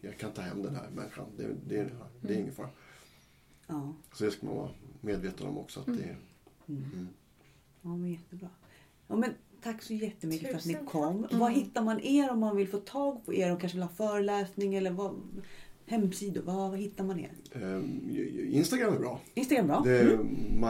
jag 0.01 0.18
kan 0.18 0.32
ta 0.32 0.41
hem 0.41 0.61
den 0.64 0.76
här 0.76 0.89
människan. 0.95 1.26
Det, 1.38 1.47
det, 1.68 1.89
det 2.22 2.34
är 2.34 2.38
ingen 2.38 2.53
fara. 2.53 2.70
Ja, 3.68 3.93
Så 4.14 4.24
det 4.24 4.32
ska 4.32 4.45
man 4.45 4.55
vara 4.55 4.70
medveten 5.01 5.47
om 5.47 5.57
också. 5.57 5.80
Att 5.80 5.86
det, 5.86 6.16
ja 7.82 7.95
men 7.95 8.11
jättebra. 8.11 8.49
Ja, 9.07 9.16
men 9.16 9.34
tack 9.64 9.82
så 9.84 9.93
jättemycket 9.93 10.49
för 10.49 10.57
att 10.57 10.66
ni 10.66 10.74
Tusen 10.74 10.88
kom. 10.88 11.28
Var 11.32 11.49
hittar 11.49 11.82
man 11.84 11.99
er 11.99 12.32
om 12.32 12.39
man 12.39 12.55
vill 12.55 12.68
få 12.68 12.78
tag 12.80 13.26
på 13.26 13.34
er 13.34 13.53
och 13.53 13.59
kanske 13.59 13.78
vill 13.78 13.84
ha 13.84 13.89
föreläsning 13.95 14.76
eller 14.76 14.91
vad, 14.91 15.16
hemsidor? 15.86 16.41
Var, 16.41 16.70
var 16.70 16.76
hittar 16.78 17.03
man 17.03 17.20
er? 17.20 17.32
Ehm, 17.55 18.18
Instagram 18.51 18.93
är 18.93 18.99
bra. 18.99 19.22
Instagram 19.34 19.68
bra? 19.68 19.82
Det 19.86 19.97
är 19.99 20.18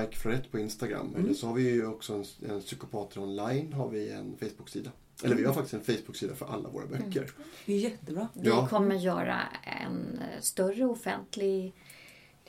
Mike 0.02 0.18
Florett 0.18 0.52
på 0.52 0.60
Instagram. 0.60 1.16
Eller 1.18 1.34
så 1.34 1.48
har 1.48 1.54
vi 1.54 1.72
ju 1.72 1.86
också 1.88 2.14
en, 2.14 2.50
en 2.50 2.62
psykopater 2.62 3.22
online 3.22 3.74
har 3.74 3.90
vi 3.90 4.12
en 4.12 4.36
Facebook-sida. 4.40 4.92
Eller 5.24 5.36
vi 5.36 5.46
har 5.46 5.54
faktiskt 5.54 5.74
en 5.74 5.96
Facebook-sida 5.96 6.36
för 6.36 6.46
alla 6.46 6.70
våra 6.70 6.86
böcker. 6.86 7.32
Det 7.66 7.74
är 7.74 7.78
jättebra. 7.80 8.28
Vi 8.34 8.50
Ja. 8.50 8.68
kommer 8.68 8.96
göra 8.96 9.40
en 9.84 10.20
större 10.42 10.86
offentlig 10.86 11.74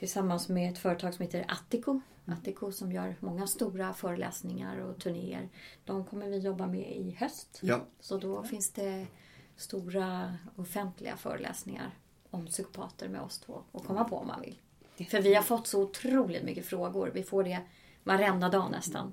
tillsammans 0.07 0.49
med 0.49 0.73
ett 0.73 0.79
företag 0.79 1.15
som 1.15 1.23
heter 1.23 1.45
Attico. 1.49 2.01
Attico 2.27 2.73
som 2.73 2.93
gör 2.93 3.17
många 3.21 3.47
stora 3.47 3.95
föreläsningar 3.95 4.79
och 4.79 5.01
turnéer. 5.01 5.49
De 5.85 6.05
kommer 6.05 6.29
vi 6.29 6.39
jobba 6.39 6.67
med 6.67 6.97
i 6.97 7.17
höst. 7.21 7.59
Ja. 7.63 7.85
Så 8.01 8.19
då 8.19 8.43
finns 8.43 8.71
det 8.71 9.07
stora 9.57 10.35
offentliga 10.57 11.17
föreläsningar 11.17 11.91
om 12.31 12.47
psykopater 12.47 13.09
med 13.09 13.21
oss 13.21 13.39
två 13.39 13.63
att 13.73 13.85
komma 13.85 14.05
på 14.05 14.17
om 14.17 14.27
man 14.27 14.41
vill. 14.41 14.59
För 15.09 15.23
vi 15.23 15.35
har 15.35 15.43
fått 15.43 15.67
så 15.67 15.83
otroligt 15.83 16.43
mycket 16.43 16.67
frågor. 16.67 17.11
Vi 17.15 17.23
får 17.23 17.45
det 17.45 17.61
varenda 18.05 18.49
dag 18.49 18.71
nästan. 18.71 19.13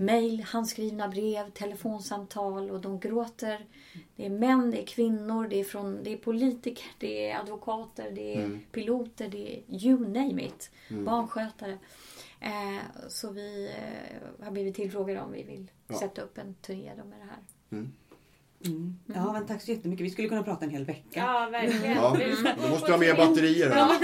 Mail, 0.00 0.42
handskrivna 0.42 1.08
brev, 1.08 1.50
telefonsamtal 1.50 2.70
och 2.70 2.80
de 2.80 3.00
gråter. 3.00 3.66
Det 4.16 4.26
är 4.26 4.30
män, 4.30 4.70
det 4.70 4.82
är 4.82 4.86
kvinnor, 4.86 5.48
det 5.48 5.60
är, 5.60 5.64
från, 5.64 6.02
det 6.04 6.12
är 6.12 6.16
politiker, 6.16 6.84
det 6.98 7.30
är 7.30 7.40
advokater, 7.40 8.10
det 8.10 8.34
är 8.36 8.60
piloter, 8.72 9.28
det 9.28 9.56
är 9.56 9.62
you 9.86 9.98
name 10.08 10.42
it. 10.44 10.70
Barnskötare. 10.88 11.78
Eh, 12.40 12.82
så 13.08 13.30
vi 13.30 13.70
eh, 13.76 14.44
har 14.44 14.50
blivit 14.50 14.74
tillfrågade 14.76 15.20
om 15.20 15.32
vi 15.32 15.42
vill 15.42 15.70
Ja. 15.88 15.98
sätta 15.98 16.22
upp 16.22 16.38
en 16.38 16.54
turné 16.54 16.92
med 16.96 17.18
det 17.20 17.24
här. 17.30 17.38
Mm. 17.70 17.92
Ja, 19.14 19.32
men 19.32 19.46
tack 19.46 19.62
så 19.62 19.70
jättemycket. 19.70 20.06
Vi 20.06 20.10
skulle 20.10 20.28
kunna 20.28 20.42
prata 20.42 20.64
en 20.64 20.70
hel 20.70 20.84
vecka. 20.84 21.02
Ja, 21.20 21.48
verkligen. 21.52 21.96
Ja, 21.96 22.16
då 22.62 22.68
måste 22.68 22.86
du 22.86 22.92
ha 22.92 22.98
mer 22.98 23.14
batterier. 23.14 23.70
Ja, 23.76 23.84
Här. 23.84 24.00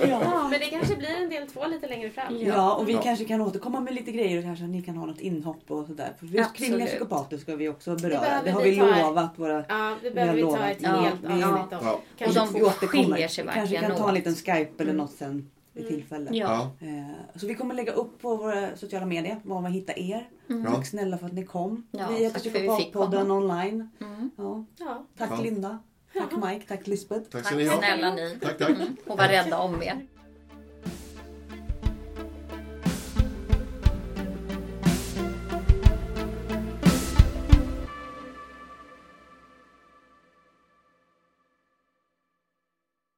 Ja. 0.08 0.20
Ja, 0.24 0.48
men 0.50 0.60
det 0.60 0.66
kanske 0.66 0.96
blir 0.96 1.08
en 1.22 1.30
del 1.30 1.46
två 1.46 1.66
lite 1.66 1.86
längre 1.88 2.10
fram. 2.10 2.36
Ja, 2.40 2.74
och 2.74 2.88
vi 2.88 2.92
Ja. 2.92 3.00
kanske 3.02 3.24
kan 3.24 3.40
återkomma 3.40 3.80
med 3.80 3.94
lite 3.94 4.12
grejer 4.12 4.38
och 4.38 4.44
kanske 4.44 4.64
ni 4.64 4.82
kan 4.82 4.96
ha 4.96 5.06
något 5.06 5.20
inhopp 5.20 5.70
och 5.70 5.86
sådär. 5.86 6.12
För 6.18 6.26
just 6.26 6.54
kvinnliga 6.54 6.86
psykopater 6.86 7.38
ska 7.38 7.56
vi 7.56 7.68
också 7.68 7.96
beröra. 7.96 8.20
behöver 8.20 8.44
Det 8.44 8.50
har 8.50 8.62
vi 8.62 8.70
vi 8.70 8.76
lovat 8.76 9.30
våra... 9.36 9.64
Ja, 9.68 9.94
det 10.02 10.08
Vi 10.08 10.14
behöver 10.14 10.42
har 10.42 10.50
vi 10.52 10.56
ta 10.58 10.66
ett 10.68 10.78
Ja, 10.82 10.88
helt 10.88 11.14
vi- 11.22 11.42
avsnitt 11.44 11.72
om. 11.80 11.86
Ja. 11.86 11.92
Och 11.92 12.00
Kanske 12.18 12.40
de 12.40 12.48
vi 12.80 12.86
skiljer 12.86 13.28
sig 13.28 13.44
Kanske 13.44 13.60
verkligen 13.60 13.82
kan 13.84 13.96
ta 13.96 14.08
en 14.08 14.14
liten 14.14 14.34
Skype 14.34 14.82
eller 14.82 14.92
något 14.92 15.12
sen 15.12 15.50
vid 15.80 15.88
tillfälle. 15.88 16.30
Ja. 16.32 16.70
Ja. 16.80 16.86
Eh, 16.86 17.04
Så 17.40 17.46
vi 17.46 17.54
kommer 17.54 17.74
lägga 17.74 17.92
upp 17.92 18.18
på 18.22 18.36
våra 18.36 18.76
sociala 18.76 19.06
medier 19.06 19.40
var 19.42 19.60
man 19.60 19.72
hittar 19.72 19.98
er. 19.98 20.28
Ja. 20.46 20.70
Tack 20.74 20.86
snälla 20.86 21.18
för 21.18 21.26
att 21.26 21.32
ni 21.32 21.44
kom. 21.46 21.86
Ja, 21.90 22.08
vi 22.08 22.14
heter 22.24 22.40
tack 22.40 22.42
Psykopatpodden 22.42 23.30
online. 23.30 23.88
Mm. 24.00 24.30
Ja. 24.36 24.64
Ja. 24.78 25.06
Tack 25.18 25.30
Ja. 25.30 25.40
Linda. 25.40 25.78
Tack 26.12 26.44
Mike. 26.44 26.66
Tack 26.68 26.86
Lisbeth. 26.86 27.30
Tack 27.30 27.44
ha. 27.52 27.78
Snälla 27.78 28.14
ni. 28.14 28.38
Tack, 28.42 28.58
tack. 28.58 28.70
Och 29.06 29.18
var 29.18 29.28
rädda 29.28 29.58
om 29.58 29.82
er. 29.82 30.06